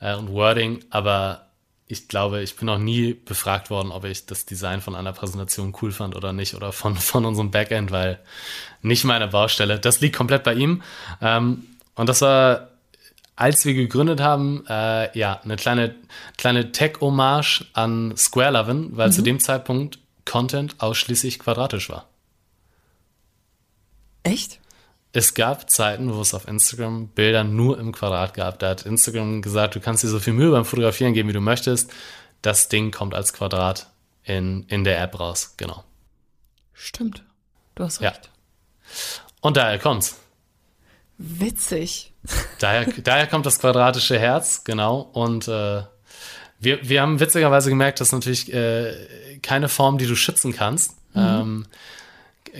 äh, 0.00 0.14
und 0.14 0.30
Wording, 0.32 0.84
aber 0.90 1.46
ich 1.86 2.08
glaube, 2.08 2.42
ich 2.42 2.56
bin 2.56 2.66
noch 2.66 2.78
nie 2.78 3.12
befragt 3.12 3.70
worden, 3.70 3.92
ob 3.92 4.04
ich 4.04 4.24
das 4.26 4.46
Design 4.46 4.80
von 4.80 4.94
einer 4.94 5.12
Präsentation 5.12 5.76
cool 5.82 5.92
fand 5.92 6.16
oder 6.16 6.32
nicht 6.32 6.54
oder 6.54 6.72
von, 6.72 6.96
von 6.96 7.24
unserem 7.24 7.50
Backend, 7.50 7.90
weil 7.90 8.18
nicht 8.80 9.04
meine 9.04 9.28
Baustelle. 9.28 9.78
Das 9.78 10.00
liegt 10.00 10.16
komplett 10.16 10.42
bei 10.42 10.54
ihm. 10.54 10.82
Ähm, 11.20 11.64
und 11.94 12.08
das 12.08 12.22
war, 12.22 12.68
als 13.42 13.64
wir 13.64 13.74
gegründet 13.74 14.20
haben, 14.20 14.64
äh, 14.68 15.16
ja, 15.18 15.40
eine 15.42 15.56
kleine, 15.56 15.94
kleine 16.38 16.72
Tech-Hommage 16.72 17.66
an 17.72 18.14
Square 18.16 18.52
Lovin, 18.52 18.96
weil 18.96 19.08
mhm. 19.08 19.12
zu 19.12 19.22
dem 19.22 19.40
Zeitpunkt 19.40 19.98
Content 20.24 20.76
ausschließlich 20.78 21.38
quadratisch 21.38 21.90
war. 21.90 22.06
Echt? 24.22 24.60
es 25.12 25.34
gab 25.34 25.70
Zeiten, 25.70 26.14
wo 26.14 26.20
es 26.22 26.32
auf 26.32 26.48
Instagram 26.48 27.08
Bilder 27.08 27.44
nur 27.44 27.78
im 27.78 27.92
Quadrat 27.92 28.34
gab. 28.34 28.58
Da 28.58 28.70
hat 28.70 28.86
Instagram 28.86 29.42
gesagt, 29.42 29.74
du 29.74 29.80
kannst 29.80 30.02
dir 30.02 30.08
so 30.08 30.18
viel 30.18 30.32
Mühe 30.32 30.50
beim 30.50 30.64
Fotografieren 30.64 31.12
geben, 31.12 31.28
wie 31.28 31.34
du 31.34 31.40
möchtest. 31.40 31.92
Das 32.40 32.68
Ding 32.68 32.90
kommt 32.90 33.14
als 33.14 33.32
Quadrat 33.32 33.90
in, 34.24 34.64
in 34.68 34.84
der 34.84 35.00
App 35.00 35.20
raus. 35.20 35.54
Genau. 35.58 35.84
Stimmt. 36.72 37.22
Du 37.74 37.84
hast 37.84 38.00
recht. 38.00 38.24
Ja. 38.24 39.22
Und 39.42 39.56
daher 39.56 39.78
kommt's. 39.78 40.18
Witzig. 41.18 42.11
Daher, 42.58 42.86
daher 43.02 43.26
kommt 43.26 43.46
das 43.46 43.58
quadratische 43.58 44.18
Herz, 44.18 44.62
genau. 44.64 45.00
Und 45.12 45.48
äh, 45.48 45.82
wir, 46.60 46.88
wir 46.88 47.02
haben 47.02 47.18
witzigerweise 47.18 47.70
gemerkt, 47.70 48.00
dass 48.00 48.12
natürlich 48.12 48.52
äh, 48.52 48.94
keine 49.42 49.68
Form, 49.68 49.98
die 49.98 50.06
du 50.06 50.14
schützen 50.14 50.52
kannst. 50.52 50.96
Mhm. 51.14 51.20
Ähm, 51.20 51.66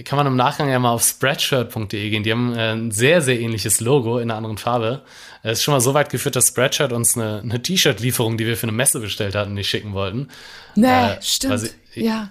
kann 0.05 0.17
man 0.17 0.27
im 0.27 0.37
Nachgang 0.37 0.71
ja 0.71 0.79
mal 0.79 0.93
auf 0.93 1.05
spreadshirt.de 1.05 2.11
gehen. 2.11 2.23
Die 2.23 2.33
haben 2.33 2.55
äh, 2.55 2.73
ein 2.73 2.91
sehr, 2.91 3.21
sehr 3.21 3.39
ähnliches 3.39 3.81
Logo 3.81 4.19
in 4.19 4.31
einer 4.31 4.39
anderen 4.39 4.57
Farbe. 4.57 5.03
Es 5.43 5.59
ist 5.59 5.65
schon 5.65 5.73
mal 5.73 5.81
so 5.81 5.93
weit 5.93 6.09
geführt, 6.09 6.35
dass 6.35 6.49
Spreadshirt 6.49 6.93
uns 6.93 7.17
eine, 7.17 7.41
eine 7.43 7.63
T-Shirt-Lieferung, 7.63 8.39
die 8.39 8.47
wir 8.47 8.57
für 8.57 8.65
eine 8.65 8.73
Messe 8.73 9.01
bestellt 9.01 9.35
hatten, 9.35 9.55
nicht 9.55 9.69
schicken 9.69 9.93
wollten. 9.93 10.29
Nee, 10.75 10.89
äh, 10.89 11.23
stimmt. 11.23 11.61
Sie, 11.61 11.71
ja. 11.95 12.31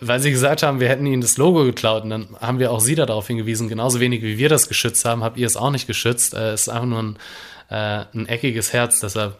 Weil, 0.00 0.20
sie 0.20 0.30
gesagt 0.30 0.62
haben, 0.62 0.80
wir 0.80 0.88
hätten 0.88 1.06
ihnen 1.06 1.20
das 1.22 1.36
Logo 1.36 1.64
geklaut 1.64 2.04
und 2.04 2.10
dann 2.10 2.36
haben 2.40 2.58
wir 2.58 2.72
auch 2.72 2.80
sie 2.80 2.94
darauf 2.94 3.26
hingewiesen, 3.26 3.68
genauso 3.68 4.00
wenig 4.00 4.22
wie 4.22 4.38
wir 4.38 4.48
das 4.48 4.68
geschützt 4.68 5.04
haben, 5.04 5.22
habt 5.22 5.36
ihr 5.36 5.46
es 5.46 5.56
auch 5.56 5.70
nicht 5.70 5.86
geschützt. 5.86 6.34
Äh, 6.34 6.52
es 6.52 6.62
ist 6.62 6.68
einfach 6.68 6.86
nur 6.86 7.02
ein, 7.02 7.16
äh, 7.70 8.04
ein 8.14 8.26
eckiges 8.26 8.72
Herz. 8.72 9.00
Deshalb 9.00 9.38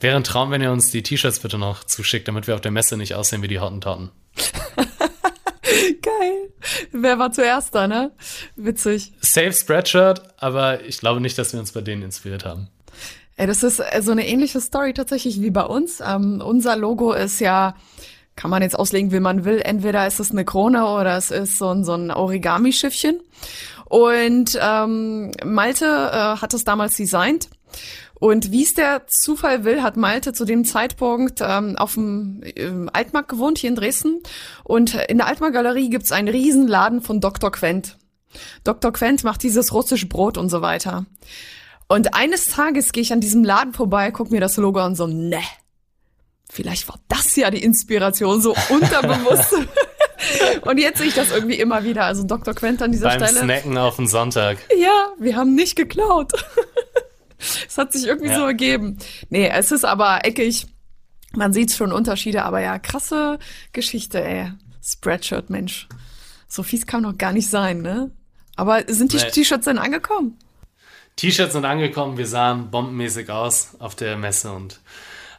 wäre 0.00 0.16
ein 0.16 0.24
Traum, 0.24 0.50
wenn 0.50 0.62
ihr 0.62 0.72
uns 0.72 0.90
die 0.90 1.02
T-Shirts 1.02 1.40
bitte 1.40 1.58
noch 1.58 1.84
zuschickt, 1.84 2.28
damit 2.28 2.46
wir 2.46 2.54
auf 2.54 2.60
der 2.60 2.70
Messe 2.70 2.96
nicht 2.96 3.14
aussehen 3.14 3.42
wie 3.42 3.48
die 3.48 3.60
Hottentotten. 3.60 4.10
Geil. 6.02 6.50
Wer 6.92 7.18
war 7.18 7.32
zuerst 7.32 7.74
da, 7.74 7.86
ne? 7.86 8.12
Witzig. 8.56 9.12
Safe 9.20 9.52
Spreadshirt, 9.52 10.22
aber 10.38 10.84
ich 10.84 10.98
glaube 10.98 11.20
nicht, 11.20 11.38
dass 11.38 11.52
wir 11.52 11.60
uns 11.60 11.72
bei 11.72 11.80
denen 11.80 12.02
inspiriert 12.02 12.44
haben. 12.44 12.68
Ey, 13.36 13.46
das 13.46 13.62
ist 13.62 13.80
äh, 13.80 14.02
so 14.02 14.12
eine 14.12 14.28
ähnliche 14.28 14.60
Story 14.60 14.92
tatsächlich 14.92 15.40
wie 15.40 15.50
bei 15.50 15.62
uns. 15.62 16.00
Ähm, 16.00 16.42
unser 16.44 16.76
Logo 16.76 17.14
ist 17.14 17.40
ja, 17.40 17.74
kann 18.40 18.50
man 18.50 18.62
jetzt 18.62 18.78
auslegen, 18.78 19.12
wie 19.12 19.20
man 19.20 19.44
will. 19.44 19.60
Entweder 19.60 20.06
ist 20.06 20.18
es 20.18 20.30
eine 20.30 20.46
Krone 20.46 20.86
oder 20.86 21.14
es 21.18 21.30
ist 21.30 21.58
so 21.58 21.68
ein, 21.68 21.84
so 21.84 21.92
ein 21.92 22.10
Origami-Schiffchen. 22.10 23.20
Und 23.84 24.58
ähm, 24.58 25.30
Malte 25.44 25.84
äh, 25.84 26.40
hat 26.40 26.54
es 26.54 26.64
damals 26.64 26.96
designt. 26.96 27.50
Und 28.18 28.50
wie 28.50 28.62
es 28.62 28.72
der 28.72 29.02
Zufall 29.08 29.64
will, 29.64 29.82
hat 29.82 29.98
Malte 29.98 30.32
zu 30.32 30.46
dem 30.46 30.64
Zeitpunkt 30.64 31.42
ähm, 31.42 31.76
auf 31.76 31.94
dem 31.94 32.88
Altmarkt 32.94 33.28
gewohnt, 33.28 33.58
hier 33.58 33.68
in 33.68 33.76
Dresden. 33.76 34.22
Und 34.64 34.94
in 34.94 35.18
der 35.18 35.26
Altmarkt-Galerie 35.26 35.90
gibt's 35.90 36.10
einen 36.10 36.28
Riesenladen 36.28 37.02
von 37.02 37.20
Dr. 37.20 37.52
Quent. 37.52 37.98
Dr. 38.64 38.90
Quent 38.90 39.22
macht 39.22 39.42
dieses 39.42 39.74
russische 39.74 40.06
Brot 40.06 40.38
und 40.38 40.48
so 40.48 40.62
weiter. 40.62 41.04
Und 41.88 42.14
eines 42.14 42.46
Tages 42.46 42.92
gehe 42.92 43.02
ich 43.02 43.12
an 43.12 43.20
diesem 43.20 43.44
Laden 43.44 43.74
vorbei, 43.74 44.12
guck 44.12 44.30
mir 44.30 44.40
das 44.40 44.56
Logo 44.56 44.80
an 44.80 44.94
so, 44.94 45.06
ne, 45.06 45.42
vielleicht 46.50 46.88
war 46.88 46.98
das 47.08 47.36
ja 47.36 47.50
die 47.50 47.62
Inspiration, 47.62 48.40
so 48.40 48.54
unterbewusst. 48.68 49.54
und 50.62 50.78
jetzt 50.78 50.98
sehe 50.98 51.08
ich 51.08 51.14
das 51.14 51.30
irgendwie 51.30 51.56
immer 51.56 51.84
wieder. 51.84 52.04
Also 52.04 52.24
Dr. 52.24 52.54
Quent 52.54 52.82
an 52.82 52.92
dieser 52.92 53.08
Beim 53.08 53.26
Stelle. 53.26 53.44
Snacken 53.44 53.78
auf 53.78 53.96
den 53.96 54.06
Sonntag. 54.06 54.58
Ja, 54.76 55.12
wir 55.18 55.36
haben 55.36 55.54
nicht 55.54 55.76
geklaut. 55.76 56.32
Es 57.66 57.78
hat 57.78 57.94
sich 57.94 58.04
irgendwie 58.04 58.28
ja. 58.28 58.36
so 58.36 58.44
ergeben. 58.44 58.98
Nee, 59.30 59.48
es 59.48 59.72
ist 59.72 59.86
aber 59.86 60.26
eckig. 60.26 60.66
Man 61.32 61.54
sieht 61.54 61.72
schon 61.72 61.90
Unterschiede, 61.90 62.44
aber 62.44 62.60
ja, 62.60 62.78
krasse 62.78 63.38
Geschichte, 63.72 64.22
ey. 64.22 64.52
Spreadshirt, 64.84 65.48
Mensch. 65.48 65.88
So 66.48 66.62
fies 66.62 66.86
kann 66.86 67.00
noch 67.00 67.16
gar 67.16 67.32
nicht 67.32 67.48
sein, 67.48 67.80
ne? 67.80 68.10
Aber 68.56 68.82
sind 68.88 69.14
die 69.14 69.16
nee. 69.16 69.30
T-Shirts 69.30 69.64
denn 69.64 69.78
angekommen? 69.78 70.38
T-Shirts 71.16 71.52
sind 71.52 71.64
angekommen, 71.64 72.18
wir 72.18 72.26
sahen 72.26 72.70
bombenmäßig 72.70 73.30
aus 73.30 73.76
auf 73.78 73.94
der 73.94 74.16
Messe 74.16 74.52
und 74.52 74.80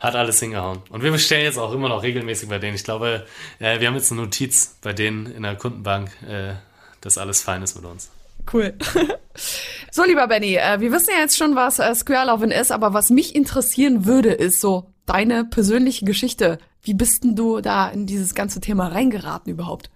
hat 0.02 0.16
alles 0.16 0.40
hingehauen. 0.40 0.80
Und 0.90 1.04
wir 1.04 1.12
bestellen 1.12 1.44
jetzt 1.44 1.60
auch 1.60 1.72
immer 1.72 1.88
noch 1.88 2.02
regelmäßig 2.02 2.50
bei 2.50 2.58
denen. 2.58 2.76
Ich 2.76 2.84
glaube, 2.84 3.26
äh, 3.60 3.80
wir 3.80 3.88
haben 3.88 3.96
jetzt 3.96 4.12
eine 4.12 4.22
Notiz 4.22 4.78
bei 4.82 4.94
denen 4.94 5.28
in 5.28 5.44
der 5.44 5.56
Kundenbank, 5.56 6.10
äh, 6.28 6.56
dass 7.02 7.20
alles 7.20 7.42
fein 7.42 7.62
ist 7.62 7.76
mit 7.76 7.86
uns. 7.86 8.12
Cool. 8.52 8.74
so, 9.92 10.04
lieber 10.04 10.28
Benny, 10.28 10.56
äh, 10.56 10.80
wir 10.80 10.92
wissen 10.92 11.12
ja 11.16 11.22
jetzt 11.22 11.38
schon, 11.38 11.56
was 11.56 11.78
äh, 11.78 11.94
Square 11.94 12.28
Lovin 12.28 12.50
ist, 12.50 12.72
aber 12.72 12.96
was 12.96 13.12
mich 13.12 13.36
interessieren 13.36 14.06
würde, 14.06 14.32
ist 14.32 14.60
so 14.60 14.92
deine 15.06 15.46
persönliche 15.46 16.04
Geschichte. 16.04 16.58
Wie 16.82 16.96
bist 16.96 17.24
denn 17.24 17.36
du 17.36 17.62
da 17.62 17.88
in 17.88 18.08
dieses 18.08 18.34
ganze 18.34 18.60
Thema 18.60 18.88
reingeraten 18.88 19.54
überhaupt? 19.54 19.92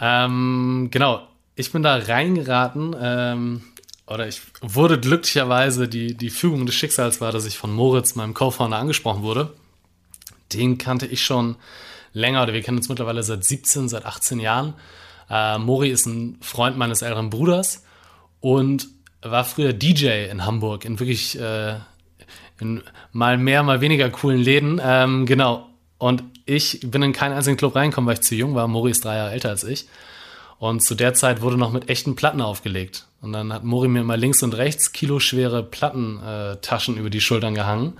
Ähm, 0.00 0.88
genau, 0.90 1.22
ich 1.54 1.70
bin 1.70 1.84
da 1.84 1.94
reingeraten, 1.94 2.96
ähm, 3.00 3.62
oder 4.06 4.28
ich 4.28 4.40
wurde 4.60 5.00
glücklicherweise, 5.00 5.88
die, 5.88 6.16
die 6.16 6.30
Fügung 6.30 6.66
des 6.66 6.74
Schicksals 6.74 7.20
war, 7.20 7.32
dass 7.32 7.44
ich 7.44 7.58
von 7.58 7.72
Moritz, 7.72 8.14
meinem 8.14 8.34
Co-Founder, 8.34 8.76
angesprochen 8.76 9.22
wurde. 9.22 9.52
Den 10.52 10.78
kannte 10.78 11.06
ich 11.06 11.24
schon 11.24 11.56
länger, 12.12 12.44
oder 12.44 12.52
wir 12.52 12.62
kennen 12.62 12.78
uns 12.78 12.88
mittlerweile 12.88 13.22
seit 13.22 13.44
17, 13.44 13.88
seit 13.88 14.04
18 14.04 14.38
Jahren. 14.38 14.74
Äh, 15.28 15.58
Mori 15.58 15.90
ist 15.90 16.06
ein 16.06 16.38
Freund 16.40 16.78
meines 16.78 17.02
älteren 17.02 17.30
Bruders 17.30 17.84
und 18.40 18.88
war 19.22 19.44
früher 19.44 19.72
DJ 19.72 20.30
in 20.30 20.46
Hamburg, 20.46 20.84
in 20.84 21.00
wirklich 21.00 21.38
äh, 21.38 21.74
in 22.60 22.82
mal 23.12 23.38
mehr, 23.38 23.62
mal 23.62 23.80
weniger 23.80 24.08
coolen 24.10 24.40
Läden. 24.40 24.80
Ähm, 24.82 25.26
genau. 25.26 25.68
Und 25.98 26.22
ich 26.44 26.80
bin 26.84 27.02
in 27.02 27.12
keinen 27.12 27.34
einzigen 27.34 27.56
Club 27.56 27.74
reingekommen, 27.74 28.06
weil 28.06 28.14
ich 28.14 28.22
zu 28.22 28.34
jung 28.34 28.54
war. 28.54 28.68
Mori 28.68 28.92
ist 28.92 29.04
drei 29.04 29.16
Jahre 29.16 29.32
älter 29.32 29.48
als 29.50 29.64
ich. 29.64 29.88
Und 30.58 30.80
zu 30.80 30.94
der 30.94 31.12
Zeit 31.12 31.42
wurde 31.42 31.58
noch 31.58 31.72
mit 31.72 31.88
echten 31.90 32.16
Platten 32.16 32.40
aufgelegt. 32.40 33.06
Und 33.26 33.32
dann 33.32 33.52
hat 33.52 33.64
Mori 33.64 33.88
mir 33.88 34.02
immer 34.02 34.16
links 34.16 34.44
und 34.44 34.56
rechts 34.56 34.92
kiloschwere 34.92 35.64
Plattentaschen 35.64 36.96
über 36.96 37.10
die 37.10 37.20
Schultern 37.20 37.56
gehangen. 37.56 37.94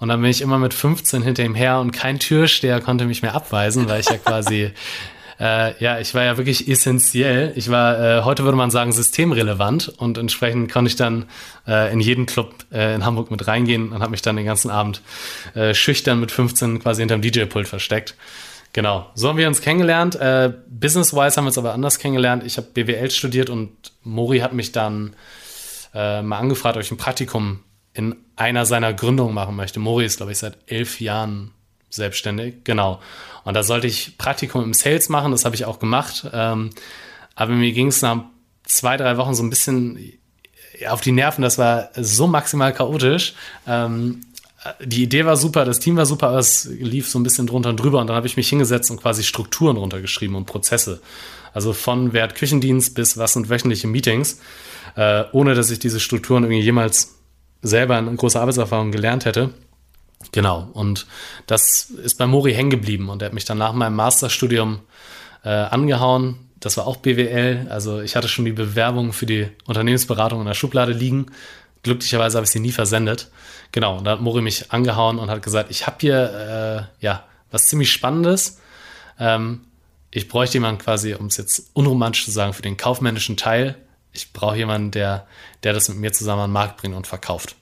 Und 0.00 0.08
dann 0.08 0.20
bin 0.20 0.28
ich 0.28 0.40
immer 0.40 0.58
mit 0.58 0.74
15 0.74 1.22
hinter 1.22 1.44
ihm 1.44 1.54
her 1.54 1.78
und 1.78 1.92
kein 1.92 2.18
Türsteher 2.18 2.80
konnte 2.80 3.04
mich 3.04 3.22
mehr 3.22 3.36
abweisen, 3.36 3.88
weil 3.88 4.00
ich 4.00 4.08
ja 4.08 4.16
quasi 4.16 4.72
äh, 5.38 5.80
ja, 5.80 6.00
ich 6.00 6.16
war 6.16 6.24
ja 6.24 6.36
wirklich 6.36 6.66
essentiell. 6.66 7.52
Ich 7.54 7.70
war, 7.70 8.00
äh, 8.00 8.22
heute 8.24 8.42
würde 8.42 8.56
man 8.56 8.72
sagen, 8.72 8.90
systemrelevant 8.90 9.88
und 9.98 10.18
entsprechend 10.18 10.72
konnte 10.72 10.88
ich 10.88 10.96
dann 10.96 11.26
äh, 11.68 11.92
in 11.92 12.00
jeden 12.00 12.26
Club 12.26 12.52
äh, 12.72 12.92
in 12.92 13.04
Hamburg 13.04 13.30
mit 13.30 13.46
reingehen 13.46 13.92
und 13.92 14.00
habe 14.00 14.10
mich 14.10 14.22
dann 14.22 14.34
den 14.34 14.46
ganzen 14.46 14.72
Abend 14.72 15.00
äh, 15.54 15.74
schüchtern 15.74 16.18
mit 16.18 16.32
15 16.32 16.80
quasi 16.80 17.02
hinterm 17.02 17.22
DJ-Pult 17.22 17.68
versteckt. 17.68 18.16
Genau, 18.72 19.10
so 19.14 19.28
haben 19.28 19.38
wir 19.38 19.48
uns 19.48 19.62
kennengelernt. 19.62 20.16
Äh, 20.16 20.52
Business-wise 20.68 21.36
haben 21.36 21.44
wir 21.44 21.48
uns 21.48 21.58
aber 21.58 21.72
anders 21.72 21.98
kennengelernt. 21.98 22.44
Ich 22.44 22.56
habe 22.58 22.66
BWL 22.72 23.10
studiert 23.10 23.48
und 23.48 23.72
Mori 24.02 24.40
hat 24.40 24.52
mich 24.52 24.72
dann 24.72 25.14
äh, 25.94 26.20
mal 26.22 26.38
angefragt, 26.38 26.76
ob 26.76 26.82
ich 26.82 26.90
ein 26.90 26.98
Praktikum 26.98 27.60
in 27.94 28.16
einer 28.36 28.66
seiner 28.66 28.92
Gründungen 28.92 29.34
machen 29.34 29.56
möchte. 29.56 29.80
Mori 29.80 30.04
ist, 30.04 30.18
glaube 30.18 30.32
ich, 30.32 30.38
seit 30.38 30.58
elf 30.66 31.00
Jahren 31.00 31.52
selbstständig, 31.88 32.64
genau. 32.64 33.00
Und 33.44 33.54
da 33.54 33.62
sollte 33.62 33.86
ich 33.86 34.18
Praktikum 34.18 34.62
im 34.62 34.74
Sales 34.74 35.08
machen, 35.08 35.32
das 35.32 35.46
habe 35.46 35.54
ich 35.54 35.64
auch 35.64 35.78
gemacht. 35.78 36.28
Ähm, 36.32 36.70
aber 37.34 37.52
mir 37.52 37.72
ging 37.72 37.88
es 37.88 38.02
nach 38.02 38.24
zwei, 38.64 38.96
drei 38.98 39.16
Wochen 39.16 39.34
so 39.34 39.42
ein 39.42 39.50
bisschen 39.50 40.18
auf 40.88 41.00
die 41.00 41.12
Nerven, 41.12 41.42
das 41.42 41.56
war 41.56 41.90
so 41.94 42.26
maximal 42.26 42.72
chaotisch. 42.72 43.34
Ähm, 43.66 44.20
die 44.82 45.02
Idee 45.02 45.24
war 45.24 45.36
super, 45.36 45.64
das 45.64 45.78
Team 45.78 45.96
war 45.96 46.06
super, 46.06 46.28
aber 46.28 46.38
es 46.38 46.64
lief 46.64 47.08
so 47.08 47.18
ein 47.18 47.22
bisschen 47.22 47.46
drunter 47.46 47.70
und 47.70 47.76
drüber 47.76 48.00
und 48.00 48.06
dann 48.06 48.16
habe 48.16 48.26
ich 48.26 48.36
mich 48.36 48.48
hingesetzt 48.48 48.90
und 48.90 49.00
quasi 49.00 49.24
Strukturen 49.24 49.76
runtergeschrieben 49.76 50.36
und 50.36 50.46
Prozesse. 50.46 51.00
Also 51.52 51.72
von 51.72 52.12
Wert 52.12 52.34
Küchendienst 52.34 52.94
bis 52.94 53.16
was 53.16 53.32
sind 53.32 53.48
wöchentliche 53.48 53.86
Meetings, 53.86 54.40
äh, 54.94 55.24
ohne 55.32 55.54
dass 55.54 55.70
ich 55.70 55.78
diese 55.78 56.00
Strukturen 56.00 56.44
irgendwie 56.44 56.62
jemals 56.62 57.14
selber 57.62 57.98
in 57.98 58.16
großer 58.16 58.40
Arbeitserfahrung 58.40 58.92
gelernt 58.92 59.24
hätte. 59.24 59.54
Genau, 60.32 60.68
und 60.72 61.06
das 61.46 61.90
ist 61.90 62.16
bei 62.16 62.26
Mori 62.26 62.54
hängen 62.54 62.70
geblieben 62.70 63.08
und 63.08 63.22
er 63.22 63.26
hat 63.26 63.34
mich 63.34 63.44
dann 63.44 63.58
nach 63.58 63.72
meinem 63.72 63.96
Masterstudium 63.96 64.80
äh, 65.44 65.48
angehauen. 65.48 66.36
Das 66.60 66.76
war 66.76 66.86
auch 66.86 66.96
BWL, 66.96 67.68
also 67.70 68.00
ich 68.00 68.16
hatte 68.16 68.28
schon 68.28 68.44
die 68.44 68.52
Bewerbung 68.52 69.12
für 69.12 69.26
die 69.26 69.48
Unternehmensberatung 69.66 70.40
in 70.40 70.46
der 70.46 70.54
Schublade 70.54 70.92
liegen. 70.92 71.26
Glücklicherweise 71.86 72.36
habe 72.36 72.44
ich 72.44 72.50
sie 72.50 72.58
nie 72.58 72.72
versendet. 72.72 73.30
Genau, 73.70 73.98
und 73.98 74.04
da 74.04 74.10
hat 74.10 74.20
Mori 74.20 74.42
mich 74.42 74.72
angehauen 74.72 75.20
und 75.20 75.30
hat 75.30 75.40
gesagt, 75.40 75.70
ich 75.70 75.86
habe 75.86 75.98
hier 76.00 76.90
äh, 77.00 77.04
ja 77.04 77.24
was 77.52 77.68
ziemlich 77.68 77.92
Spannendes. 77.92 78.60
Ähm, 79.20 79.60
ich 80.10 80.26
bräuchte 80.26 80.54
jemanden 80.54 80.80
quasi, 80.80 81.14
um 81.14 81.26
es 81.26 81.36
jetzt 81.36 81.70
unromantisch 81.74 82.24
zu 82.24 82.32
sagen, 82.32 82.54
für 82.54 82.62
den 82.62 82.76
kaufmännischen 82.76 83.36
Teil. 83.36 83.76
Ich 84.12 84.32
brauche 84.32 84.56
jemanden, 84.56 84.90
der, 84.90 85.28
der 85.62 85.74
das 85.74 85.88
mit 85.88 85.98
mir 85.98 86.12
zusammen 86.12 86.42
an 86.42 86.50
den 86.50 86.54
Markt 86.54 86.76
bringt 86.78 86.96
und 86.96 87.06
verkauft. 87.06 87.54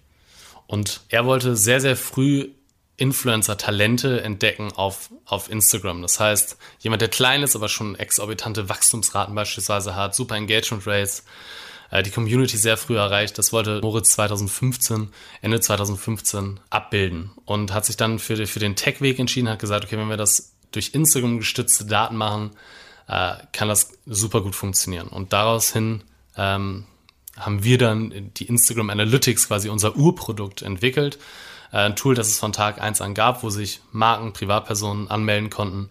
Und 0.67 1.03
er 1.11 1.27
wollte 1.27 1.55
sehr, 1.55 1.83
sehr 1.83 1.95
früh 1.95 2.49
Influencer-Talente 2.97 4.23
entdecken 4.23 4.73
auf, 4.73 5.11
auf 5.27 5.51
Instagram. 5.51 6.01
Das 6.01 6.19
heißt, 6.19 6.57
jemand, 6.79 7.03
der 7.03 7.11
klein 7.11 7.43
ist, 7.43 7.57
aber 7.57 7.69
schon 7.69 7.95
exorbitante 7.97 8.71
Wachstumsraten 8.71 9.35
beispielsweise 9.35 9.95
hat, 9.95 10.15
super 10.15 10.37
Engagement 10.37 10.87
Rates, 10.87 11.25
die 12.05 12.11
Community 12.11 12.57
sehr 12.57 12.77
früh 12.77 12.97
erreicht. 12.97 13.39
Das 13.39 13.53
wollte 13.53 13.81
Moritz 13.83 14.11
2015, 14.11 15.11
Ende 15.43 15.61
2015 15.61 16.61
abbilden 16.71 17.31
und 17.45 17.73
hat 17.73 17.85
sich 17.85 17.97
dann 17.97 18.19
für, 18.19 18.47
für 18.47 18.59
den 18.59 18.75
Tech-Weg 18.77 19.19
entschieden, 19.19 19.49
hat 19.49 19.59
gesagt, 19.59 19.85
okay, 19.85 19.97
wenn 19.99 20.09
wir 20.09 20.17
das 20.17 20.55
durch 20.73 20.91
Instagram 20.93 21.39
gestützte 21.39 21.85
Daten 21.85 22.17
machen, 22.17 22.51
äh, 23.09 23.35
kann 23.53 23.69
das 23.69 23.93
super 24.07 24.41
gut 24.41 24.55
funktionieren. 24.55 25.09
Und 25.09 25.33
daraus 25.33 25.73
hin 25.73 26.03
ähm, 26.37 26.85
haben 27.37 27.65
wir 27.65 27.79
dann 27.79 28.31
die 28.37 28.47
Instagram 28.47 28.91
Analytics, 28.91 29.49
quasi 29.49 29.69
unser 29.69 29.97
Urprodukt, 29.97 30.63
entwickelt. 30.63 31.19
Äh, 31.73 31.79
ein 31.79 31.97
Tool, 31.97 32.15
das 32.15 32.29
es 32.29 32.39
von 32.39 32.53
Tag 32.53 32.81
1 32.81 33.01
an 33.01 33.15
gab, 33.15 33.43
wo 33.43 33.51
sich 33.51 33.81
Marken, 33.93 34.33
Privatpersonen 34.33 35.09
anmelden 35.11 35.51
konnten 35.51 35.91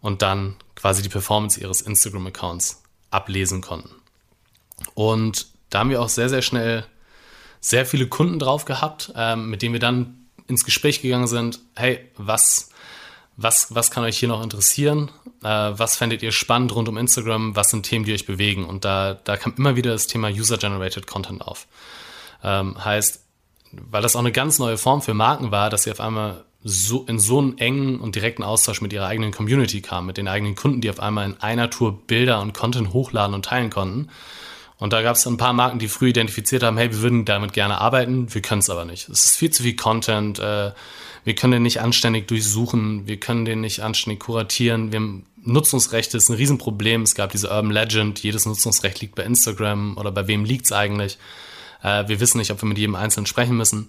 und 0.00 0.22
dann 0.22 0.56
quasi 0.74 1.02
die 1.02 1.08
Performance 1.08 1.60
ihres 1.60 1.80
Instagram-Accounts 1.80 2.82
ablesen 3.10 3.60
konnten. 3.60 3.90
Und 4.94 5.46
da 5.70 5.80
haben 5.80 5.90
wir 5.90 6.02
auch 6.02 6.08
sehr, 6.08 6.28
sehr 6.28 6.42
schnell 6.42 6.84
sehr 7.60 7.86
viele 7.86 8.06
Kunden 8.06 8.38
drauf 8.38 8.64
gehabt, 8.64 9.12
ähm, 9.16 9.50
mit 9.50 9.62
denen 9.62 9.72
wir 9.72 9.80
dann 9.80 10.26
ins 10.46 10.64
Gespräch 10.64 11.02
gegangen 11.02 11.26
sind. 11.26 11.60
Hey, 11.74 12.00
was, 12.16 12.70
was, 13.36 13.74
was 13.74 13.90
kann 13.90 14.04
euch 14.04 14.18
hier 14.18 14.28
noch 14.28 14.42
interessieren? 14.42 15.10
Äh, 15.42 15.48
was 15.48 15.96
fändet 15.96 16.22
ihr 16.22 16.32
spannend 16.32 16.74
rund 16.74 16.88
um 16.88 16.96
Instagram? 16.96 17.56
Was 17.56 17.70
sind 17.70 17.84
Themen, 17.84 18.04
die 18.04 18.14
euch 18.14 18.26
bewegen? 18.26 18.64
Und 18.64 18.84
da, 18.84 19.14
da 19.14 19.36
kam 19.36 19.54
immer 19.56 19.76
wieder 19.76 19.92
das 19.92 20.06
Thema 20.06 20.28
User-Generated 20.28 21.06
Content 21.06 21.42
auf. 21.42 21.66
Ähm, 22.42 22.82
heißt, 22.82 23.24
weil 23.72 24.02
das 24.02 24.16
auch 24.16 24.20
eine 24.20 24.32
ganz 24.32 24.58
neue 24.58 24.78
Form 24.78 25.02
für 25.02 25.14
Marken 25.14 25.50
war, 25.50 25.68
dass 25.70 25.82
sie 25.82 25.90
auf 25.90 26.00
einmal 26.00 26.44
so 26.64 27.04
in 27.06 27.18
so 27.18 27.38
einen 27.38 27.58
engen 27.58 28.00
und 28.00 28.16
direkten 28.16 28.42
Austausch 28.42 28.80
mit 28.80 28.92
ihrer 28.92 29.06
eigenen 29.06 29.30
Community 29.30 29.80
kamen, 29.80 30.06
mit 30.06 30.16
den 30.16 30.28
eigenen 30.28 30.54
Kunden, 30.54 30.80
die 30.80 30.90
auf 30.90 31.00
einmal 31.00 31.26
in 31.26 31.40
einer 31.40 31.70
Tour 31.70 32.06
Bilder 32.06 32.40
und 32.40 32.52
Content 32.52 32.92
hochladen 32.92 33.34
und 33.34 33.44
teilen 33.44 33.70
konnten. 33.70 34.08
Und 34.78 34.92
da 34.92 35.02
gab 35.02 35.16
es 35.16 35.26
ein 35.26 35.36
paar 35.36 35.52
Marken, 35.52 35.78
die 35.78 35.88
früh 35.88 36.10
identifiziert 36.10 36.62
haben, 36.62 36.78
hey, 36.78 36.90
wir 36.92 37.02
würden 37.02 37.24
damit 37.24 37.52
gerne 37.52 37.80
arbeiten, 37.80 38.32
wir 38.32 38.42
können 38.42 38.60
es 38.60 38.70
aber 38.70 38.84
nicht. 38.84 39.08
Es 39.08 39.24
ist 39.24 39.36
viel 39.36 39.50
zu 39.50 39.64
viel 39.64 39.74
Content, 39.74 40.38
äh, 40.38 40.72
wir 41.24 41.34
können 41.34 41.52
den 41.52 41.62
nicht 41.64 41.80
anständig 41.80 42.28
durchsuchen, 42.28 43.06
wir 43.06 43.18
können 43.18 43.44
den 43.44 43.60
nicht 43.60 43.80
anständig 43.80 44.20
kuratieren. 44.20 44.92
Wir 44.92 45.00
haben 45.00 45.26
Nutzungsrechte, 45.42 46.16
ist 46.16 46.28
ein 46.28 46.36
Riesenproblem. 46.36 47.02
Es 47.02 47.14
gab 47.14 47.32
diese 47.32 47.48
Urban 47.48 47.70
Legend, 47.70 48.22
jedes 48.22 48.46
Nutzungsrecht 48.46 49.00
liegt 49.00 49.14
bei 49.14 49.24
Instagram 49.24 49.96
oder 49.96 50.12
bei 50.12 50.26
wem 50.26 50.44
liegt 50.44 50.66
es 50.66 50.72
eigentlich. 50.72 51.18
Äh, 51.82 52.08
wir 52.08 52.20
wissen 52.20 52.38
nicht, 52.38 52.50
ob 52.50 52.62
wir 52.62 52.68
mit 52.68 52.78
jedem 52.78 52.94
Einzelnen 52.94 53.26
sprechen 53.26 53.56
müssen. 53.56 53.88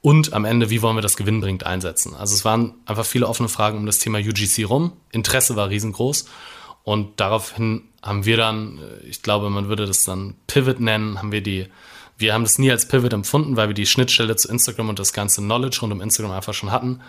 Und 0.00 0.32
am 0.32 0.44
Ende, 0.44 0.70
wie 0.70 0.80
wollen 0.80 0.96
wir 0.96 1.02
das 1.02 1.16
gewinnbringend 1.16 1.66
einsetzen? 1.66 2.14
Also 2.14 2.34
es 2.34 2.44
waren 2.44 2.74
einfach 2.86 3.04
viele 3.04 3.26
offene 3.26 3.48
Fragen 3.48 3.78
um 3.78 3.86
das 3.86 3.98
Thema 3.98 4.18
UGC 4.18 4.64
rum. 4.64 4.92
Interesse 5.10 5.56
war 5.56 5.68
riesengroß. 5.70 6.26
Und 6.88 7.20
daraufhin 7.20 7.82
haben 8.02 8.24
wir 8.24 8.38
dann, 8.38 8.78
äh, 8.78 9.06
ich 9.06 9.20
glaube, 9.20 9.50
man 9.50 9.68
würde 9.68 9.84
das 9.84 10.04
dann 10.04 10.36
Pivot 10.46 10.80
nennen, 10.80 11.18
haben 11.18 11.32
wir 11.32 11.42
die, 11.42 11.66
wir 12.16 12.32
haben 12.32 12.44
das 12.44 12.58
nie 12.58 12.70
als 12.70 12.88
Pivot 12.88 13.12
empfunden, 13.12 13.56
weil 13.56 13.68
wir 13.68 13.74
die 13.74 13.84
Schnittstelle 13.84 14.36
zu 14.36 14.48
Instagram 14.48 14.88
und 14.88 14.98
das 14.98 15.12
ganze 15.12 15.42
Knowledge 15.42 15.80
rund 15.82 15.92
um 15.92 16.00
Instagram 16.00 16.32
einfach 16.32 16.54
schon 16.54 16.72
hatten, 16.72 17.02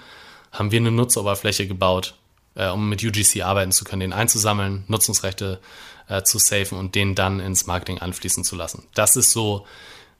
haben 0.51 0.73
wir 0.73 0.81
eine 0.81 0.91
Nutzeroberfläche 0.91 1.65
gebaut, 1.65 2.15
äh, 2.55 2.67
um 2.67 2.89
mit 2.89 3.01
UGC 3.01 3.43
arbeiten 3.43 3.71
zu 3.71 3.85
können, 3.85 4.01
den 4.01 4.11
einzusammeln, 4.11 4.83
Nutzungsrechte 4.89 5.61
äh, 6.09 6.23
zu 6.23 6.39
safen 6.39 6.77
und 6.77 6.93
den 6.95 7.15
dann 7.15 7.39
ins 7.39 7.65
Marketing 7.65 7.99
anfließen 7.99 8.43
zu 8.43 8.57
lassen. 8.57 8.85
Das 8.95 9.15
ist 9.15 9.31
so, 9.31 9.65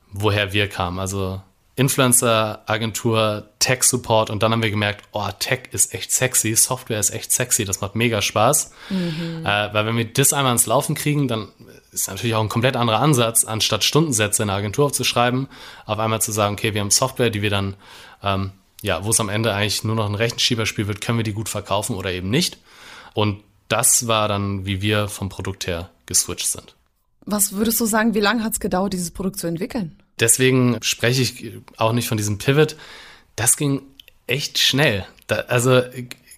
woher 0.10 0.54
wir 0.54 0.70
kamen. 0.70 1.00
Also 1.00 1.42
Influencer-Agentur, 1.80 3.50
Tech-Support 3.60 4.30
und 4.30 4.44
dann 4.44 4.52
haben 4.52 4.62
wir 4.62 4.70
gemerkt, 4.70 5.06
oh, 5.14 5.30
Tech 5.40 5.70
ist 5.72 5.94
echt 5.94 6.12
sexy, 6.12 6.54
Software 6.56 7.00
ist 7.00 7.12
echt 7.12 7.32
sexy, 7.32 7.64
das 7.64 7.80
macht 7.80 7.96
mega 7.96 8.22
Spaß. 8.22 8.72
Mhm. 8.90 9.46
Äh, 9.46 9.74
weil 9.74 9.86
wenn 9.86 9.96
wir 9.96 10.06
das 10.06 10.34
einmal 10.34 10.52
ins 10.52 10.66
Laufen 10.66 10.94
kriegen, 10.94 11.30
dann 11.30 11.48
ist 11.94 12.10
natürlich 12.10 12.36
auch 12.36 12.42
ein 12.42 12.50
komplett 12.50 12.76
anderer 12.76 13.00
Ansatz, 13.00 13.46
anstatt 13.46 13.86
Stundensätze 13.86 14.44
in 14.44 14.50
der 14.50 14.58
Agentur 14.58 14.88
aufzuschreiben, 14.88 15.48
auf 15.86 16.00
einmal 16.00 16.22
zu 16.22 16.34
sagen, 16.34 16.56
okay, 16.56 16.74
wir 16.74 16.82
haben 16.82 16.92
Software, 16.92 17.30
die 17.30 17.42
wir 17.42 17.50
dann, 17.50 17.76
ähm, 18.24 18.52
ja, 18.82 19.06
wo 19.06 19.12
es 19.12 19.20
am 19.22 19.30
Ende 19.30 19.54
eigentlich 19.54 19.86
nur 19.86 19.96
noch 19.96 20.06
ein 20.06 20.16
Rechenschieberspiel 20.16 20.88
wird, 20.88 21.00
können 21.00 21.18
wir 21.18 21.24
die 21.24 21.34
gut 21.34 21.48
verkaufen 21.48 21.96
oder 21.96 22.12
eben 22.12 22.30
nicht. 22.30 22.58
Und 23.14 23.42
das 23.70 24.06
war 24.08 24.28
dann, 24.28 24.66
wie 24.66 24.82
wir 24.82 25.08
vom 25.08 25.30
Produkt 25.30 25.66
her 25.66 25.90
geswitcht 26.06 26.48
sind. 26.48 26.76
Was 27.26 27.54
würdest 27.54 27.80
du 27.80 27.86
sagen, 27.86 28.14
wie 28.16 28.20
lange 28.20 28.44
hat 28.44 28.54
es 28.54 28.60
gedauert, 28.60 28.92
dieses 28.92 29.12
Produkt 29.12 29.40
zu 29.40 29.48
entwickeln? 29.48 29.99
Deswegen 30.20 30.78
spreche 30.82 31.22
ich 31.22 31.54
auch 31.78 31.94
nicht 31.94 32.08
von 32.08 32.18
diesem 32.18 32.38
Pivot. 32.38 32.76
Das 33.36 33.58
ging 33.58 33.82
echt 34.28 34.60
schnell. 34.60 35.06
Da, 35.28 35.36
also 35.48 35.82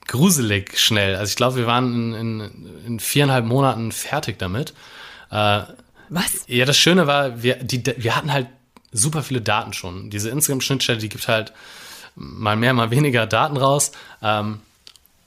gruselig 0.07 0.77
schnell. 0.79 1.15
Also 1.15 1.29
ich 1.29 1.35
glaube, 1.35 1.57
wir 1.57 1.67
waren 1.67 1.93
in, 1.93 2.13
in, 2.13 2.69
in, 2.85 2.99
viereinhalb 2.99 3.45
Monaten 3.45 3.91
fertig 3.91 4.37
damit. 4.39 4.73
Äh, 5.29 5.61
Was? 6.09 6.43
Ja, 6.47 6.65
das 6.65 6.77
Schöne 6.77 7.07
war, 7.07 7.41
wir, 7.43 7.55
die, 7.55 7.83
wir 7.97 8.15
hatten 8.15 8.31
halt 8.31 8.47
super 8.91 9.23
viele 9.23 9.41
Daten 9.41 9.73
schon. 9.73 10.09
Diese 10.09 10.29
Instagram-Schnittstelle, 10.29 10.99
die 10.99 11.09
gibt 11.09 11.27
halt 11.27 11.53
mal 12.15 12.55
mehr, 12.55 12.73
mal 12.73 12.91
weniger 12.91 13.25
Daten 13.25 13.57
raus. 13.57 13.91
Ähm, 14.21 14.59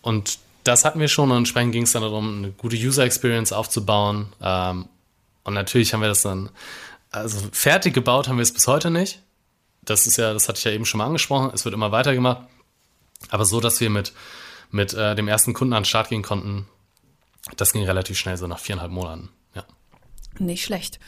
und 0.02 0.38
das 0.64 0.84
hatten 0.84 1.00
wir 1.00 1.08
schon 1.08 1.30
und 1.30 1.38
entsprechend 1.38 1.72
ging 1.72 1.84
es 1.84 1.92
dann 1.92 2.02
darum, 2.02 2.38
eine 2.38 2.50
gute 2.50 2.76
User 2.76 3.04
Experience 3.04 3.52
aufzubauen. 3.52 4.32
Ähm, 4.42 4.86
und 5.44 5.54
natürlich 5.54 5.92
haben 5.92 6.00
wir 6.00 6.08
das 6.08 6.22
dann 6.22 6.50
also 7.14 7.48
fertig 7.52 7.94
gebaut 7.94 8.28
haben 8.28 8.36
wir 8.36 8.42
es 8.42 8.52
bis 8.52 8.66
heute 8.66 8.90
nicht. 8.90 9.22
Das 9.82 10.06
ist 10.06 10.16
ja, 10.16 10.32
das 10.32 10.48
hatte 10.48 10.58
ich 10.58 10.64
ja 10.64 10.72
eben 10.72 10.86
schon 10.86 10.98
mal 10.98 11.06
angesprochen. 11.06 11.50
Es 11.54 11.64
wird 11.64 11.74
immer 11.74 11.92
weitergemacht. 11.92 12.46
Aber 13.30 13.44
so, 13.44 13.60
dass 13.60 13.80
wir 13.80 13.90
mit, 13.90 14.12
mit 14.70 14.94
äh, 14.94 15.14
dem 15.14 15.28
ersten 15.28 15.54
Kunden 15.54 15.74
an 15.74 15.82
den 15.82 15.86
Start 15.86 16.08
gehen 16.08 16.22
konnten, 16.22 16.66
das 17.56 17.72
ging 17.72 17.84
relativ 17.84 18.18
schnell, 18.18 18.36
so 18.36 18.46
nach 18.46 18.58
viereinhalb 18.58 18.90
Monaten. 18.90 19.30
Ja. 19.54 19.64
Nicht 20.38 20.64
schlecht. 20.64 20.98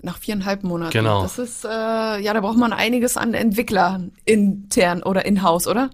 Nach 0.00 0.18
viereinhalb 0.18 0.62
Monaten. 0.62 0.92
Genau. 0.92 1.22
Das 1.22 1.38
ist, 1.38 1.64
äh, 1.64 1.68
ja, 1.68 2.32
da 2.32 2.40
braucht 2.40 2.58
man 2.58 2.72
einiges 2.72 3.16
an 3.16 3.34
Entwicklern 3.34 4.12
intern 4.24 5.02
oder 5.02 5.24
in-house, 5.24 5.66
oder? 5.66 5.90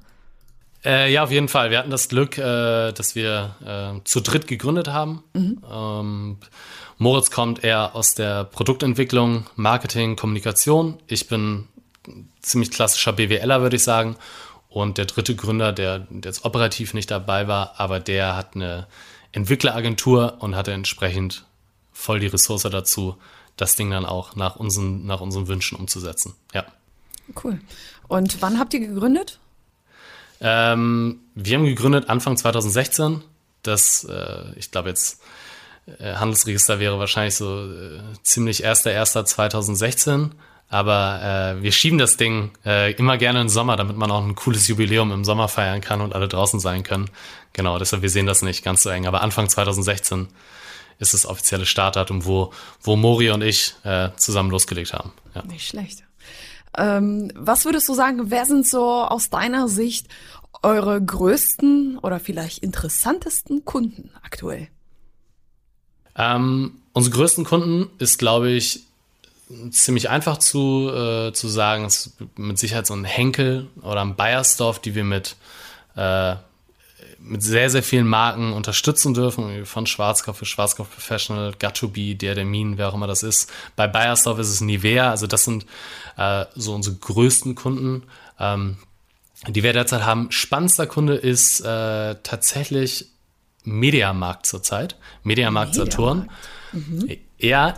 Äh, 0.85 1.13
ja, 1.13 1.25
auf 1.25 1.31
jeden 1.31 1.49
Fall. 1.49 1.71
Wir 1.71 1.79
hatten 1.79 1.91
das 1.91 2.09
Glück, 2.09 2.39
äh, 2.39 2.93
dass 2.93 3.15
wir 3.15 3.57
äh, 3.65 4.05
zu 4.05 4.21
dritt 4.21 4.47
gegründet 4.47 4.89
haben. 4.89 5.25
Mhm. 5.35 5.61
Ähm, 5.69 6.37
Moritz 6.99 7.31
kommt 7.31 7.63
eher 7.63 7.95
aus 7.95 8.15
der 8.15 8.45
Produktentwicklung, 8.45 9.47
Marketing, 9.55 10.17
Kommunikation. 10.17 10.99
Ich 11.07 11.29
bin 11.29 11.69
ziemlich 12.41 12.73
klassischer 12.73 13.13
BWLer, 13.13 13.63
würde 13.63 13.77
ich 13.77 13.85
sagen. 13.85 14.17
Und 14.69 14.99
der 14.99 15.07
dritte 15.07 15.37
Gründer, 15.37 15.73
der, 15.73 16.01
der 16.11 16.31
jetzt 16.31 16.45
operativ 16.45 16.95
nicht 16.95 17.11
dabei 17.11 17.47
war, 17.47 17.75
aber 17.79 18.01
der 18.01 18.37
hat 18.37 18.55
eine 18.55 18.89
Entwickleragentur 19.33 20.37
und 20.41 20.57
hatte 20.57 20.73
entsprechend 20.73 21.45
voll 21.93 22.21
die 22.21 22.27
Ressource 22.27 22.63
dazu, 22.63 23.17
das 23.57 23.77
Ding 23.77 23.91
dann 23.91 24.05
auch 24.05 24.37
nach 24.37 24.57
unseren, 24.57 25.07
nach 25.07 25.21
unseren 25.21 25.49
Wünschen 25.49 25.79
umzusetzen. 25.79 26.35
Ja. 26.53 26.67
Cool. 27.43 27.61
Und 28.09 28.43
wann 28.43 28.59
habt 28.59 28.75
ihr 28.75 28.81
gegründet? 28.81 29.39
Ähm, 30.41 31.21
wir 31.35 31.59
haben 31.59 31.65
gegründet 31.65 32.09
Anfang 32.09 32.37
2016. 32.37 33.23
Das, 33.63 34.05
äh, 34.05 34.53
ich 34.57 34.71
glaube 34.71 34.89
jetzt 34.89 35.21
Handelsregister 36.01 36.79
wäre 36.79 36.99
wahrscheinlich 36.99 37.37
so 37.37 37.65
äh, 37.65 38.01
ziemlich 38.23 38.67
1.1.2016. 38.67 40.31
Aber 40.71 41.57
äh, 41.59 41.63
wir 41.63 41.73
schieben 41.73 41.99
das 41.99 42.19
Ding 42.19 42.51
äh, 42.65 42.93
immer 42.93 43.17
gerne 43.17 43.41
im 43.41 43.49
Sommer, 43.49 43.77
damit 43.77 43.97
man 43.97 44.11
auch 44.11 44.23
ein 44.23 44.35
cooles 44.35 44.69
Jubiläum 44.69 45.13
im 45.13 45.25
Sommer 45.25 45.49
feiern 45.49 45.81
kann 45.81 46.03
und 46.03 46.15
alle 46.15 46.29
draußen 46.29 46.61
sein 46.61 46.83
können. 46.83 47.11
Genau, 47.55 47.79
deshalb 47.79 48.03
wir 48.03 48.11
sehen 48.11 48.27
das 48.27 48.43
nicht 48.43 48.65
ganz 48.65 48.83
so 48.83 48.91
eng. 48.91 49.07
Aber 49.07 49.23
Anfang 49.23 49.49
2016 49.49 50.29
ist 50.99 51.15
das 51.15 51.25
offizielle 51.25 51.65
Startdatum, 51.65 52.27
wo, 52.27 52.53
wo 52.83 52.97
Mori 52.97 53.31
und 53.31 53.43
ich 53.43 53.75
äh, 53.85 54.11
zusammen 54.17 54.51
losgelegt 54.51 54.93
haben. 54.93 55.13
Ja. 55.35 55.43
Nicht 55.45 55.67
schlecht. 55.67 56.05
Ähm, 56.77 57.33
was 57.35 57.65
würdest 57.65 57.89
du 57.89 57.95
sagen, 57.95 58.31
wer 58.31 58.45
sind 58.45 58.67
so 58.67 58.85
aus 58.85 59.31
deiner 59.31 59.69
Sicht 59.69 60.07
eure 60.63 61.03
größten 61.03 61.99
oder 61.99 62.21
vielleicht 62.21 62.59
interessantesten 62.59 63.65
Kunden 63.65 64.11
aktuell? 64.23 64.69
Ähm, 66.19 66.73
unsere 66.93 67.17
größten 67.17 67.45
Kunden 67.45 67.89
ist, 67.99 68.19
glaube 68.19 68.51
ich, 68.51 68.81
ziemlich 69.71 70.11
einfach 70.11 70.39
zu, 70.39 70.91
äh, 70.91 71.33
zu 71.33 71.49
sagen. 71.49 71.85
Ist 71.85 72.13
mit 72.37 72.59
Sicherheit 72.59 72.87
so 72.87 72.95
ein 72.95 73.05
Henkel 73.05 73.69
oder 73.83 74.03
ein 74.03 74.17
Bayersdorf, 74.17 74.81
die 74.81 74.95
wir 74.95 75.05
mit, 75.05 75.37
äh, 75.97 76.35
mit 77.21 77.43
sehr, 77.43 77.71
sehr 77.71 77.83
vielen 77.83 78.07
Marken 78.07 78.53
unterstützen 78.53 79.15
dürfen. 79.15 79.65
Von 79.65 79.87
Schwarzkopf 79.87 80.39
für 80.39 80.45
Schwarzkopf 80.45 80.91
Professional, 80.91 81.55
Gattubi, 81.59 82.15
der 82.15 82.35
Dermin, 82.35 82.77
wer 82.77 82.89
auch 82.89 82.95
immer 82.95 83.07
das 83.07 83.23
ist. 83.23 83.51
Bei 83.77 83.87
Bayersdorf 83.87 84.39
ist 84.39 84.51
es 84.51 84.61
Nivea. 84.61 85.11
Also 85.11 85.27
das 85.27 85.45
sind 85.45 85.67
äh, 86.17 86.45
so 86.55 86.75
unsere 86.75 86.97
größten 86.97 87.55
Kunden. 87.55 88.03
Ähm, 88.39 88.77
die 89.47 89.63
wir 89.63 89.73
derzeit 89.73 90.05
haben. 90.05 90.31
Spannendster 90.33 90.87
Kunde 90.87 91.15
ist 91.15 91.61
äh, 91.61 92.17
tatsächlich 92.23 93.07
Mediamarkt 93.69 94.47
zurzeit. 94.47 94.97
Mediamarkt 95.23 95.75
Saturn. 95.75 96.31
Mhm. 96.73 97.17
Ja, 97.39 97.75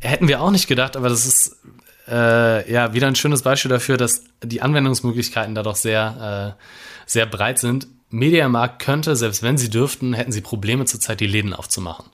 hätten 0.00 0.28
wir 0.28 0.40
auch 0.40 0.50
nicht 0.50 0.66
gedacht, 0.66 0.96
aber 0.96 1.08
das 1.08 1.26
ist 1.26 1.56
äh, 2.08 2.70
ja 2.70 2.92
wieder 2.92 3.06
ein 3.06 3.14
schönes 3.14 3.42
Beispiel 3.42 3.70
dafür, 3.70 3.96
dass 3.96 4.24
die 4.42 4.62
Anwendungsmöglichkeiten 4.62 5.54
da 5.54 5.62
doch 5.62 5.76
sehr, 5.76 6.56
äh, 6.58 6.62
sehr 7.06 7.26
breit 7.26 7.58
sind. 7.58 7.86
Mediamarkt 8.10 8.82
könnte, 8.82 9.14
selbst 9.14 9.42
wenn 9.42 9.56
sie 9.56 9.70
dürften, 9.70 10.12
hätten 10.12 10.32
sie 10.32 10.40
Probleme 10.40 10.84
zurzeit, 10.84 11.20
die 11.20 11.26
Läden 11.26 11.54
aufzumachen. 11.54 12.06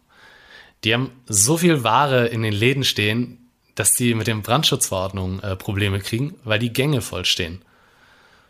Die 0.84 0.92
haben 0.92 1.10
so 1.26 1.56
viel 1.56 1.84
Ware 1.84 2.26
in 2.26 2.42
den 2.42 2.52
Läden 2.52 2.84
stehen, 2.84 3.50
dass 3.74 3.94
die 3.94 4.14
mit 4.14 4.26
den 4.26 4.42
Brandschutzverordnungen 4.42 5.42
äh, 5.42 5.56
Probleme 5.56 6.00
kriegen, 6.00 6.34
weil 6.44 6.58
die 6.58 6.72
Gänge 6.72 7.00
voll 7.00 7.24
stehen. 7.24 7.62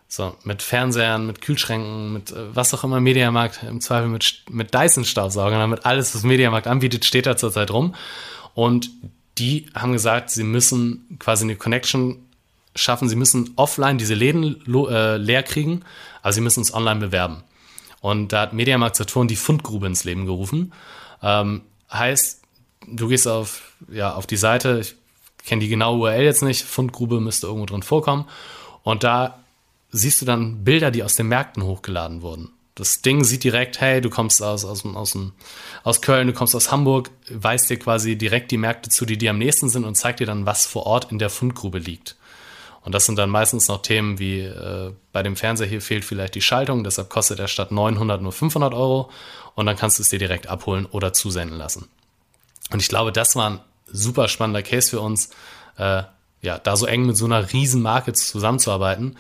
So, 0.09 0.37
mit 0.45 0.63
Fernsehern, 0.63 1.27
mit 1.27 1.41
Kühlschränken, 1.41 2.13
mit 2.13 2.31
äh, 2.31 2.55
was 2.55 2.73
auch 2.75 2.85
immer 2.85 3.01
Mediamarkt, 3.01 3.63
im 3.65 3.81
Zweifel 3.81 4.09
mit, 4.09 4.45
mit 4.49 4.73
Dyson-Staubsaugern, 4.73 5.59
damit 5.59 5.85
alles, 5.85 6.15
was 6.15 6.23
Mediamarkt 6.23 6.69
anbietet, 6.69 7.05
steht 7.05 7.27
da 7.27 7.37
zurzeit 7.37 7.71
rum. 7.71 7.95
Und 8.55 8.91
die 9.39 9.67
haben 9.75 9.93
gesagt, 9.93 10.31
sie 10.31 10.45
müssen 10.45 11.19
quasi 11.19 11.45
eine 11.45 11.57
Connection 11.57 12.25
schaffen, 12.75 13.09
sie 13.09 13.17
müssen 13.17 13.53
offline 13.57 13.99
diese 13.99 14.15
Läden 14.15 14.63
äh, 14.67 15.17
leer 15.17 15.43
kriegen, 15.43 15.83
aber 16.23 16.33
sie 16.33 16.41
müssen 16.41 16.61
uns 16.61 16.73
online 16.73 17.01
bewerben. 17.01 17.43
Und 18.01 18.33
da 18.33 18.43
hat 18.43 18.53
Mediamarkt 18.53 18.97
Saturn 18.97 19.29
die 19.29 19.37
Fundgrube 19.37 19.87
ins 19.87 20.05
Leben 20.05 20.27
gerufen. 20.27 20.73
Ähm, 21.23 21.63
heißt, 21.93 22.43
du 22.87 23.09
gehst 23.09 23.27
auf, 23.27 23.73
ja, 23.91 24.15
auf 24.15 24.27
die 24.27 24.37
Seite, 24.37 24.81
ich 24.81 24.95
kenne 25.45 25.61
die 25.61 25.69
genaue 25.69 25.99
URL 25.99 26.23
jetzt 26.23 26.43
nicht, 26.43 26.63
Fundgrube 26.63 27.21
müsste 27.21 27.47
irgendwo 27.47 27.67
drin 27.67 27.83
vorkommen. 27.83 28.27
Und 28.83 29.03
da 29.05 29.39
siehst 29.97 30.21
du 30.21 30.27
dann 30.27 30.65
Bilder, 30.65 30.91
die 30.91 31.03
aus 31.03 31.17
den 31.17 31.29
Märkten 31.29 31.65
hochgeladen 31.65 32.23
wurden. 32.23 32.51
Das 32.75 33.01
Ding 33.01 33.25
sieht 33.25 33.43
direkt, 33.43 33.81
hey, 33.81 34.03
du 34.03 34.11
kommst 34.11 34.43
aus, 34.43 34.67
aus, 34.67 34.85
aus, 34.85 35.19
aus 35.83 36.03
Köln, 36.03 36.27
du 36.27 36.35
kommst 36.35 36.55
aus 36.55 36.71
Hamburg, 36.71 37.11
weist 37.31 37.71
dir 37.71 37.79
quasi 37.79 38.17
direkt 38.17 38.51
die 38.51 38.59
Märkte 38.59 38.91
zu, 38.91 39.07
die 39.07 39.17
dir 39.17 39.31
am 39.31 39.39
nächsten 39.39 39.71
sind 39.71 39.85
und 39.85 39.95
zeigt 39.95 40.21
dir 40.21 40.27
dann, 40.27 40.45
was 40.45 40.67
vor 40.67 40.85
Ort 40.85 41.11
in 41.11 41.19
der 41.19 41.31
Fundgrube 41.31 41.79
liegt. 41.79 42.17
Und 42.83 42.95
das 42.95 43.07
sind 43.07 43.19
dann 43.19 43.31
meistens 43.31 43.67
noch 43.69 43.81
Themen 43.81 44.19
wie 44.19 44.41
äh, 44.41 44.93
bei 45.11 45.23
dem 45.23 45.37
Fernseher 45.37 45.67
hier 45.67 45.81
fehlt 45.81 46.05
vielleicht 46.05 46.35
die 46.35 46.43
Schaltung, 46.43 46.85
deshalb 46.85 47.09
kostet 47.09 47.41
er 47.41 47.49
statt 47.49 47.73
900 47.73 48.21
nur 48.21 48.31
500 48.31 48.75
Euro 48.75 49.11
und 49.55 49.67
dann 49.67 49.77
kannst 49.77 49.99
du 49.99 50.03
es 50.03 50.11
dir 50.11 50.19
direkt 50.19 50.47
abholen 50.47 50.87
oder 50.87 51.15
zusenden 51.15 51.59
lassen. 51.59 51.89
Und 52.71 52.81
ich 52.81 52.89
glaube, 52.89 53.11
das 53.11 53.35
war 53.37 53.51
ein 53.51 53.61
super 53.87 54.29
spannender 54.29 54.63
Case 54.63 54.91
für 54.91 55.01
uns, 55.01 55.31
äh, 55.79 56.03
ja, 56.43 56.59
da 56.59 56.77
so 56.77 56.87
eng 56.87 57.07
mit 57.07 57.17
so 57.17 57.25
einer 57.25 57.53
riesen 57.53 57.81
Marke 57.83 58.13
zusammenzuarbeiten, 58.13 59.17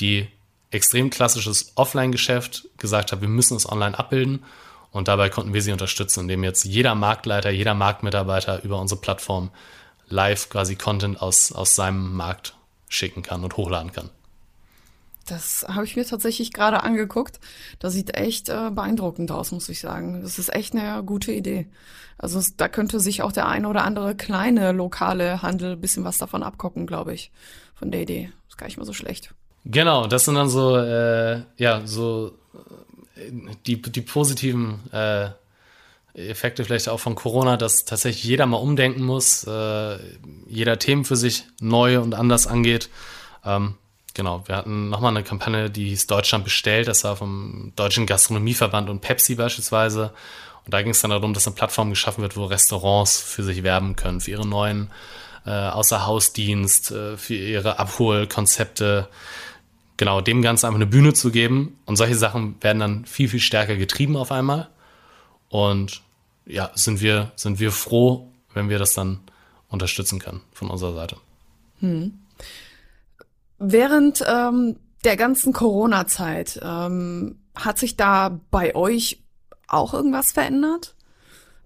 die 0.00 0.28
extrem 0.70 1.10
klassisches 1.10 1.72
Offline-Geschäft 1.74 2.68
gesagt 2.76 3.12
hat, 3.12 3.20
wir 3.20 3.28
müssen 3.28 3.56
es 3.56 3.70
online 3.70 3.98
abbilden. 3.98 4.44
Und 4.90 5.08
dabei 5.08 5.28
konnten 5.28 5.52
wir 5.52 5.62
sie 5.62 5.72
unterstützen, 5.72 6.20
indem 6.20 6.42
jetzt 6.42 6.64
jeder 6.64 6.94
Marktleiter, 6.94 7.50
jeder 7.50 7.74
Marktmitarbeiter 7.74 8.62
über 8.64 8.80
unsere 8.80 9.00
Plattform 9.00 9.50
live 10.08 10.48
quasi 10.48 10.76
Content 10.76 11.20
aus, 11.20 11.52
aus 11.52 11.74
seinem 11.74 12.14
Markt 12.14 12.56
schicken 12.88 13.22
kann 13.22 13.44
und 13.44 13.56
hochladen 13.56 13.92
kann. 13.92 14.10
Das 15.26 15.66
habe 15.68 15.84
ich 15.84 15.96
mir 15.96 16.06
tatsächlich 16.06 16.52
gerade 16.52 16.84
angeguckt. 16.84 17.40
Das 17.80 17.92
sieht 17.92 18.16
echt 18.16 18.48
äh, 18.48 18.70
beeindruckend 18.70 19.32
aus, 19.32 19.50
muss 19.50 19.68
ich 19.68 19.80
sagen. 19.80 20.22
Das 20.22 20.38
ist 20.38 20.54
echt 20.54 20.74
eine 20.74 21.02
gute 21.02 21.32
Idee. 21.32 21.66
Also 22.16 22.40
da 22.56 22.68
könnte 22.68 23.00
sich 23.00 23.22
auch 23.22 23.32
der 23.32 23.48
eine 23.48 23.68
oder 23.68 23.84
andere 23.84 24.14
kleine 24.14 24.70
lokale 24.72 25.42
Handel 25.42 25.72
ein 25.72 25.80
bisschen 25.80 26.04
was 26.04 26.18
davon 26.18 26.44
abgucken, 26.44 26.86
glaube 26.86 27.12
ich, 27.12 27.32
von 27.74 27.90
der 27.90 28.02
Idee. 28.02 28.32
Ist 28.48 28.56
gar 28.56 28.66
nicht 28.66 28.78
mal 28.78 28.84
so 28.84 28.92
schlecht. 28.92 29.34
Genau, 29.68 30.06
das 30.06 30.24
sind 30.24 30.36
dann 30.36 30.48
so, 30.48 30.76
äh, 30.76 31.42
ja, 31.56 31.82
so 31.84 32.38
äh, 33.16 33.32
die, 33.66 33.82
die 33.82 34.00
positiven 34.00 34.80
äh, 34.92 35.30
Effekte 36.14 36.64
vielleicht 36.64 36.88
auch 36.88 37.00
von 37.00 37.16
Corona, 37.16 37.56
dass 37.56 37.84
tatsächlich 37.84 38.22
jeder 38.22 38.46
mal 38.46 38.58
umdenken 38.58 39.02
muss, 39.02 39.44
äh, 39.44 39.98
jeder 40.48 40.78
Themen 40.78 41.04
für 41.04 41.16
sich 41.16 41.44
neu 41.60 41.98
und 41.98 42.14
anders 42.14 42.46
angeht. 42.46 42.88
Ähm, 43.44 43.74
genau, 44.14 44.44
wir 44.46 44.56
hatten 44.56 44.88
nochmal 44.88 45.10
eine 45.10 45.24
Kampagne, 45.24 45.68
die 45.68 45.88
hieß 45.88 46.06
Deutschland 46.06 46.44
bestellt, 46.44 46.86
das 46.86 47.02
war 47.02 47.16
vom 47.16 47.72
Deutschen 47.74 48.06
Gastronomieverband 48.06 48.88
und 48.88 49.00
Pepsi 49.00 49.34
beispielsweise. 49.34 50.12
Und 50.64 50.74
da 50.74 50.80
ging 50.80 50.92
es 50.92 51.00
dann 51.00 51.10
darum, 51.10 51.34
dass 51.34 51.46
eine 51.46 51.56
Plattform 51.56 51.90
geschaffen 51.90 52.22
wird, 52.22 52.36
wo 52.36 52.44
Restaurants 52.44 53.20
für 53.20 53.42
sich 53.42 53.64
werben 53.64 53.96
können, 53.96 54.20
für 54.20 54.30
ihre 54.30 54.46
neuen 54.46 54.92
äh, 55.44 55.50
Außerhausdienst, 55.50 56.92
äh, 56.92 57.16
für 57.16 57.34
ihre 57.34 57.80
Abholkonzepte 57.80 59.08
genau, 59.96 60.20
dem 60.20 60.42
Ganzen 60.42 60.66
einfach 60.66 60.78
eine 60.78 60.86
Bühne 60.86 61.14
zu 61.14 61.30
geben. 61.30 61.78
Und 61.84 61.96
solche 61.96 62.14
Sachen 62.14 62.56
werden 62.60 62.78
dann 62.78 63.04
viel, 63.04 63.28
viel 63.28 63.40
stärker 63.40 63.76
getrieben 63.76 64.16
auf 64.16 64.32
einmal. 64.32 64.68
Und 65.48 66.02
ja, 66.46 66.70
sind 66.74 67.00
wir, 67.00 67.32
sind 67.36 67.60
wir 67.60 67.72
froh, 67.72 68.28
wenn 68.54 68.68
wir 68.68 68.78
das 68.78 68.94
dann 68.94 69.20
unterstützen 69.68 70.18
können 70.18 70.42
von 70.52 70.70
unserer 70.70 70.94
Seite. 70.94 71.16
Hm. 71.80 72.18
Während 73.58 74.24
ähm, 74.26 74.76
der 75.04 75.16
ganzen 75.16 75.52
Corona-Zeit 75.52 76.60
ähm, 76.62 77.38
hat 77.54 77.78
sich 77.78 77.96
da 77.96 78.40
bei 78.50 78.74
euch 78.74 79.22
auch 79.66 79.94
irgendwas 79.94 80.32
verändert? 80.32 80.94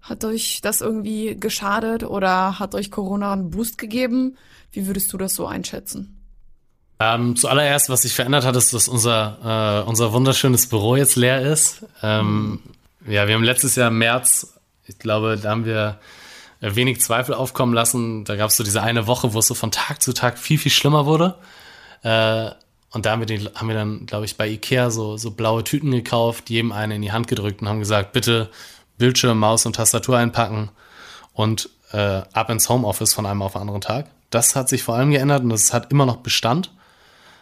Hat 0.01 0.25
euch 0.25 0.61
das 0.61 0.81
irgendwie 0.81 1.39
geschadet 1.39 2.03
oder 2.03 2.59
hat 2.59 2.73
euch 2.73 2.89
Corona 2.89 3.33
einen 3.33 3.51
Boost 3.51 3.77
gegeben? 3.77 4.37
Wie 4.71 4.87
würdest 4.87 5.13
du 5.13 5.17
das 5.17 5.35
so 5.35 5.45
einschätzen? 5.45 6.20
Ähm, 7.01 7.35
zuallererst, 7.35 7.89
was 7.89 8.03
sich 8.03 8.13
verändert 8.13 8.45
hat, 8.45 8.55
ist, 8.55 8.73
dass 8.73 8.87
unser, 8.87 9.83
äh, 9.83 9.89
unser 9.89 10.13
wunderschönes 10.13 10.67
Büro 10.67 10.95
jetzt 10.95 11.15
leer 11.15 11.41
ist. 11.41 11.83
Ähm. 12.03 12.59
Ja, 13.07 13.27
wir 13.27 13.33
haben 13.33 13.43
letztes 13.43 13.75
Jahr 13.75 13.87
im 13.87 13.97
März, 13.97 14.53
ich 14.85 14.99
glaube, 14.99 15.39
da 15.41 15.49
haben 15.49 15.65
wir 15.65 15.97
wenig 16.59 17.01
Zweifel 17.01 17.33
aufkommen 17.33 17.73
lassen. 17.73 18.23
Da 18.25 18.35
gab 18.35 18.51
es 18.51 18.57
so 18.57 18.63
diese 18.63 18.83
eine 18.83 19.07
Woche, 19.07 19.33
wo 19.33 19.39
es 19.39 19.47
so 19.47 19.55
von 19.55 19.71
Tag 19.71 20.01
zu 20.03 20.13
Tag 20.13 20.37
viel, 20.37 20.59
viel 20.59 20.71
schlimmer 20.71 21.07
wurde. 21.07 21.35
Äh, 22.03 22.51
und 22.91 23.05
da 23.05 23.11
haben 23.11 23.21
wir, 23.21 23.25
den, 23.25 23.49
haben 23.55 23.67
wir 23.67 23.75
dann, 23.75 24.05
glaube 24.05 24.25
ich, 24.25 24.37
bei 24.37 24.47
Ikea 24.47 24.91
so, 24.91 25.17
so 25.17 25.31
blaue 25.31 25.63
Tüten 25.63 25.91
gekauft, 25.91 26.49
jedem 26.49 26.71
eine 26.71 26.95
in 26.95 27.01
die 27.01 27.11
Hand 27.11 27.27
gedrückt 27.27 27.61
und 27.61 27.69
haben 27.69 27.79
gesagt, 27.79 28.11
bitte 28.11 28.51
Bildschirm, 28.97 29.39
Maus 29.39 29.65
und 29.65 29.75
Tastatur 29.75 30.17
einpacken 30.17 30.69
und 31.33 31.69
äh, 31.93 32.21
ab 32.33 32.49
ins 32.49 32.69
Homeoffice 32.69 33.13
von 33.13 33.25
einem 33.25 33.41
auf 33.41 33.53
den 33.53 33.61
anderen 33.61 33.81
Tag. 33.81 34.07
Das 34.29 34.55
hat 34.55 34.69
sich 34.69 34.83
vor 34.83 34.95
allem 34.95 35.11
geändert 35.11 35.41
und 35.41 35.49
das 35.49 35.73
hat 35.73 35.91
immer 35.91 36.05
noch 36.05 36.17
Bestand. 36.17 36.71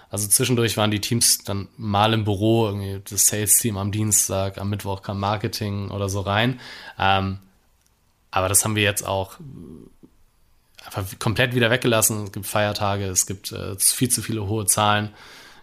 Also 0.10 0.28
zwischendurch 0.28 0.76
waren 0.78 0.92
die 0.92 1.02
Teams 1.02 1.40
dann 1.44 1.68
mal 1.78 2.14
im 2.14 2.24
Büro, 2.24 2.66
irgendwie 2.66 3.02
das 3.10 3.28
Sales-Team 3.28 3.78
am 3.78 3.92
Dienstag, 3.92 4.58
am 4.58 4.70
Mittwoch 4.70 5.02
kam 5.02 5.20
Marketing 5.20 5.92
oder 5.92 6.10
so 6.10 6.22
rein. 6.22 6.60
Ähm, 6.98 7.40
aber 8.32 8.50
das 8.50 8.66
haben 8.66 8.76
wir 8.76 8.84
jetzt 8.84 9.06
auch 9.06 9.38
einfach 10.86 11.06
komplett 11.20 11.54
wieder 11.54 11.70
weggelassen. 11.70 12.26
Es 12.26 12.32
gibt 12.32 12.48
Feiertage, 12.48 13.06
es 13.06 13.26
gibt 13.26 13.52
äh, 13.52 13.78
viel 13.78 14.10
zu 14.10 14.22
viele 14.22 14.48
hohe 14.48 14.66
Zahlen. 14.66 15.10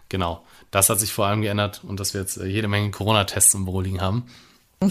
Genau, 0.09 0.45
das 0.71 0.89
hat 0.89 0.99
sich 0.99 1.11
vor 1.11 1.25
allem 1.27 1.41
geändert 1.41 1.81
und 1.83 1.99
dass 1.99 2.13
wir 2.13 2.21
jetzt 2.21 2.37
äh, 2.37 2.45
jede 2.45 2.67
Menge 2.67 2.91
Corona-Tests 2.91 3.53
im 3.53 3.65
Büro 3.65 3.81
liegen 3.81 4.01
haben. 4.01 4.25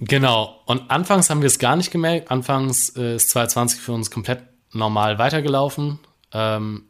Genau, 0.00 0.60
und 0.66 0.90
anfangs 0.90 1.28
haben 1.28 1.42
wir 1.42 1.48
es 1.48 1.58
gar 1.58 1.74
nicht 1.74 1.90
gemerkt. 1.90 2.30
Anfangs 2.30 2.90
äh, 2.90 3.16
ist 3.16 3.30
2020 3.30 3.80
für 3.80 3.92
uns 3.92 4.10
komplett 4.10 4.42
normal 4.72 5.18
weitergelaufen. 5.18 5.98
Ähm, 6.32 6.84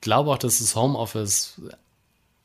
glaube 0.00 0.30
auch, 0.30 0.38
dass 0.38 0.58
das 0.58 0.76
Homeoffice 0.76 1.60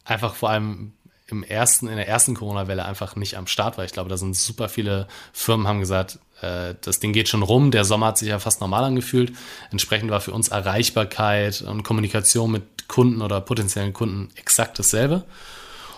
einfach 0.03 0.35
vor 0.35 0.49
allem 0.49 0.93
im 1.27 1.43
ersten, 1.43 1.87
in 1.87 1.95
der 1.95 2.07
ersten 2.07 2.35
Corona-Welle 2.35 2.85
einfach 2.85 3.15
nicht 3.15 3.35
am 3.35 3.47
Start 3.47 3.77
war. 3.77 3.85
Ich 3.85 3.93
glaube, 3.93 4.09
da 4.09 4.17
sind 4.17 4.35
super 4.35 4.69
viele 4.69 5.07
Firmen 5.33 5.67
haben 5.67 5.79
gesagt, 5.79 6.19
äh, 6.41 6.75
das 6.81 6.99
Ding 6.99 7.13
geht 7.13 7.29
schon 7.29 7.41
rum. 7.41 7.71
Der 7.71 7.83
Sommer 7.83 8.07
hat 8.07 8.17
sich 8.19 8.29
ja 8.29 8.37
fast 8.37 8.61
normal 8.61 8.83
angefühlt. 8.83 9.33
Entsprechend 9.71 10.11
war 10.11 10.21
für 10.21 10.31
uns 10.31 10.49
Erreichbarkeit 10.49 11.61
und 11.63 11.83
Kommunikation 11.83 12.51
mit 12.51 12.87
Kunden 12.87 13.21
oder 13.21 13.41
potenziellen 13.41 13.93
Kunden 13.93 14.29
exakt 14.35 14.77
dasselbe. 14.77 15.23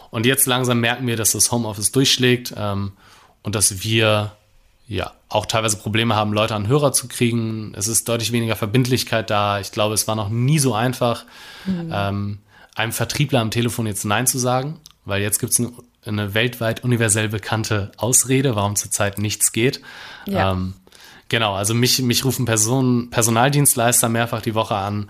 Und 0.09 0.25
jetzt 0.25 0.45
langsam 0.45 0.79
merken 0.79 1.05
wir, 1.07 1.17
dass 1.17 1.33
das 1.33 1.51
Homeoffice 1.51 1.91
durchschlägt 1.91 2.53
ähm, 2.55 2.93
und 3.43 3.55
dass 3.55 3.83
wir 3.83 4.31
ja, 4.87 5.11
auch 5.29 5.45
teilweise 5.45 5.77
Probleme 5.77 6.15
haben, 6.15 6.31
Leute 6.31 6.55
an 6.55 6.67
Hörer 6.67 6.93
zu 6.93 7.07
kriegen. 7.07 7.73
Es 7.75 7.87
ist 7.87 8.07
deutlich 8.07 8.31
weniger 8.31 8.55
Verbindlichkeit 8.55 9.29
da. 9.29 9.59
Ich 9.59 9.71
glaube, 9.71 9.93
es 9.93 10.07
war 10.07 10.15
noch 10.15 10.29
nie 10.29 10.59
so 10.59 10.73
einfach, 10.73 11.25
mhm. 11.65 11.91
ähm, 11.93 12.37
einem 12.75 12.91
Vertriebler 12.93 13.41
am 13.41 13.51
Telefon 13.51 13.85
jetzt 13.85 14.05
Nein 14.05 14.27
zu 14.27 14.37
sagen, 14.37 14.79
weil 15.03 15.21
jetzt 15.21 15.39
gibt 15.39 15.51
es 15.51 15.59
ein, 15.59 15.73
eine 16.05 16.33
weltweit 16.33 16.83
universell 16.83 17.27
bekannte 17.27 17.91
Ausrede, 17.97 18.55
warum 18.55 18.77
zurzeit 18.77 19.17
nichts 19.17 19.51
geht. 19.51 19.81
Ja. 20.25 20.53
Ähm, 20.53 20.75
genau, 21.27 21.55
also 21.55 21.73
mich, 21.73 22.01
mich 22.01 22.23
rufen 22.23 22.45
Personen, 22.45 23.09
Personaldienstleister 23.09 24.07
mehrfach 24.07 24.41
die 24.41 24.55
Woche 24.55 24.75
an 24.75 25.09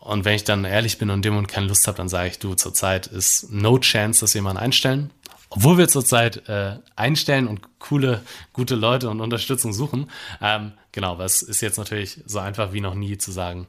und 0.00 0.24
wenn 0.24 0.34
ich 0.34 0.44
dann 0.44 0.64
ehrlich 0.64 0.98
bin 0.98 1.10
und 1.10 1.24
dem 1.24 1.36
und 1.36 1.48
keine 1.48 1.66
Lust 1.66 1.86
habe, 1.86 1.96
dann 1.96 2.08
sage 2.08 2.28
ich, 2.28 2.38
du, 2.38 2.54
zurzeit 2.54 3.06
ist 3.06 3.52
no 3.52 3.78
chance, 3.78 4.20
dass 4.20 4.34
wir 4.34 4.40
jemanden 4.40 4.62
einstellen. 4.62 5.10
Obwohl 5.50 5.78
wir 5.78 5.88
zurzeit 5.88 6.48
äh, 6.48 6.76
einstellen 6.94 7.46
und 7.48 7.78
coole, 7.78 8.22
gute 8.52 8.74
Leute 8.74 9.08
und 9.08 9.20
Unterstützung 9.20 9.72
suchen. 9.72 10.10
Ähm, 10.42 10.72
genau, 10.92 11.12
aber 11.12 11.24
es 11.24 11.42
ist 11.42 11.62
jetzt 11.62 11.78
natürlich 11.78 12.22
so 12.26 12.38
einfach 12.38 12.72
wie 12.72 12.80
noch 12.80 12.94
nie 12.94 13.16
zu 13.16 13.32
sagen, 13.32 13.66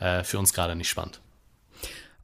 äh, 0.00 0.24
für 0.24 0.38
uns 0.38 0.52
gerade 0.52 0.74
nicht 0.74 0.88
spannend. 0.88 1.20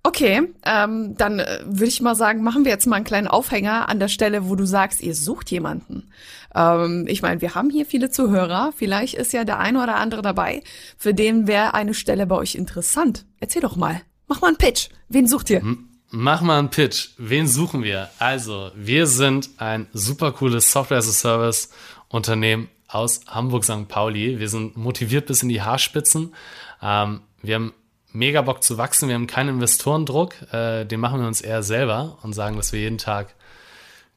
Okay, 0.02 0.42
ähm, 0.64 1.16
dann 1.16 1.40
äh, 1.40 1.60
würde 1.64 1.86
ich 1.86 2.00
mal 2.00 2.14
sagen, 2.14 2.44
machen 2.44 2.64
wir 2.64 2.70
jetzt 2.70 2.86
mal 2.86 2.94
einen 2.94 3.04
kleinen 3.04 3.26
Aufhänger 3.26 3.88
an 3.88 3.98
der 3.98 4.06
Stelle, 4.06 4.48
wo 4.48 4.54
du 4.54 4.64
sagst, 4.64 5.00
ihr 5.00 5.16
sucht 5.16 5.50
jemanden. 5.50 6.10
Ähm, 6.54 7.06
ich 7.08 7.22
meine, 7.22 7.40
wir 7.40 7.56
haben 7.56 7.70
hier 7.70 7.86
viele 7.86 8.08
Zuhörer. 8.08 8.72
Vielleicht 8.76 9.14
ist 9.14 9.32
ja 9.32 9.42
der 9.42 9.58
eine 9.58 9.82
oder 9.82 9.96
andere 9.96 10.22
dabei, 10.22 10.62
für 10.96 11.12
den 11.12 11.48
wäre 11.48 11.74
eine 11.74 11.92
Stelle 11.92 12.26
bei 12.26 12.36
euch 12.36 12.54
interessant. 12.54 13.26
Erzähl 13.40 13.62
doch 13.62 13.74
mal. 13.74 14.00
Mach 14.28 14.40
mal 14.40 14.48
einen 14.48 14.58
Pitch. 14.58 14.90
Wen 15.08 15.26
sucht 15.26 15.50
ihr? 15.50 15.62
Mach 16.10 16.40
mal 16.40 16.58
einen 16.58 16.70
Pitch. 16.70 17.10
Wen 17.18 17.48
suchen 17.48 17.82
wir? 17.82 18.10
Also, 18.18 18.70
wir 18.76 19.06
sind 19.08 19.50
ein 19.58 19.88
super 19.92 20.30
cooles 20.32 20.70
Software 20.70 20.98
as 20.98 21.08
a 21.08 21.12
Service 21.12 21.70
Unternehmen 22.08 22.68
aus 22.86 23.20
Hamburg 23.26 23.64
St. 23.64 23.88
Pauli. 23.88 24.38
Wir 24.38 24.48
sind 24.48 24.76
motiviert 24.76 25.26
bis 25.26 25.42
in 25.42 25.48
die 25.48 25.62
Haarspitzen. 25.62 26.32
Ähm, 26.80 27.22
wir 27.42 27.56
haben 27.56 27.74
mega 28.12 28.40
Bock 28.42 28.62
zu 28.62 28.78
wachsen. 28.78 29.08
Wir 29.08 29.16
haben 29.16 29.26
keinen 29.26 29.56
Investorendruck. 29.56 30.34
Äh, 30.52 30.84
den 30.84 31.00
machen 31.00 31.20
wir 31.20 31.26
uns 31.26 31.40
eher 31.40 31.64
selber 31.64 32.18
und 32.22 32.34
sagen, 32.34 32.56
dass 32.56 32.72
wir 32.72 32.80
jeden 32.80 32.98
Tag 32.98 33.34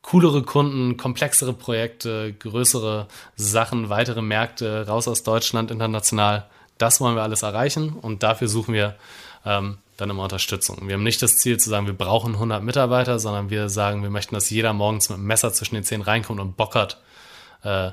coolere 0.03 0.43
Kunden, 0.43 0.95
komplexere 0.95 1.53
Projekte, 1.53 2.33
größere 2.33 3.07
Sachen, 3.35 3.89
weitere 3.89 4.21
Märkte, 4.21 4.87
raus 4.87 5.07
aus 5.07 5.23
Deutschland, 5.23 5.71
international. 5.71 6.45
Das 6.77 7.01
wollen 7.01 7.15
wir 7.15 7.23
alles 7.23 7.41
erreichen 7.41 7.93
und 7.93 8.21
dafür 8.21 8.47
suchen 8.47 8.75
wir 8.75 8.95
ähm, 9.43 9.79
dann 9.99 10.09
immer 10.09 10.23
Unterstützung. 10.23 10.87
Wir 10.87 10.95
haben 10.95 11.03
nicht 11.03 11.21
das 11.21 11.37
Ziel 11.37 11.57
zu 11.57 11.69
sagen, 11.69 11.87
wir 11.87 11.93
brauchen 11.93 12.33
100 12.33 12.63
Mitarbeiter, 12.63 13.19
sondern 13.19 13.49
wir 13.49 13.69
sagen, 13.69 14.03
wir 14.03 14.09
möchten, 14.09 14.35
dass 14.35 14.49
jeder 14.49 14.73
morgens 14.73 15.09
mit 15.09 15.17
einem 15.17 15.27
Messer 15.27 15.53
zwischen 15.53 15.75
den 15.75 15.83
Zähnen 15.83 16.03
reinkommt 16.03 16.39
und 16.39 16.57
Bock 16.57 16.75
hat, 16.75 17.01
äh, 17.63 17.91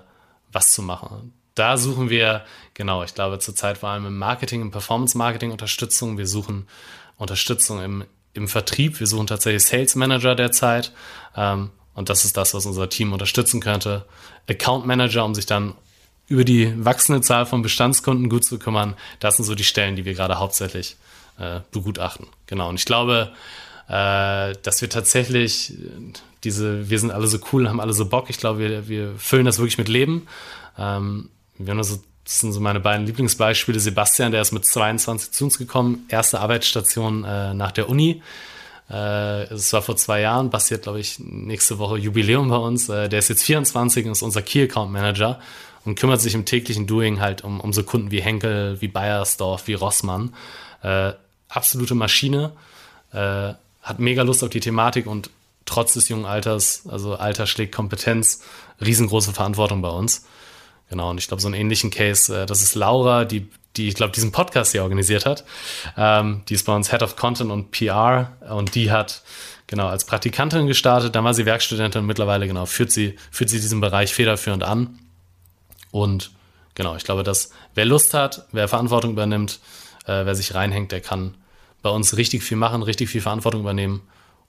was 0.52 0.72
zu 0.72 0.82
machen 0.82 1.32
da 1.56 1.78
suchen 1.78 2.10
wir, 2.10 2.44
genau, 2.74 3.02
ich 3.02 3.14
glaube 3.14 3.40
zurzeit 3.40 3.78
vor 3.78 3.88
allem 3.88 4.06
im 4.06 4.18
Marketing, 4.18 4.60
im 4.60 4.70
Performance-Marketing 4.70 5.50
Unterstützung. 5.50 6.18
Wir 6.18 6.26
suchen 6.26 6.68
Unterstützung 7.16 7.82
im, 7.82 8.04
im 8.34 8.46
Vertrieb. 8.46 9.00
Wir 9.00 9.06
suchen 9.06 9.26
tatsächlich 9.26 9.64
Sales 9.64 9.96
Manager 9.96 10.34
derzeit. 10.34 10.92
Ähm, 11.34 11.70
und 11.94 12.10
das 12.10 12.26
ist 12.26 12.36
das, 12.36 12.52
was 12.52 12.66
unser 12.66 12.90
Team 12.90 13.14
unterstützen 13.14 13.60
könnte. 13.60 14.04
Account 14.48 14.86
Manager, 14.86 15.24
um 15.24 15.34
sich 15.34 15.46
dann 15.46 15.74
über 16.28 16.44
die 16.44 16.72
wachsende 16.84 17.22
Zahl 17.22 17.46
von 17.46 17.62
Bestandskunden 17.62 18.28
gut 18.28 18.44
zu 18.44 18.58
kümmern. 18.58 18.94
Das 19.18 19.36
sind 19.36 19.46
so 19.46 19.54
die 19.54 19.64
Stellen, 19.64 19.96
die 19.96 20.04
wir 20.04 20.12
gerade 20.12 20.38
hauptsächlich 20.38 20.96
äh, 21.38 21.60
begutachten. 21.70 22.26
Genau. 22.46 22.68
Und 22.68 22.76
ich 22.76 22.84
glaube, 22.84 23.32
äh, 23.88 24.54
dass 24.62 24.80
wir 24.80 24.90
tatsächlich 24.90 25.74
diese, 26.44 26.88
wir 26.90 26.98
sind 26.98 27.10
alle 27.10 27.26
so 27.26 27.38
cool, 27.52 27.68
haben 27.68 27.80
alle 27.80 27.92
so 27.92 28.06
Bock. 28.06 28.30
Ich 28.30 28.38
glaube, 28.38 28.58
wir, 28.58 28.88
wir 28.88 29.14
füllen 29.16 29.46
das 29.46 29.58
wirklich 29.58 29.78
mit 29.78 29.88
Leben. 29.88 30.26
Ähm, 30.78 31.30
wir 31.58 31.70
haben 31.70 31.78
also, 31.78 31.98
das 32.24 32.40
sind 32.40 32.52
so 32.52 32.60
meine 32.60 32.80
beiden 32.80 33.06
Lieblingsbeispiele. 33.06 33.78
Sebastian, 33.80 34.32
der 34.32 34.42
ist 34.42 34.52
mit 34.52 34.66
22 34.66 35.32
zu 35.32 35.44
uns 35.44 35.58
gekommen, 35.58 36.06
erste 36.08 36.40
Arbeitsstation 36.40 37.24
äh, 37.24 37.54
nach 37.54 37.72
der 37.72 37.88
Uni. 37.88 38.22
Äh, 38.90 39.44
es 39.52 39.72
war 39.72 39.82
vor 39.82 39.96
zwei 39.96 40.20
Jahren, 40.20 40.50
Basti 40.50 40.74
hat, 40.74 40.82
glaube 40.82 41.00
ich, 41.00 41.18
nächste 41.18 41.78
Woche 41.78 41.98
Jubiläum 41.98 42.48
bei 42.48 42.56
uns. 42.56 42.88
Äh, 42.88 43.08
der 43.08 43.18
ist 43.18 43.28
jetzt 43.28 43.44
24 43.44 44.06
und 44.06 44.12
ist 44.12 44.22
unser 44.22 44.42
Key 44.42 44.62
Account 44.62 44.92
Manager 44.92 45.40
und 45.84 45.98
kümmert 45.98 46.20
sich 46.20 46.34
im 46.34 46.44
täglichen 46.44 46.86
Doing 46.86 47.20
halt 47.20 47.42
um, 47.42 47.60
um 47.60 47.72
so 47.72 47.82
Kunden 47.82 48.10
wie 48.10 48.20
Henkel, 48.20 48.80
wie 48.80 48.88
Bayersdorf, 48.88 49.66
wie 49.66 49.74
Rossmann. 49.74 50.34
Absolute 51.48 51.94
Maschine, 51.94 52.52
äh, 53.12 53.54
hat 53.82 53.98
mega 53.98 54.22
Lust 54.22 54.42
auf 54.42 54.50
die 54.50 54.60
Thematik 54.60 55.06
und 55.06 55.30
trotz 55.64 55.94
des 55.94 56.08
jungen 56.08 56.24
Alters, 56.24 56.82
also 56.88 57.14
Alter 57.14 57.46
schlägt 57.46 57.74
Kompetenz, 57.74 58.42
riesengroße 58.80 59.32
Verantwortung 59.32 59.82
bei 59.82 59.90
uns. 59.90 60.24
Genau, 60.88 61.10
und 61.10 61.18
ich 61.18 61.28
glaube, 61.28 61.40
so 61.40 61.48
einen 61.48 61.54
ähnlichen 61.54 61.90
Case, 61.90 62.42
äh, 62.42 62.46
das 62.46 62.62
ist 62.62 62.74
Laura, 62.74 63.24
die, 63.24 63.48
die 63.76 63.88
ich 63.88 63.94
glaube, 63.94 64.12
diesen 64.12 64.32
Podcast 64.32 64.72
hier 64.72 64.82
organisiert 64.82 65.26
hat. 65.26 65.44
Ähm, 65.96 66.42
die 66.48 66.54
ist 66.54 66.64
bei 66.64 66.74
uns 66.74 66.90
Head 66.90 67.02
of 67.02 67.16
Content 67.16 67.50
und 67.50 67.72
PR 67.72 68.32
und 68.48 68.74
die 68.74 68.90
hat 68.90 69.22
genau 69.66 69.88
als 69.88 70.04
Praktikantin 70.04 70.66
gestartet, 70.66 71.14
dann 71.14 71.24
war 71.24 71.34
sie 71.34 71.44
Werkstudentin 71.44 72.02
und 72.02 72.06
mittlerweile 72.06 72.46
genau 72.46 72.66
führt 72.66 72.92
sie, 72.92 73.16
führt 73.30 73.50
sie 73.50 73.60
diesen 73.60 73.80
Bereich 73.80 74.14
federführend 74.14 74.62
an. 74.62 74.98
Und 75.90 76.30
genau, 76.74 76.94
ich 76.94 77.04
glaube, 77.04 77.24
dass 77.24 77.50
wer 77.74 77.84
Lust 77.84 78.14
hat, 78.14 78.46
wer 78.52 78.68
Verantwortung 78.68 79.12
übernimmt, 79.12 79.58
äh, 80.06 80.24
wer 80.24 80.34
sich 80.34 80.54
reinhängt, 80.54 80.92
der 80.92 81.00
kann 81.00 81.36
bei 81.82 81.90
uns 81.90 82.16
richtig 82.16 82.42
viel 82.42 82.56
machen, 82.56 82.82
richtig 82.82 83.10
viel 83.10 83.20
Verantwortung 83.20 83.60
übernehmen 83.60 84.02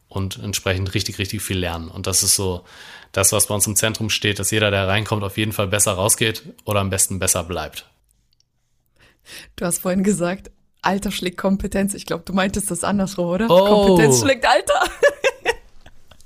und 0.10 0.40
entsprechend 0.42 0.94
richtig, 0.94 1.20
richtig 1.20 1.42
viel 1.42 1.58
lernen. 1.58 1.90
Und 1.90 2.08
das 2.08 2.24
ist 2.24 2.36
so 2.36 2.64
das, 3.12 3.32
was 3.32 3.48
bei 3.48 3.56
uns 3.56 3.68
im 3.68 3.76
Zentrum 3.76 4.10
steht, 4.10 4.40
dass 4.40 4.52
jeder, 4.52 4.72
der 4.72 4.88
reinkommt, 4.88 5.24
auf 5.24 5.38
jeden 5.38 5.52
Fall 5.52 5.68
besser 5.68 5.94
rausgeht 5.94 6.44
oder 6.66 6.80
am 6.80 6.90
besten 6.90 7.20
besser 7.20 7.44
bleibt. 7.44 7.90
Du 9.56 9.66
hast 9.66 9.80
vorhin 9.80 10.04
gesagt, 10.04 10.52
Alter 10.82 11.12
schlägt 11.12 11.38
Kompetenz. 11.38 11.94
Ich 11.94 12.06
glaube, 12.06 12.24
du 12.26 12.34
meintest 12.34 12.72
das 12.72 12.84
andersrum, 12.84 13.28
oder? 13.28 13.48
Oh. 13.50 13.88
Kompetenz 13.88 14.22
schlägt 14.22 14.46
Alter. 14.46 14.84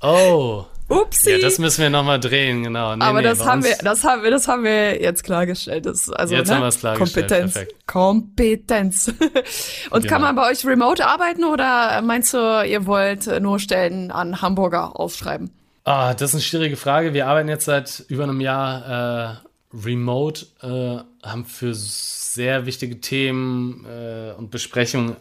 oh. 0.02 0.66
Upsi. 0.92 1.30
Ja, 1.30 1.38
das 1.38 1.58
müssen 1.58 1.82
wir 1.82 1.90
nochmal 1.90 2.20
drehen, 2.20 2.62
genau. 2.62 2.94
Nee, 2.94 3.04
Aber 3.04 3.20
nee, 3.20 3.28
das 3.28 3.44
haben 3.44 3.64
wir, 3.64 3.76
das 3.82 4.04
haben 4.04 4.22
wir, 4.22 4.30
das 4.30 4.48
haben 4.48 4.64
wir 4.64 5.00
jetzt 5.00 5.24
klargestellt. 5.24 5.86
Das, 5.86 6.10
also, 6.10 6.34
jetzt 6.34 6.48
ne? 6.48 6.54
haben 6.54 6.62
wir 6.62 6.68
es 6.68 6.78
klargestellt. 6.78 7.28
Kompetenz. 7.28 7.52
Perfekt. 7.54 7.86
Kompetenz. 7.86 9.08
Und 9.90 10.02
genau. 10.02 10.12
kann 10.12 10.22
man 10.22 10.36
bei 10.36 10.50
euch 10.50 10.66
remote 10.66 11.06
arbeiten 11.06 11.44
oder 11.44 12.02
meinst 12.02 12.34
du, 12.34 12.64
ihr 12.66 12.86
wollt 12.86 13.26
nur 13.40 13.58
Stellen 13.58 14.10
an 14.10 14.42
Hamburger 14.42 14.98
ausschreiben? 14.98 15.50
Ah, 15.84 16.14
das 16.14 16.30
ist 16.30 16.34
eine 16.34 16.42
schwierige 16.42 16.76
Frage. 16.76 17.12
Wir 17.12 17.26
arbeiten 17.26 17.48
jetzt 17.48 17.64
seit 17.64 18.04
über 18.08 18.22
einem 18.24 18.40
Jahr 18.40 19.42
äh, 19.42 19.76
remote, 19.76 20.46
äh, 20.62 21.26
haben 21.26 21.44
für 21.44 21.74
sehr 21.74 22.66
wichtige 22.66 23.00
Themen 23.00 23.84
äh, 23.86 24.32
und 24.38 24.50
Besprechungen 24.50 25.16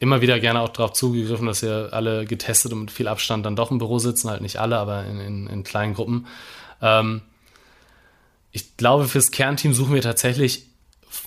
immer 0.00 0.22
wieder 0.22 0.40
gerne 0.40 0.60
auch 0.60 0.70
darauf 0.70 0.94
zugegriffen, 0.94 1.46
dass 1.46 1.62
wir 1.62 1.90
alle 1.92 2.24
getestet 2.24 2.72
und 2.72 2.80
mit 2.80 2.90
viel 2.90 3.06
Abstand 3.06 3.46
dann 3.46 3.54
doch 3.54 3.70
im 3.70 3.78
Büro 3.78 3.98
sitzen, 3.98 4.30
halt 4.30 4.40
nicht 4.40 4.56
alle, 4.56 4.78
aber 4.78 5.04
in, 5.04 5.20
in, 5.20 5.46
in 5.46 5.62
kleinen 5.62 5.94
Gruppen. 5.94 6.26
Ähm, 6.80 7.20
ich 8.50 8.76
glaube, 8.78 9.06
fürs 9.06 9.30
Kernteam 9.30 9.74
suchen 9.74 9.94
wir 9.94 10.02
tatsächlich 10.02 10.66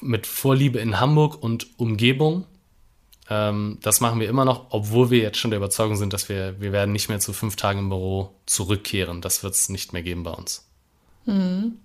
mit 0.01 0.25
Vorliebe 0.25 0.79
in 0.79 0.99
Hamburg 0.99 1.41
und 1.41 1.67
Umgebung. 1.77 2.45
Ähm, 3.29 3.77
das 3.83 4.01
machen 4.01 4.19
wir 4.19 4.27
immer 4.27 4.43
noch, 4.43 4.65
obwohl 4.71 5.11
wir 5.11 5.19
jetzt 5.19 5.37
schon 5.37 5.51
der 5.51 5.59
Überzeugung 5.59 5.95
sind, 5.95 6.11
dass 6.11 6.27
wir, 6.27 6.59
wir 6.59 6.71
werden 6.71 6.91
nicht 6.91 7.09
mehr 7.09 7.19
zu 7.19 7.31
fünf 7.31 7.55
Tagen 7.55 7.79
im 7.79 7.89
Büro 7.89 8.33
zurückkehren. 8.47 9.21
Das 9.21 9.43
wird 9.43 9.53
es 9.53 9.69
nicht 9.69 9.93
mehr 9.93 10.03
geben 10.03 10.23
bei 10.23 10.31
uns. 10.31 10.67
Mhm. 11.25 11.77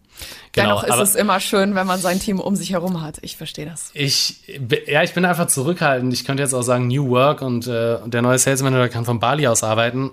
Genau, 0.52 0.80
Dennoch 0.80 0.84
ist 0.84 1.10
es 1.10 1.14
immer 1.14 1.40
schön, 1.40 1.74
wenn 1.74 1.86
man 1.86 2.00
sein 2.00 2.18
Team 2.20 2.40
um 2.40 2.56
sich 2.56 2.72
herum 2.72 3.02
hat. 3.02 3.18
Ich 3.22 3.36
verstehe 3.36 3.66
das. 3.66 3.90
Ich, 3.94 4.42
ja, 4.86 5.02
ich 5.02 5.14
bin 5.14 5.24
einfach 5.24 5.46
zurückhaltend. 5.46 6.12
Ich 6.12 6.24
könnte 6.24 6.42
jetzt 6.42 6.54
auch 6.54 6.62
sagen 6.62 6.88
New 6.88 7.08
Work 7.10 7.42
und 7.42 7.66
äh, 7.66 7.98
der 8.06 8.22
neue 8.22 8.38
Sales 8.38 8.62
Manager 8.62 8.88
kann 8.88 9.04
von 9.04 9.20
Bali 9.20 9.46
aus 9.46 9.62
arbeiten. 9.62 10.10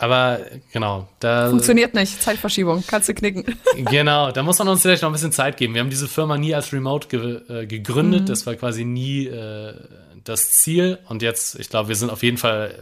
Aber 0.00 0.38
genau, 0.72 1.08
da. 1.20 1.50
Funktioniert 1.50 1.92
nicht. 1.92 2.22
Zeitverschiebung. 2.22 2.82
Kannst 2.86 3.10
du 3.10 3.14
knicken. 3.14 3.44
Genau, 3.90 4.32
da 4.32 4.42
muss 4.42 4.58
man 4.58 4.68
uns 4.68 4.80
vielleicht 4.82 5.02
noch 5.02 5.10
ein 5.10 5.12
bisschen 5.12 5.32
Zeit 5.32 5.58
geben. 5.58 5.74
Wir 5.74 5.82
haben 5.82 5.90
diese 5.90 6.08
Firma 6.08 6.38
nie 6.38 6.54
als 6.54 6.72
Remote 6.72 7.08
ge 7.08 7.40
äh, 7.48 7.66
gegründet. 7.66 8.22
Mhm. 8.22 8.26
Das 8.26 8.46
war 8.46 8.54
quasi 8.54 8.84
nie 8.84 9.26
äh, 9.26 9.74
das 10.24 10.52
Ziel. 10.52 10.98
Und 11.08 11.22
jetzt, 11.22 11.58
ich 11.58 11.68
glaube, 11.68 11.88
wir 11.88 11.96
sind 11.96 12.10
auf 12.10 12.22
jeden 12.22 12.38
Fall 12.38 12.78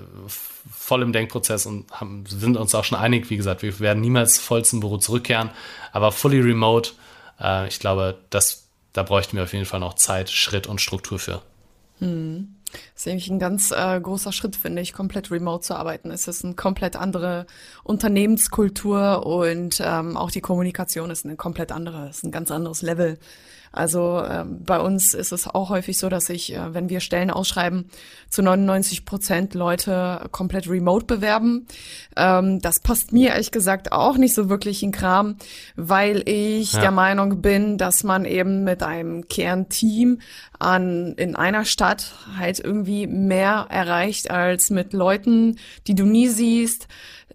voll 0.70 1.02
im 1.02 1.12
Denkprozess 1.12 1.66
und 1.66 1.90
haben, 1.92 2.24
sind 2.26 2.56
uns 2.56 2.74
auch 2.74 2.84
schon 2.84 2.98
einig, 2.98 3.30
wie 3.30 3.36
gesagt, 3.36 3.62
wir 3.62 3.78
werden 3.80 4.00
niemals 4.00 4.38
voll 4.38 4.64
zum 4.64 4.80
Büro 4.80 4.98
zurückkehren, 4.98 5.50
aber 5.92 6.12
fully 6.12 6.40
remote, 6.40 6.92
äh, 7.40 7.68
ich 7.68 7.78
glaube, 7.78 8.18
das, 8.30 8.68
da 8.92 9.02
bräuchten 9.02 9.36
wir 9.36 9.44
auf 9.44 9.52
jeden 9.52 9.64
Fall 9.64 9.80
noch 9.80 9.94
Zeit, 9.94 10.30
Schritt 10.30 10.66
und 10.66 10.80
Struktur 10.80 11.18
für. 11.18 11.42
Hm. 11.98 12.54
Das 12.70 13.02
ist 13.02 13.06
nämlich 13.06 13.30
ein 13.30 13.38
ganz 13.38 13.70
äh, 13.70 13.98
großer 13.98 14.30
Schritt, 14.30 14.54
finde 14.54 14.82
ich, 14.82 14.92
komplett 14.92 15.30
remote 15.30 15.62
zu 15.64 15.74
arbeiten. 15.74 16.10
Es 16.10 16.28
ist 16.28 16.44
eine 16.44 16.54
komplett 16.54 16.96
andere 16.96 17.46
Unternehmenskultur 17.82 19.24
und 19.24 19.80
ähm, 19.82 20.18
auch 20.18 20.30
die 20.30 20.42
Kommunikation 20.42 21.10
ist 21.10 21.24
eine 21.24 21.36
komplett 21.36 21.72
andere, 21.72 22.10
ist 22.10 22.24
ein 22.24 22.30
ganz 22.30 22.50
anderes 22.50 22.82
Level. 22.82 23.18
Also 23.72 24.22
ähm, 24.28 24.62
bei 24.64 24.78
uns 24.80 25.14
ist 25.14 25.32
es 25.32 25.46
auch 25.46 25.70
häufig 25.70 25.98
so, 25.98 26.08
dass 26.08 26.26
sich, 26.26 26.54
äh, 26.54 26.74
wenn 26.74 26.88
wir 26.88 27.00
Stellen 27.00 27.30
ausschreiben, 27.30 27.90
zu 28.30 28.42
99 28.42 29.04
Prozent 29.04 29.54
Leute 29.54 30.26
komplett 30.32 30.68
remote 30.68 31.06
bewerben. 31.06 31.66
Ähm, 32.16 32.60
das 32.60 32.80
passt 32.80 33.12
mir 33.12 33.30
ehrlich 33.30 33.50
gesagt 33.50 33.92
auch 33.92 34.16
nicht 34.16 34.34
so 34.34 34.48
wirklich 34.48 34.82
in 34.82 34.92
Kram, 34.92 35.36
weil 35.76 36.22
ich 36.28 36.72
ja. 36.72 36.80
der 36.80 36.90
Meinung 36.90 37.40
bin, 37.40 37.78
dass 37.78 38.04
man 38.04 38.24
eben 38.24 38.64
mit 38.64 38.82
einem 38.82 39.28
Kernteam 39.28 40.20
an 40.58 41.14
in 41.14 41.36
einer 41.36 41.64
Stadt 41.64 42.14
halt 42.36 42.58
irgendwie 42.60 43.06
mehr 43.06 43.66
erreicht 43.70 44.30
als 44.30 44.70
mit 44.70 44.92
Leuten, 44.92 45.56
die 45.86 45.94
du 45.94 46.04
nie 46.04 46.28
siehst 46.28 46.88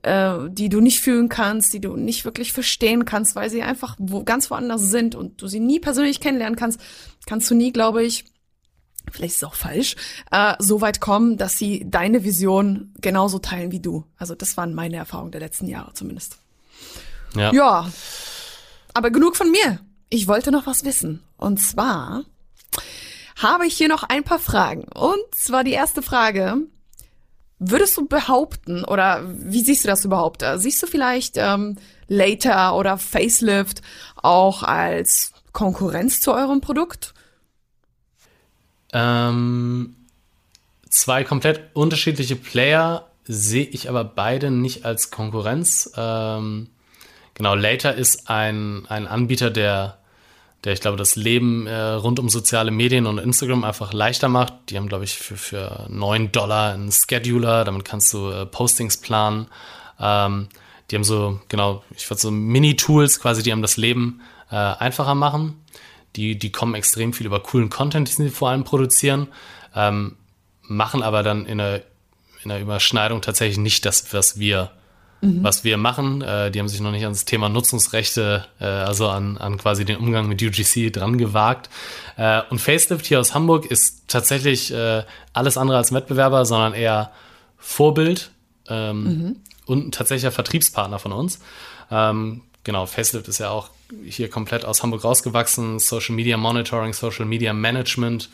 äh, 0.03 0.49
die 0.49 0.69
du 0.69 0.81
nicht 0.81 1.01
fühlen 1.01 1.29
kannst, 1.29 1.73
die 1.73 1.81
du 1.81 1.95
nicht 1.95 2.25
wirklich 2.25 2.53
verstehen 2.53 3.05
kannst, 3.05 3.35
weil 3.35 3.49
sie 3.49 3.63
einfach 3.63 3.95
wo, 3.99 4.23
ganz 4.23 4.51
woanders 4.51 4.81
sind 4.83 5.15
und 5.15 5.41
du 5.41 5.47
sie 5.47 5.59
nie 5.59 5.79
persönlich 5.79 6.19
kennenlernen 6.19 6.57
kannst, 6.57 6.79
kannst 7.25 7.49
du 7.49 7.55
nie, 7.55 7.71
glaube 7.71 8.03
ich, 8.03 8.25
vielleicht 9.11 9.33
ist 9.33 9.43
es 9.43 9.43
auch 9.43 9.55
falsch, 9.55 9.95
äh, 10.31 10.55
so 10.59 10.81
weit 10.81 10.99
kommen, 10.99 11.37
dass 11.37 11.57
sie 11.57 11.85
deine 11.87 12.23
Vision 12.23 12.93
genauso 13.01 13.39
teilen 13.39 13.71
wie 13.71 13.79
du. 13.79 14.05
Also 14.17 14.35
das 14.35 14.57
waren 14.57 14.73
meine 14.73 14.97
Erfahrungen 14.97 15.31
der 15.31 15.41
letzten 15.41 15.67
Jahre 15.67 15.93
zumindest. 15.93 16.37
Ja. 17.35 17.51
ja. 17.53 17.91
Aber 18.93 19.11
genug 19.11 19.35
von 19.35 19.51
mir. 19.51 19.79
Ich 20.09 20.27
wollte 20.27 20.51
noch 20.51 20.67
was 20.67 20.85
wissen. 20.85 21.23
Und 21.37 21.59
zwar 21.59 22.23
habe 23.37 23.65
ich 23.65 23.75
hier 23.75 23.87
noch 23.87 24.03
ein 24.03 24.23
paar 24.23 24.39
Fragen. 24.39 24.83
Und 24.93 25.23
zwar 25.31 25.63
die 25.63 25.71
erste 25.71 26.01
Frage. 26.01 26.57
Würdest 27.65 27.95
du 27.95 28.07
behaupten, 28.07 28.83
oder 28.83 29.23
wie 29.25 29.61
siehst 29.61 29.83
du 29.83 29.87
das 29.87 30.03
überhaupt? 30.03 30.43
Siehst 30.55 30.83
du 30.83 30.87
vielleicht 30.87 31.35
ähm, 31.37 31.77
Later 32.07 32.75
oder 32.75 32.97
Facelift 32.97 33.81
auch 34.15 34.63
als 34.63 35.31
Konkurrenz 35.53 36.19
zu 36.19 36.33
eurem 36.33 36.59
Produkt? 36.59 37.13
Ähm, 38.91 39.95
zwei 40.89 41.23
komplett 41.23 41.61
unterschiedliche 41.73 42.35
Player 42.35 43.07
sehe 43.23 43.65
ich 43.65 43.89
aber 43.89 44.03
beide 44.03 44.51
nicht 44.51 44.83
als 44.83 45.09
Konkurrenz. 45.09 45.91
Ähm, 45.95 46.69
genau, 47.33 47.55
Later 47.55 47.95
ist 47.95 48.29
ein, 48.29 48.85
ein 48.89 49.07
Anbieter, 49.07 49.49
der, 49.49 49.99
der 50.63 50.73
ich 50.73 50.81
glaube, 50.81 50.97
das 50.97 51.15
Leben 51.15 51.67
äh, 51.67 51.75
rund 51.75 52.19
um 52.19 52.29
soziale 52.29 52.71
Medien 52.71 53.05
und 53.05 53.17
Instagram 53.17 53.63
einfach 53.63 53.91
leichter 53.91 54.29
macht. 54.29 54.53
Die 54.69 54.77
haben, 54.77 54.87
glaube 54.87 55.03
ich, 55.03 55.17
für, 55.17 55.35
für 55.35 55.87
9 55.89 56.31
Dollar 56.31 56.73
einen 56.73 56.91
Scheduler, 56.91 57.65
damit 57.65 57.83
kannst 57.83 58.13
du 58.13 58.29
äh, 58.29 58.45
Postings 58.45 58.97
planen. 58.97 59.47
Ähm, 59.99 60.47
die 60.89 60.95
haben 60.95 61.03
so, 61.03 61.39
genau, 61.49 61.83
ich 61.95 62.09
würde 62.09 62.21
so 62.21 62.31
Mini-Tools 62.31 63.19
quasi, 63.19 63.43
die 63.43 63.51
haben 63.51 63.61
das 63.61 63.77
Leben 63.77 64.21
äh, 64.51 64.55
einfacher 64.55 65.15
machen. 65.15 65.59
Die, 66.15 66.37
die 66.37 66.51
kommen 66.51 66.75
extrem 66.75 67.11
viel 67.11 67.25
über 67.25 67.41
coolen 67.41 67.69
Content, 67.69 68.07
den 68.17 68.27
sie 68.27 68.29
vor 68.29 68.49
allem 68.49 68.63
produzieren, 68.63 69.27
ähm, 69.75 70.15
machen 70.61 71.01
aber 71.01 71.23
dann 71.23 71.45
in 71.45 71.59
einer, 71.59 71.81
in 72.43 72.51
einer 72.51 72.59
Überschneidung 72.61 73.21
tatsächlich 73.21 73.57
nicht 73.57 73.85
das, 73.85 74.13
was 74.13 74.37
wir, 74.37 74.71
mhm. 75.23 75.43
was 75.43 75.63
wir 75.63 75.77
machen. 75.77 76.21
Äh, 76.21 76.51
die 76.51 76.59
haben 76.59 76.67
sich 76.67 76.81
noch 76.81 76.91
nicht 76.91 77.03
ans 77.03 77.25
Thema 77.25 77.49
Nutzungsrechte, 77.49 78.45
äh, 78.59 78.65
also 78.65 79.07
an, 79.07 79.37
an 79.37 79.57
quasi 79.57 79.85
den 79.85 79.97
Umgang 79.97 80.27
mit 80.27 80.41
UGC 80.41 80.91
dran 80.91 81.17
gewagt. 81.17 81.69
Äh, 82.17 82.41
und 82.49 82.59
Facelift 82.59 83.05
hier 83.05 83.19
aus 83.19 83.33
Hamburg 83.33 83.65
ist 83.65 84.03
tatsächlich 84.07 84.73
äh, 84.73 85.03
alles 85.33 85.57
andere 85.57 85.77
als 85.77 85.93
Wettbewerber, 85.93 86.45
sondern 86.45 86.73
eher 86.73 87.11
Vorbild 87.57 88.31
ähm, 88.67 89.03
mhm. 89.03 89.35
und 89.65 89.87
ein 89.87 89.91
tatsächlicher 89.91 90.31
Vertriebspartner 90.31 90.99
von 90.99 91.11
uns. 91.11 91.39
Ähm, 91.89 92.41
genau, 92.63 92.85
Facelift 92.85 93.27
ist 93.27 93.39
ja 93.39 93.49
auch 93.49 93.69
hier 94.05 94.29
komplett 94.29 94.65
aus 94.65 94.83
Hamburg 94.83 95.03
rausgewachsen, 95.03 95.79
Social 95.79 96.15
Media 96.15 96.37
Monitoring, 96.37 96.93
Social 96.93 97.25
Media 97.25 97.53
Management, 97.53 98.29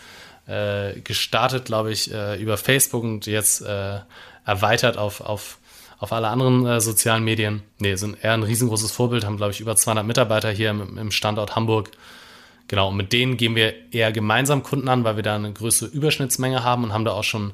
äh, 0.48 1.00
gestartet, 1.02 1.66
glaube 1.66 1.92
ich, 1.92 2.12
äh, 2.14 2.42
über 2.42 2.58
Facebook 2.58 3.04
und 3.04 3.28
jetzt 3.28 3.62
äh, 3.62 4.00
erweitert 4.46 4.98
auf, 4.98 5.22
auf, 5.22 5.60
auf 6.00 6.14
alle 6.14 6.30
anderen 6.30 6.66
äh, 6.66 6.82
sozialen 6.82 7.24
Medien. 7.24 7.62
Nee, 7.78 7.96
sind 7.96 8.24
eher 8.24 8.34
ein 8.34 8.44
riesengroßes 8.44 8.92
Vorbild, 8.92 9.26
haben, 9.26 9.38
glaube 9.38 9.52
ich, 9.52 9.60
über 9.60 9.76
200 9.76 10.06
Mitarbeiter 10.06 10.50
hier 10.50 10.72
im, 10.72 10.98
im 10.98 11.12
Standort 11.12 11.56
Hamburg. 11.56 11.92
Genau, 12.68 12.90
und 12.90 12.98
mit 12.98 13.14
denen 13.14 13.36
gehen 13.36 13.56
wir 13.56 13.74
eher 13.92 14.12
gemeinsam 14.12 14.64
Kunden 14.64 14.88
an, 14.88 15.04
weil 15.04 15.16
wir 15.16 15.24
da 15.24 15.36
eine 15.36 15.52
größere 15.52 15.90
Überschnittsmenge 15.90 16.64
haben 16.64 16.84
und 16.84 16.94
haben 16.94 17.06
da 17.06 17.12
auch 17.12 17.24
schon 17.24 17.54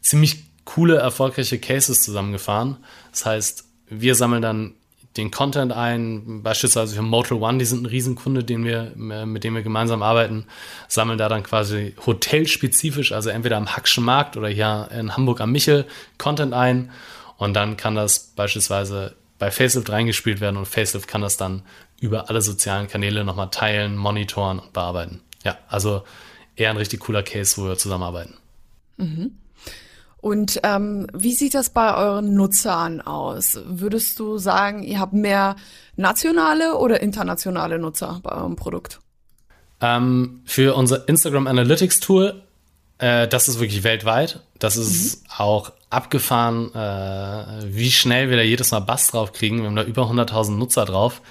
ziemlich 0.00 0.44
coole, 0.64 0.96
erfolgreiche 0.96 1.58
Cases 1.58 2.00
zusammengefahren. 2.00 2.78
Das 3.10 3.26
heißt, 3.26 3.64
wir 3.88 4.14
sammeln 4.14 4.42
dann 4.42 4.74
den 5.16 5.30
Content 5.30 5.72
ein, 5.72 6.42
beispielsweise 6.42 6.96
für 6.96 7.02
Motor 7.02 7.40
One, 7.40 7.58
die 7.58 7.64
sind 7.64 7.82
ein 7.82 7.86
Riesenkunde, 7.86 8.42
den 8.42 8.64
wir, 8.64 8.92
äh, 8.96 9.26
mit 9.26 9.44
dem 9.44 9.54
wir 9.54 9.62
gemeinsam 9.62 10.02
arbeiten, 10.02 10.46
sammeln 10.88 11.18
da 11.18 11.28
dann 11.28 11.42
quasi 11.42 11.94
hotelspezifisch, 12.04 13.12
also 13.12 13.30
entweder 13.30 13.56
am 13.56 13.76
Hackschen 13.76 14.04
Markt 14.04 14.36
oder 14.36 14.48
hier 14.48 14.88
in 14.96 15.16
Hamburg 15.16 15.40
am 15.40 15.52
Michel, 15.52 15.86
Content 16.18 16.52
ein 16.52 16.90
und 17.36 17.54
dann 17.54 17.76
kann 17.76 17.94
das 17.94 18.32
beispielsweise 18.36 19.16
bei 19.38 19.50
Facelift 19.50 19.90
reingespielt 19.90 20.40
werden 20.40 20.56
und 20.56 20.66
Facelift 20.66 21.08
kann 21.08 21.20
das 21.20 21.36
dann 21.36 21.62
über 22.00 22.28
alle 22.28 22.42
sozialen 22.42 22.88
Kanäle 22.88 23.24
nochmal 23.24 23.50
teilen, 23.50 23.96
monitoren 23.96 24.58
und 24.58 24.72
bearbeiten. 24.72 25.20
Ja, 25.44 25.58
also 25.68 26.04
eher 26.56 26.70
ein 26.70 26.76
richtig 26.76 27.00
cooler 27.00 27.22
Case, 27.22 27.60
wo 27.60 27.66
wir 27.66 27.76
zusammenarbeiten. 27.76 28.34
Mhm. 28.96 29.38
Und 30.24 30.60
ähm, 30.62 31.06
wie 31.12 31.34
sieht 31.34 31.52
das 31.52 31.68
bei 31.68 31.94
euren 31.94 32.34
Nutzern 32.34 33.02
aus? 33.02 33.60
Würdest 33.66 34.18
du 34.18 34.38
sagen, 34.38 34.82
ihr 34.82 34.98
habt 34.98 35.12
mehr 35.12 35.56
nationale 35.96 36.78
oder 36.78 37.02
internationale 37.02 37.78
Nutzer 37.78 38.20
bei 38.22 38.32
eurem 38.32 38.56
Produkt? 38.56 39.00
Ähm, 39.82 40.40
für 40.46 40.76
unser 40.76 41.06
Instagram 41.10 41.46
Analytics 41.46 42.00
Tool, 42.00 42.42
äh, 42.98 43.28
das 43.28 43.48
ist 43.48 43.60
wirklich 43.60 43.82
weltweit. 43.82 44.40
Das 44.58 44.76
ist 44.76 45.22
mhm. 45.22 45.28
auch 45.38 45.72
abgefahren, 45.90 46.74
äh, 46.74 47.74
wie 47.74 47.90
schnell 47.90 48.30
wir 48.30 48.36
da 48.36 48.42
jedes 48.42 48.70
Mal 48.70 48.80
Bass 48.80 49.08
drauf 49.08 49.32
kriegen. 49.32 49.58
Wir 49.58 49.66
haben 49.66 49.76
da 49.76 49.84
über 49.84 50.02
100.000 50.02 50.52
Nutzer 50.52 50.84
drauf 50.84 51.22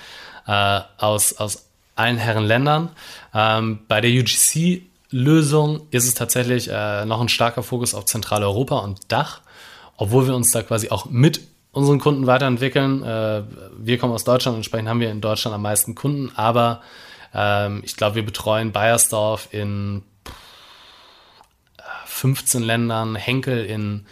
äh, 0.47 0.80
aus, 0.97 1.34
aus 1.34 1.66
allen 1.95 2.18
Herren 2.18 2.45
Ländern. 2.45 2.89
Ähm, 3.34 3.80
bei 3.88 4.01
der 4.01 4.11
UGC 4.11 4.84
Lösung 5.11 5.88
ist 5.91 6.07
es 6.07 6.16
tatsächlich 6.16 6.70
äh, 6.72 7.05
noch 7.05 7.22
ein 7.22 7.30
starker 7.30 7.61
Fokus 7.61 7.93
auf 7.93 8.05
Zentraleuropa 8.05 8.80
und 8.80 9.11
Dach, 9.11 9.41
obwohl 9.95 10.28
wir 10.28 10.36
uns 10.36 10.51
da 10.51 10.64
quasi 10.64 10.89
auch 10.89 11.05
mit 11.05 11.41
unseren 11.72 11.99
Kunden 11.99 12.26
weiterentwickeln. 12.26 13.03
Äh, 13.03 13.43
wir 13.78 13.97
kommen 13.99 14.14
aus 14.14 14.24
Deutschland, 14.24 14.57
entsprechend 14.57 14.89
haben 14.89 14.99
wir 14.99 15.11
in 15.11 15.22
Deutschland 15.22 15.53
am 15.53 15.61
meisten 15.61 15.93
Kunden, 15.93 16.32
aber 16.36 16.82
ähm, 17.34 17.82
ich 17.86 17.95
glaube, 17.95 18.16
wir 18.16 18.26
betreuen 18.26 18.72
Bayersdorf 18.72 19.49
in 19.51 20.01
15 22.14 22.64
Ländern, 22.64 23.16
Henkel 23.16 23.66
in 23.66 24.05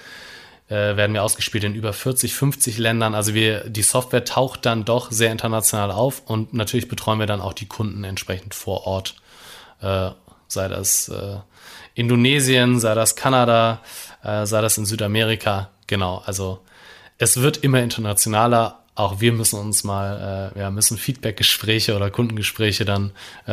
äh, 0.71 0.95
werden 0.95 1.13
wir 1.13 1.21
ausgespielt 1.21 1.65
in 1.65 1.75
über 1.75 1.91
40, 1.91 2.33
50 2.33 2.77
Ländern. 2.77 3.13
Also 3.13 3.33
wir, 3.33 3.69
die 3.69 3.81
Software 3.81 4.23
taucht 4.23 4.65
dann 4.65 4.85
doch 4.85 5.11
sehr 5.11 5.29
international 5.29 5.91
auf 5.91 6.21
und 6.25 6.53
natürlich 6.53 6.87
betreuen 6.87 7.19
wir 7.19 7.27
dann 7.27 7.41
auch 7.41 7.51
die 7.51 7.67
Kunden 7.67 8.05
entsprechend 8.05 8.55
vor 8.55 8.87
Ort. 8.87 9.15
Äh, 9.81 10.11
sei 10.47 10.69
das 10.69 11.09
äh, 11.09 11.39
Indonesien, 11.93 12.79
sei 12.79 12.95
das 12.95 13.17
Kanada, 13.17 13.81
äh, 14.23 14.45
sei 14.45 14.61
das 14.61 14.77
in 14.77 14.85
Südamerika. 14.85 15.71
Genau, 15.87 16.23
also 16.25 16.61
es 17.17 17.41
wird 17.41 17.57
immer 17.57 17.81
internationaler. 17.81 18.79
Auch 18.95 19.19
wir 19.19 19.33
müssen 19.33 19.59
uns 19.59 19.83
mal, 19.83 20.53
äh, 20.55 20.59
ja, 20.59 20.71
müssen 20.71 20.97
Feedback-Gespräche 20.97 21.97
oder 21.97 22.11
Kundengespräche 22.11 22.85
dann 22.85 23.11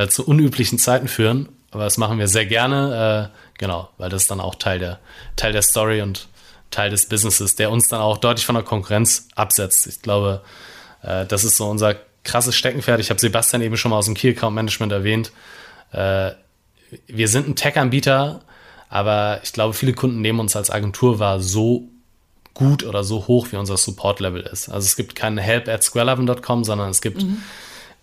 zu 0.09 0.25
unüblichen 0.25 0.79
Zeiten 0.79 1.09
führen. 1.09 1.49
Aber 1.71 1.85
das 1.85 1.97
machen 1.97 2.19
wir 2.19 2.29
sehr 2.29 2.47
gerne, 2.47 3.31
genau, 3.59 3.91
weil 3.99 4.09
das 4.09 4.27
dann 4.27 4.41
auch 4.41 4.55
Teil 4.55 4.79
der, 4.79 4.99
Teil 5.37 5.53
der 5.53 5.63
Story 5.63 6.01
und 6.03 6.29
Teil 6.71 6.91
des 6.91 7.07
Businesses, 7.07 7.57
der 7.57 7.71
uns 7.71 7.89
dann 7.89 8.01
auch 8.01 8.19
deutlich 8.19 8.47
von 8.47 8.55
der 8.55 8.65
Konkurrenz 8.65 9.29
absetzt. 9.35 9.87
Ich 9.87 10.03
glaube, 10.03 10.43
äh, 11.03 11.27
das 11.27 11.45
ist 11.45 11.57
so 11.57 11.69
unser 11.69 11.97
krasses 12.25 12.57
Steckenpferd. 12.57 13.01
Ich 13.01 13.11
habe 13.11 13.21
Sebastian 13.21 13.63
eben 13.63 13.77
schon 13.77 13.91
mal 13.91 13.99
aus 13.99 14.07
dem 14.07 14.15
Key 14.15 14.31
Account 14.31 14.55
Management 14.55 14.93
erwähnt. 14.93 15.33
Äh, 15.93 16.33
wir 17.07 17.29
sind 17.29 17.49
ein 17.49 17.57
Tech-Anbieter, 17.57 18.41
aber 18.89 19.41
ich 19.43 19.53
glaube, 19.53 19.75
viele 19.75 19.93
Kunden 19.93 20.21
nehmen 20.21 20.41
uns 20.41 20.57
als 20.57 20.71
Agentur 20.71 21.19
wahr 21.19 21.41
so 21.41 21.89
gut 22.55 22.85
oder 22.85 23.05
so 23.05 23.27
hoch, 23.29 23.49
wie 23.53 23.57
unser 23.57 23.77
Support-Level 23.77 24.41
ist. 24.41 24.69
Also 24.69 24.87
es 24.87 24.97
gibt 24.97 25.15
keine 25.15 25.41
help 25.41 25.69
at 25.69 25.83
squarelovin.com, 25.83 26.65
sondern 26.65 26.91
es 26.91 27.01
gibt, 27.01 27.23
mhm. 27.23 27.43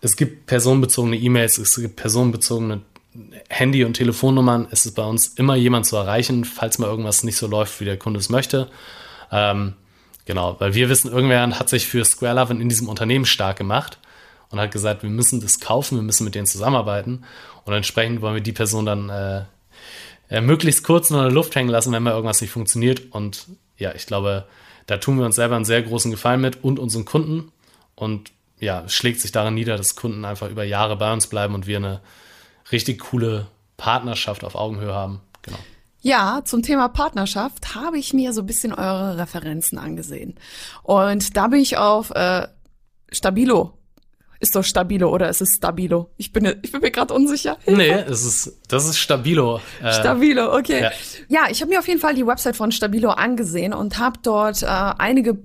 es 0.02 0.16
gibt 0.16 0.46
personenbezogene 0.46 1.18
E-Mails, 1.18 1.58
es 1.58 1.76
gibt 1.76 1.98
personenbezogene 1.98 2.82
Handy- 3.50 3.84
und 3.84 3.94
Telefonnummern. 3.94 4.68
Es 4.72 4.86
ist 4.86 4.96
bei 4.96 5.04
uns 5.04 5.28
immer 5.28 5.56
jemand 5.56 5.86
zu 5.86 5.96
erreichen, 5.96 6.46
falls 6.46 6.80
mal 6.80 6.88
irgendwas 6.88 7.24
nicht 7.24 7.38
so 7.38 7.48
läuft, 7.48 7.80
wie 7.80 7.86
der 7.86 7.98
Kunde 7.98 8.20
es 8.20 8.30
möchte. 8.30 8.70
Ähm, 9.32 9.74
genau, 10.26 10.56
weil 10.60 10.74
wir 10.74 10.90
wissen, 10.90 11.12
irgendwer 11.12 11.48
hat 11.60 11.70
sich 11.70 11.88
für 11.88 12.04
SquareLovin 12.04 12.62
in 12.62 12.70
diesem 12.70 12.90
Unternehmen 12.90 13.26
stark 13.26 13.58
gemacht 13.58 14.00
und 14.50 14.60
hat 14.60 14.72
gesagt, 14.72 15.04
wir 15.04 15.10
müssen 15.10 15.42
das 15.42 15.60
kaufen, 15.60 15.98
wir 15.98 16.04
müssen 16.04 16.24
mit 16.24 16.36
denen 16.36 16.48
zusammenarbeiten. 16.48 17.24
Und 17.66 17.74
entsprechend 17.74 18.22
wollen 18.22 18.36
wir 18.36 18.42
die 18.42 18.52
Person 18.52 18.86
dann 18.86 19.10
äh, 19.10 19.44
äh, 20.30 20.42
möglichst 20.42 20.84
kurz 20.84 21.10
in 21.10 21.18
der 21.18 21.32
Luft 21.32 21.56
hängen 21.56 21.70
lassen, 21.70 21.92
wenn 21.92 22.04
mal 22.04 22.12
irgendwas 22.12 22.42
nicht 22.42 22.52
funktioniert. 22.52 23.12
Und 23.12 23.48
ja, 23.78 23.94
ich 23.94 24.06
glaube, 24.06 24.46
da 24.88 24.98
tun 24.98 25.18
wir 25.18 25.26
uns 25.26 25.36
selber 25.36 25.56
einen 25.56 25.66
sehr 25.66 25.82
großen 25.82 26.12
Gefallen 26.12 26.42
mit 26.42 26.64
und 26.64 26.80
unseren 26.80 27.06
Kunden. 27.06 27.52
Und 27.96 28.32
ja, 28.60 28.84
es 28.86 28.94
schlägt 28.94 29.22
sich 29.22 29.32
daran 29.32 29.54
nieder, 29.54 29.78
dass 29.78 29.96
Kunden 29.96 30.26
einfach 30.26 30.50
über 30.50 30.64
Jahre 30.64 30.96
bei 30.96 31.12
uns 31.12 31.28
bleiben 31.28 31.56
und 31.56 31.68
wir 31.68 31.78
eine 31.78 32.02
richtig 32.72 33.00
coole 33.00 33.48
Partnerschaft 33.78 34.44
auf 34.44 34.56
Augenhöhe 34.56 34.94
haben. 34.94 35.22
Genau. 35.42 35.58
Ja, 36.02 36.42
zum 36.46 36.62
Thema 36.62 36.88
Partnerschaft 36.88 37.76
habe 37.76 37.98
ich 37.98 38.14
mir 38.14 38.32
so 38.34 38.42
ein 38.42 38.48
bisschen 38.48 38.74
eure 38.74 39.18
Referenzen 39.18 39.80
angesehen. 39.80 40.36
Und 40.84 41.36
da 41.36 41.48
bin 41.48 41.60
ich 41.60 41.78
auf 41.78 42.12
äh, 42.12 42.48
Stabilo 43.12 43.74
ist 44.40 44.56
doch 44.56 44.64
Stabilo 44.64 45.12
oder 45.12 45.30
ist 45.30 45.42
es 45.42 45.56
Stabilo? 45.56 46.12
Ich 46.18 46.32
bin, 46.32 46.46
ich 46.62 46.72
bin 46.72 46.82
mir 46.82 46.92
gerade 46.92 47.14
unsicher. 47.14 47.58
Nee, 47.66 47.92
es 47.92 48.24
ist, 48.26 48.60
das 48.68 48.88
ist 48.88 48.98
Stabilo. 48.98 49.60
Äh, 49.82 49.92
Stabilo, 49.92 50.56
okay. 50.56 50.82
Ja, 50.82 50.92
ja 51.28 51.42
ich 51.50 51.62
habe 51.62 51.72
mir 51.72 51.80
auf 51.80 51.88
jeden 51.88 52.00
Fall 52.00 52.16
die 52.16 52.26
Website 52.26 52.56
von 52.56 52.72
Stabilo 52.72 53.10
angesehen 53.10 53.74
und 53.74 53.98
habe 53.98 54.20
dort 54.22 54.64
äh, 54.64 54.68
einige 54.68 55.38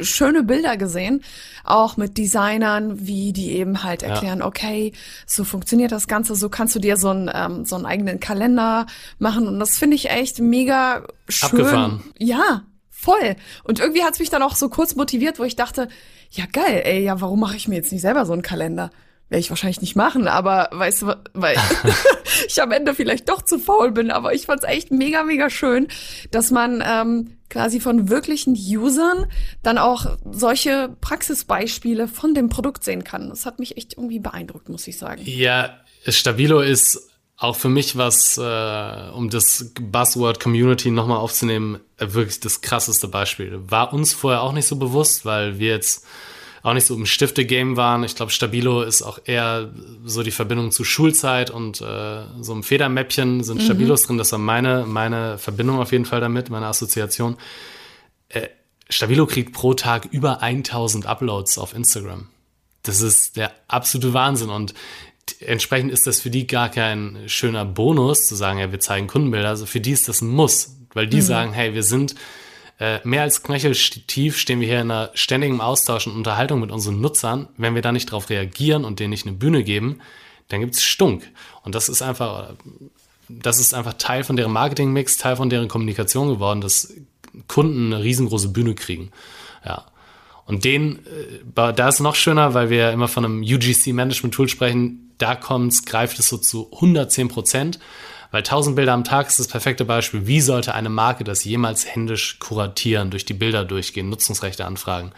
schöne 0.00 0.42
Bilder 0.42 0.76
gesehen, 0.76 1.22
auch 1.64 1.96
mit 1.96 2.18
Designern, 2.18 3.06
wie 3.06 3.32
die 3.32 3.52
eben 3.52 3.82
halt 3.82 4.02
erklären, 4.02 4.40
ja. 4.40 4.46
okay, 4.46 4.92
so 5.26 5.44
funktioniert 5.44 5.92
das 5.92 6.08
Ganze, 6.08 6.34
so 6.34 6.48
kannst 6.48 6.74
du 6.74 6.78
dir 6.78 6.96
so 6.96 7.10
einen, 7.10 7.30
ähm, 7.32 7.64
so 7.64 7.76
einen 7.76 7.86
eigenen 7.86 8.20
Kalender 8.20 8.86
machen 9.18 9.46
und 9.46 9.58
das 9.58 9.78
finde 9.78 9.96
ich 9.96 10.10
echt 10.10 10.40
mega 10.40 11.06
schön. 11.28 11.60
Abgefahren. 11.60 12.02
Ja, 12.18 12.62
voll. 12.90 13.36
Und 13.64 13.80
irgendwie 13.80 14.02
hat's 14.02 14.18
mich 14.18 14.30
dann 14.30 14.42
auch 14.42 14.56
so 14.56 14.68
kurz 14.68 14.96
motiviert, 14.96 15.38
wo 15.38 15.44
ich 15.44 15.56
dachte, 15.56 15.88
ja 16.30 16.44
geil, 16.50 16.82
ey, 16.84 17.02
ja, 17.04 17.20
warum 17.20 17.40
mache 17.40 17.56
ich 17.56 17.68
mir 17.68 17.76
jetzt 17.76 17.92
nicht 17.92 18.02
selber 18.02 18.26
so 18.26 18.32
einen 18.32 18.42
Kalender? 18.42 18.90
Werde 19.28 19.40
ich 19.40 19.50
wahrscheinlich 19.50 19.80
nicht 19.80 19.96
machen, 19.96 20.28
aber 20.28 20.68
weißt 20.72 21.02
du, 21.02 21.16
weil 21.32 21.56
ich 22.46 22.60
am 22.62 22.72
Ende 22.72 22.94
vielleicht 22.94 23.28
doch 23.28 23.42
zu 23.42 23.58
faul 23.58 23.92
bin, 23.92 24.10
aber 24.10 24.34
ich 24.34 24.46
fand's 24.46 24.64
echt 24.64 24.90
mega, 24.90 25.22
mega 25.22 25.50
schön, 25.50 25.88
dass 26.30 26.50
man 26.50 26.82
ähm, 26.86 27.38
quasi 27.50 27.80
von 27.80 28.08
wirklichen 28.08 28.54
Usern 28.54 29.26
dann 29.62 29.78
auch 29.78 30.18
solche 30.30 30.96
Praxisbeispiele 31.00 32.08
von 32.08 32.34
dem 32.34 32.48
Produkt 32.48 32.84
sehen 32.84 33.04
kann. 33.04 33.28
Das 33.28 33.46
hat 33.46 33.58
mich 33.58 33.76
echt 33.76 33.94
irgendwie 33.94 34.18
beeindruckt, 34.18 34.68
muss 34.68 34.86
ich 34.88 34.98
sagen. 34.98 35.22
Ja, 35.24 35.78
Stabilo 36.06 36.60
ist 36.60 37.10
auch 37.36 37.56
für 37.56 37.68
mich 37.68 37.96
was, 37.96 38.38
äh, 38.38 39.10
um 39.10 39.28
das 39.30 39.72
Buzzword 39.80 40.40
Community 40.40 40.90
nochmal 40.90 41.18
aufzunehmen, 41.18 41.80
wirklich 41.98 42.40
das 42.40 42.60
krasseste 42.60 43.08
Beispiel. 43.08 43.60
War 43.68 43.92
uns 43.92 44.14
vorher 44.14 44.42
auch 44.42 44.52
nicht 44.52 44.66
so 44.66 44.76
bewusst, 44.76 45.24
weil 45.24 45.58
wir 45.58 45.70
jetzt 45.70 46.06
auch 46.64 46.72
nicht 46.72 46.86
so 46.86 46.96
im 46.96 47.04
Stifte-Game 47.04 47.76
waren. 47.76 48.04
Ich 48.04 48.16
glaube, 48.16 48.32
Stabilo 48.32 48.82
ist 48.82 49.02
auch 49.02 49.18
eher 49.26 49.70
so 50.04 50.22
die 50.22 50.30
Verbindung 50.30 50.72
zu 50.72 50.82
Schulzeit 50.82 51.50
und 51.50 51.82
äh, 51.82 52.22
so 52.40 52.52
einem 52.52 52.62
Federmäppchen 52.62 53.44
sind 53.44 53.60
mhm. 53.60 53.64
Stabilos 53.66 54.04
drin. 54.04 54.16
Das 54.16 54.32
war 54.32 54.38
meine, 54.38 54.86
meine 54.86 55.36
Verbindung 55.36 55.78
auf 55.78 55.92
jeden 55.92 56.06
Fall 56.06 56.22
damit, 56.22 56.48
meine 56.48 56.66
Assoziation. 56.66 57.36
Äh, 58.30 58.48
Stabilo 58.88 59.26
kriegt 59.26 59.52
pro 59.52 59.74
Tag 59.74 60.08
über 60.10 60.40
1000 60.40 61.04
Uploads 61.04 61.58
auf 61.58 61.74
Instagram. 61.74 62.28
Das 62.82 63.02
ist 63.02 63.36
der 63.36 63.52
absolute 63.68 64.14
Wahnsinn 64.14 64.48
und 64.48 64.72
entsprechend 65.40 65.92
ist 65.92 66.06
das 66.06 66.22
für 66.22 66.30
die 66.30 66.46
gar 66.46 66.70
kein 66.70 67.24
schöner 67.26 67.66
Bonus, 67.66 68.26
zu 68.26 68.36
sagen, 68.36 68.58
ja, 68.58 68.72
wir 68.72 68.80
zeigen 68.80 69.06
Kundenbilder. 69.06 69.50
Also 69.50 69.66
für 69.66 69.80
die 69.80 69.92
ist 69.92 70.08
das 70.08 70.22
ein 70.22 70.28
Muss, 70.28 70.76
weil 70.94 71.08
die 71.08 71.18
mhm. 71.18 71.22
sagen, 71.22 71.52
hey, 71.52 71.74
wir 71.74 71.82
sind 71.82 72.14
äh, 72.80 72.98
mehr 73.04 73.22
als 73.22 73.42
knöcheltief 73.42 74.36
stehen 74.36 74.60
wir 74.60 74.66
hier 74.66 74.80
in 74.80 74.90
einer 74.90 75.10
ständigen 75.14 75.60
Austausch 75.60 76.06
und 76.06 76.16
Unterhaltung 76.16 76.60
mit 76.60 76.72
unseren 76.72 77.00
Nutzern. 77.00 77.48
Wenn 77.56 77.74
wir 77.74 77.82
da 77.82 77.92
nicht 77.92 78.08
darauf 78.10 78.30
reagieren 78.30 78.84
und 78.84 78.98
denen 78.98 79.10
nicht 79.10 79.26
eine 79.26 79.36
Bühne 79.36 79.62
geben, 79.62 80.00
dann 80.48 80.60
gibt's 80.60 80.82
Stunk. 80.82 81.30
Und 81.62 81.74
das 81.74 81.88
ist 81.88 82.02
einfach, 82.02 82.54
das 83.28 83.60
ist 83.60 83.74
einfach 83.74 83.94
Teil 83.94 84.24
von 84.24 84.36
deren 84.36 84.52
Marketingmix, 84.52 85.16
Teil 85.16 85.36
von 85.36 85.50
deren 85.50 85.68
Kommunikation 85.68 86.28
geworden, 86.28 86.60
dass 86.60 86.92
Kunden 87.46 87.92
eine 87.92 88.02
riesengroße 88.02 88.48
Bühne 88.48 88.74
kriegen. 88.74 89.10
Ja. 89.64 89.86
Und 90.46 90.64
den, 90.64 90.98
äh, 91.06 91.62
da 91.74 91.88
ist 91.88 92.00
noch 92.00 92.16
schöner, 92.16 92.54
weil 92.54 92.70
wir 92.70 92.90
immer 92.90 93.08
von 93.08 93.24
einem 93.24 93.42
UGC-Management-Tool 93.42 94.48
sprechen, 94.48 95.12
da 95.18 95.36
kommt's, 95.36 95.84
greift 95.84 96.18
es 96.18 96.28
so 96.28 96.38
zu 96.38 96.70
110 96.72 97.28
Prozent. 97.28 97.78
Weil 98.30 98.40
1000 98.40 98.76
Bilder 98.76 98.92
am 98.92 99.04
Tag 99.04 99.28
ist 99.28 99.38
das 99.38 99.48
perfekte 99.48 99.84
Beispiel. 99.84 100.26
Wie 100.26 100.40
sollte 100.40 100.74
eine 100.74 100.88
Marke 100.88 101.24
das 101.24 101.44
jemals 101.44 101.86
händisch 101.86 102.38
kuratieren, 102.38 103.10
durch 103.10 103.24
die 103.24 103.34
Bilder 103.34 103.64
durchgehen, 103.64 104.08
Nutzungsrechte 104.08 104.64
anfragen? 104.64 105.12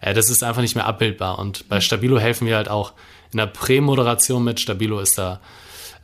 Äh, 0.00 0.14
das 0.14 0.30
ist 0.30 0.42
einfach 0.42 0.62
nicht 0.62 0.74
mehr 0.74 0.86
abbildbar. 0.86 1.38
Und 1.38 1.68
bei 1.68 1.80
Stabilo 1.80 2.18
helfen 2.18 2.46
wir 2.46 2.56
halt 2.56 2.68
auch 2.68 2.92
in 3.32 3.38
der 3.38 3.46
Prämoderation 3.46 4.44
mit. 4.44 4.60
Stabilo 4.60 5.00
ist 5.00 5.18
da 5.18 5.40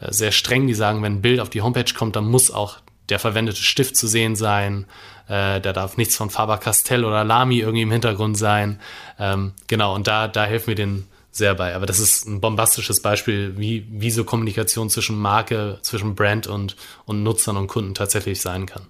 äh, 0.01 0.13
sehr 0.13 0.33
streng. 0.33 0.67
Die 0.67 0.75
sagen, 0.75 1.03
wenn 1.03 1.15
ein 1.15 1.23
Bild 1.23 1.41
auf 1.41 1.51
die 1.51 1.63
Homepage 1.63 1.93
kommt, 1.95 2.17
dann 2.17 2.27
muss 2.27 2.51
auch 2.51 2.79
der 3.09 3.19
verwendete 3.19 3.63
Stift 3.63 3.97
zu 3.97 4.07
sehen 4.07 4.37
sein. 4.37 4.87
Äh, 5.29 5.61
da 5.61 5.73
darf 5.73 5.97
nichts 5.97 6.17
von 6.17 6.31
Faber-Castell 6.31 7.05
oder 7.05 7.25
Lamy 7.25 7.61
irgendwie 7.61 7.83
im 7.83 7.91
Hintergrund 7.91 8.37
sein. 8.39 8.81
Ähm, 9.19 9.53
genau, 9.67 9.95
und 9.95 10.07
da, 10.07 10.29
da 10.29 10.45
helfen 10.45 10.69
wir 10.69 10.75
den 10.75 11.07
sehr 11.37 11.55
bei. 11.55 11.75
Aber 11.75 11.87
das 11.87 11.99
ist 11.99 12.27
ein 12.27 12.41
bombastisches 12.41 13.01
Beispiel, 13.01 13.57
wie, 13.57 13.87
wie 13.91 14.11
so 14.11 14.25
Kommunikation 14.25 14.91
zwischen 14.91 15.19
Marke, 15.19 15.79
zwischen 15.83 16.15
Brand 16.15 16.47
und, 16.47 16.77
und 17.05 17.23
Nutzern 17.23 17.57
und 17.57 17.67
Kunden 17.67 17.95
tatsächlich 17.95 18.41
sein 18.41 18.67
kann. 18.67 18.87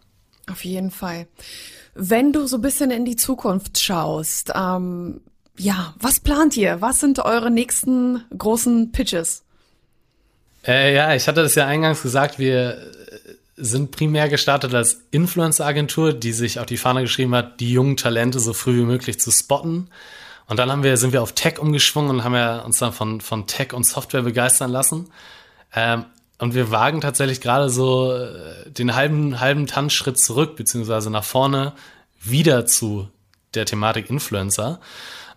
Auf 0.50 0.64
jeden 0.64 0.90
Fall. 0.90 1.26
Wenn 1.94 2.32
du 2.32 2.46
so 2.46 2.56
ein 2.56 2.62
bisschen 2.62 2.90
in 2.90 3.04
die 3.04 3.16
Zukunft 3.16 3.78
schaust, 3.78 4.52
ähm, 4.54 5.20
ja, 5.58 5.94
was 5.98 6.20
plant 6.20 6.56
ihr? 6.56 6.80
Was 6.80 7.00
sind 7.00 7.18
eure 7.18 7.50
nächsten 7.50 8.22
großen 8.36 8.92
Pitches? 8.92 9.42
Äh, 10.66 10.94
ja, 10.94 11.14
ich 11.14 11.28
hatte 11.28 11.42
das 11.42 11.54
ja 11.54 11.66
eingangs 11.66 12.02
gesagt, 12.02 12.38
wir 12.38 12.78
sind 13.56 13.90
primär 13.90 14.28
gestartet 14.28 14.74
als 14.74 15.02
Influencer-Agentur, 15.10 16.12
die 16.12 16.32
sich 16.32 16.60
auf 16.60 16.66
die 16.66 16.76
Fahne 16.76 17.02
geschrieben 17.02 17.34
hat, 17.34 17.60
die 17.60 17.72
jungen 17.72 17.96
Talente 17.96 18.38
so 18.38 18.52
früh 18.52 18.80
wie 18.80 18.84
möglich 18.84 19.18
zu 19.18 19.30
spotten. 19.30 19.88
Und 20.46 20.58
dann 20.58 20.70
haben 20.70 20.82
wir, 20.82 20.96
sind 20.96 21.12
wir 21.12 21.22
auf 21.22 21.32
Tech 21.32 21.58
umgeschwungen 21.58 22.10
und 22.10 22.24
haben 22.24 22.34
ja 22.34 22.60
uns 22.60 22.78
dann 22.78 22.92
von, 22.92 23.20
von 23.20 23.46
Tech 23.46 23.72
und 23.72 23.84
Software 23.84 24.22
begeistern 24.22 24.70
lassen. 24.70 25.10
Ähm, 25.74 26.04
und 26.38 26.54
wir 26.54 26.70
wagen 26.70 27.00
tatsächlich 27.00 27.40
gerade 27.40 27.70
so 27.70 28.12
äh, 28.12 28.70
den 28.70 28.94
halben, 28.94 29.40
halben 29.40 29.66
Tanzschritt 29.66 30.18
zurück, 30.18 30.56
beziehungsweise 30.56 31.10
nach 31.10 31.24
vorne 31.24 31.72
wieder 32.20 32.66
zu 32.66 33.08
der 33.54 33.66
Thematik 33.66 34.10
Influencer. 34.10 34.80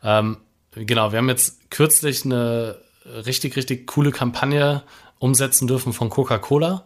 Ähm, 0.03 0.37
genau, 0.71 1.11
wir 1.11 1.17
haben 1.17 1.29
jetzt 1.29 1.71
kürzlich 1.71 2.25
eine 2.25 2.77
richtig, 3.05 3.55
richtig 3.55 3.87
coole 3.87 4.11
Kampagne 4.11 4.83
umsetzen 5.19 5.67
dürfen 5.67 5.93
von 5.93 6.09
Coca-Cola. 6.09 6.83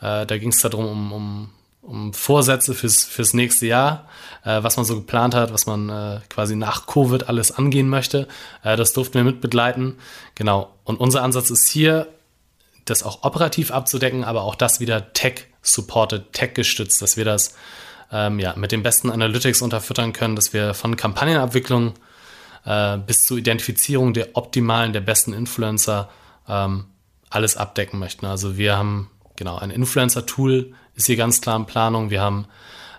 Äh, 0.00 0.26
da 0.26 0.38
ging 0.38 0.50
es 0.50 0.58
darum, 0.58 0.86
um, 0.86 1.12
um 1.12 1.50
um 1.86 2.12
Vorsätze 2.12 2.74
fürs, 2.74 3.04
fürs 3.04 3.32
nächste 3.32 3.66
Jahr, 3.66 4.08
äh, 4.44 4.62
was 4.62 4.76
man 4.76 4.84
so 4.84 4.96
geplant 4.96 5.34
hat, 5.34 5.52
was 5.52 5.66
man 5.66 5.88
äh, 5.88 6.20
quasi 6.28 6.56
nach 6.56 6.86
Covid 6.86 7.28
alles 7.28 7.52
angehen 7.52 7.88
möchte. 7.88 8.26
Äh, 8.62 8.76
das 8.76 8.92
durften 8.92 9.14
wir 9.14 9.24
mitbegleiten. 9.24 9.96
Genau. 10.34 10.74
Und 10.84 10.98
unser 10.98 11.22
Ansatz 11.22 11.50
ist 11.50 11.68
hier, 11.68 12.08
das 12.84 13.02
auch 13.02 13.24
operativ 13.24 13.70
abzudecken, 13.70 14.24
aber 14.24 14.42
auch 14.42 14.54
das 14.54 14.80
wieder 14.80 15.12
tech-supported, 15.12 16.32
tech-gestützt, 16.32 17.02
dass 17.02 17.16
wir 17.16 17.24
das 17.24 17.54
ähm, 18.12 18.38
ja, 18.38 18.54
mit 18.56 18.72
den 18.72 18.82
besten 18.82 19.10
Analytics 19.10 19.62
unterfüttern 19.62 20.12
können, 20.12 20.36
dass 20.36 20.52
wir 20.52 20.72
von 20.72 20.96
Kampagnenabwicklung 20.96 21.94
äh, 22.64 22.98
bis 22.98 23.24
zur 23.24 23.38
Identifizierung 23.38 24.12
der 24.14 24.36
optimalen, 24.36 24.92
der 24.92 25.00
besten 25.00 25.32
Influencer 25.32 26.08
ähm, 26.48 26.86
alles 27.28 27.56
abdecken 27.56 27.98
möchten. 27.98 28.26
Also 28.26 28.56
wir 28.56 28.76
haben 28.76 29.10
genau 29.34 29.58
ein 29.58 29.70
Influencer-Tool 29.70 30.72
ist 30.96 31.06
hier 31.06 31.16
ganz 31.16 31.40
klar 31.40 31.56
in 31.56 31.66
Planung. 31.66 32.10
Wir 32.10 32.20
haben 32.20 32.46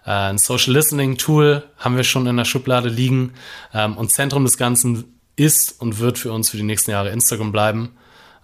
äh, 0.06 0.12
ein 0.12 0.38
Social 0.38 0.74
Listening 0.74 1.18
Tool, 1.18 1.64
haben 1.78 1.98
wir 1.98 2.04
schon 2.04 2.26
in 2.28 2.38
der 2.38 2.46
Schublade 2.46 2.90
liegen. 2.90 3.34
Ähm, 3.74 3.98
und 3.98 4.12
Zentrum 4.12 4.46
des 4.46 4.58
Ganzen 4.58 5.20
ist 5.36 5.82
und 5.82 6.00
wird 6.00 6.18
für 6.18 6.32
uns 6.32 6.50
für 6.50 6.58
die 6.58 6.64
nächsten 6.64 6.92
Jahre 6.92 7.10
Instagram 7.10 7.52
bleiben. 7.52 7.98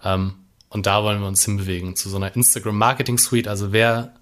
Ähm, 0.04 0.34
und 0.68 0.86
da 0.86 1.02
wollen 1.02 1.20
wir 1.20 1.28
uns 1.28 1.44
hinbewegen 1.44 1.96
zu 1.96 2.08
so 2.08 2.16
einer 2.16 2.34
Instagram 2.34 2.76
Marketing 2.76 3.16
Suite. 3.16 3.48
Also 3.48 3.72
wer, 3.72 4.14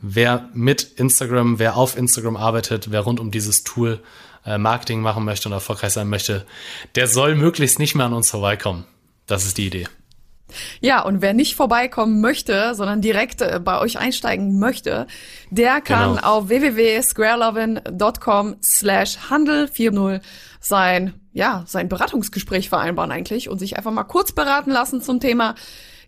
wer 0.00 0.48
mit 0.54 0.82
Instagram, 0.82 1.58
wer 1.58 1.76
auf 1.76 1.96
Instagram 1.96 2.36
arbeitet, 2.36 2.90
wer 2.90 3.00
rund 3.00 3.20
um 3.20 3.30
dieses 3.30 3.64
Tool 3.64 4.00
äh, 4.46 4.58
Marketing 4.58 5.00
machen 5.02 5.24
möchte 5.24 5.48
und 5.48 5.52
erfolgreich 5.52 5.92
sein 5.92 6.08
möchte, 6.08 6.46
der 6.94 7.06
soll 7.06 7.34
möglichst 7.34 7.78
nicht 7.78 7.94
mehr 7.94 8.06
an 8.06 8.14
uns 8.14 8.30
vorbeikommen. 8.30 8.84
Das 9.26 9.44
ist 9.44 9.58
die 9.58 9.66
Idee. 9.66 9.86
Ja, 10.80 11.02
und 11.02 11.22
wer 11.22 11.34
nicht 11.34 11.56
vorbeikommen 11.56 12.20
möchte, 12.20 12.74
sondern 12.74 13.00
direkt 13.00 13.40
äh, 13.40 13.60
bei 13.62 13.80
euch 13.80 13.98
einsteigen 13.98 14.58
möchte, 14.58 15.06
der 15.50 15.80
kann 15.80 16.16
genau. 16.16 16.26
auf 16.26 16.48
www.squarelovin.com 16.48 18.56
slash 18.62 19.30
handel 19.30 19.68
40 19.68 20.20
sein, 20.60 21.14
ja, 21.32 21.64
sein 21.66 21.88
Beratungsgespräch 21.88 22.68
vereinbaren 22.68 23.10
eigentlich 23.10 23.48
und 23.48 23.58
sich 23.58 23.76
einfach 23.76 23.92
mal 23.92 24.04
kurz 24.04 24.32
beraten 24.32 24.70
lassen 24.70 25.00
zum 25.00 25.20
Thema, 25.20 25.54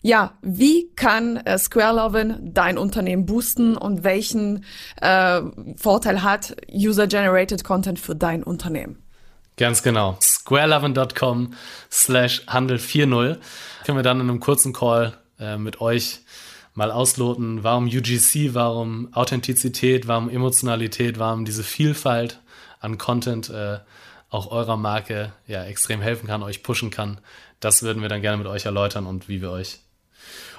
ja, 0.03 0.37
wie 0.43 0.91
kann 0.97 1.37
äh, 1.37 1.59
SquareLovin 1.59 2.51
dein 2.53 2.77
Unternehmen 2.77 3.25
boosten 3.25 3.77
und 3.77 4.05
welchen 4.05 4.65
äh, 5.01 5.41
Vorteil 5.77 6.23
hat 6.23 6.57
User-Generated 6.73 7.63
Content 7.63 8.01
für 8.01 8.17
dein 8.17 8.43
Unternehmen? 8.43 9.02
Ganz 9.57 9.83
genau. 9.83 10.17
squarelovin.com 10.21 11.55
slash 11.91 12.47
handel 12.47 12.79
40 12.79 13.39
können 13.85 13.99
wir 13.99 14.03
dann 14.03 14.21
in 14.21 14.29
einem 14.31 14.41
kurzen 14.41 14.73
Call 14.73 15.19
äh, 15.39 15.57
mit 15.57 15.81
euch 15.81 16.21
mal 16.75 16.91
ausloten, 16.91 17.63
warum 17.63 17.87
UGC, 17.87 18.55
warum 18.55 19.13
Authentizität, 19.13 20.09
warum 20.09 20.31
Emotionalität, 20.31 21.19
warum 21.19 21.45
diese 21.45 21.65
Vielfalt 21.65 22.41
an 22.81 22.97
Content 22.97 23.51
äh, 23.51 23.79
auch 24.31 24.51
eurer 24.51 24.79
Marke 24.79 25.33
ja 25.47 25.65
extrem 25.65 26.01
helfen 26.01 26.27
kann, 26.27 26.43
euch 26.43 26.63
pushen 26.63 26.91
kann. 26.91 27.21
Das 27.61 27.83
würden 27.83 28.01
wir 28.01 28.09
dann 28.09 28.23
gerne 28.23 28.39
mit 28.39 28.47
euch 28.47 28.65
erläutern 28.65 29.07
und 29.07 29.29
wie 29.29 29.43
wir 29.43 29.51
euch 29.51 29.81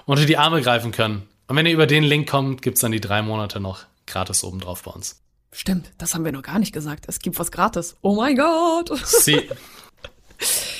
unter 0.05 0.25
die 0.25 0.37
Arme 0.37 0.61
greifen 0.61 0.91
können. 0.91 1.27
Und 1.47 1.55
wenn 1.55 1.65
ihr 1.65 1.73
über 1.73 1.87
den 1.87 2.03
Link 2.03 2.29
kommt, 2.29 2.61
gibt 2.61 2.75
es 2.75 2.81
dann 2.81 2.91
die 2.91 3.01
drei 3.01 3.21
Monate 3.21 3.59
noch 3.59 3.85
gratis 4.05 4.43
obendrauf 4.43 4.83
bei 4.83 4.91
uns. 4.91 5.22
Stimmt, 5.53 5.91
das 5.97 6.13
haben 6.13 6.25
wir 6.25 6.31
noch 6.31 6.41
gar 6.41 6.59
nicht 6.59 6.73
gesagt. 6.73 7.05
Es 7.07 7.19
gibt 7.19 7.39
was 7.39 7.51
gratis. 7.51 7.95
Oh 8.01 8.15
mein 8.15 8.35
Gott. 8.35 8.91
Sie. 9.05 9.49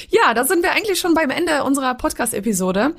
Ja, 0.10 0.34
da 0.36 0.44
sind 0.44 0.62
wir 0.62 0.72
eigentlich 0.74 1.00
schon 1.00 1.16
beim 1.16 1.32
Ende 1.32 1.64
unserer 1.64 1.96
Podcast-Episode. 1.96 2.96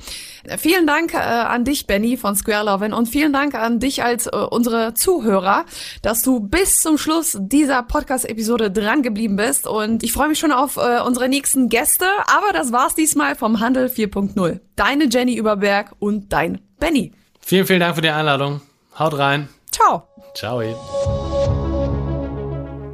Vielen 0.59 0.87
Dank 0.87 1.15
äh, 1.15 1.19
an 1.19 1.65
dich, 1.65 1.87
Benny 1.87 2.17
von 2.17 2.35
Square 2.35 2.65
Lovin 2.65 2.93
und 2.93 3.07
vielen 3.07 3.33
Dank 3.33 3.55
an 3.55 3.79
dich 3.79 4.03
als 4.03 4.27
äh, 4.27 4.31
unsere 4.31 4.95
Zuhörer, 4.95 5.65
dass 6.03 6.23
du 6.23 6.41
bis 6.41 6.81
zum 6.81 6.99
Schluss 6.99 7.39
dieser 7.41 7.83
Podcast-Episode 7.85 8.71
dran 8.73 9.03
geblieben 9.03 9.37
bist. 9.37 9.67
Und 9.67 10.03
ich 10.03 10.13
freue 10.13 10.29
mich 10.29 10.41
schon 10.41 10.53
auf 10.53 10.77
äh, 10.77 11.01
unsere 11.07 11.29
nächsten 11.29 11.69
Gäste. 11.69 12.07
Aber 12.27 12.53
das 12.53 12.73
war's 12.73 12.97
diesmal 12.97 13.37
vom 13.37 13.61
Handel 13.61 13.87
4.0. 13.87 14.61
Deine 14.75 15.05
Jenny 15.05 15.37
Überberg 15.37 15.93
und 16.01 16.33
dein 16.33 16.61
Benny. 16.81 17.13
Vielen, 17.41 17.67
vielen 17.67 17.81
Dank 17.81 17.95
für 17.95 18.03
die 18.03 18.11
Einladung. 18.11 18.61
Haut 18.99 19.17
rein. 19.17 19.49
Ciao. 19.71 20.09
Ciao. 20.35 21.34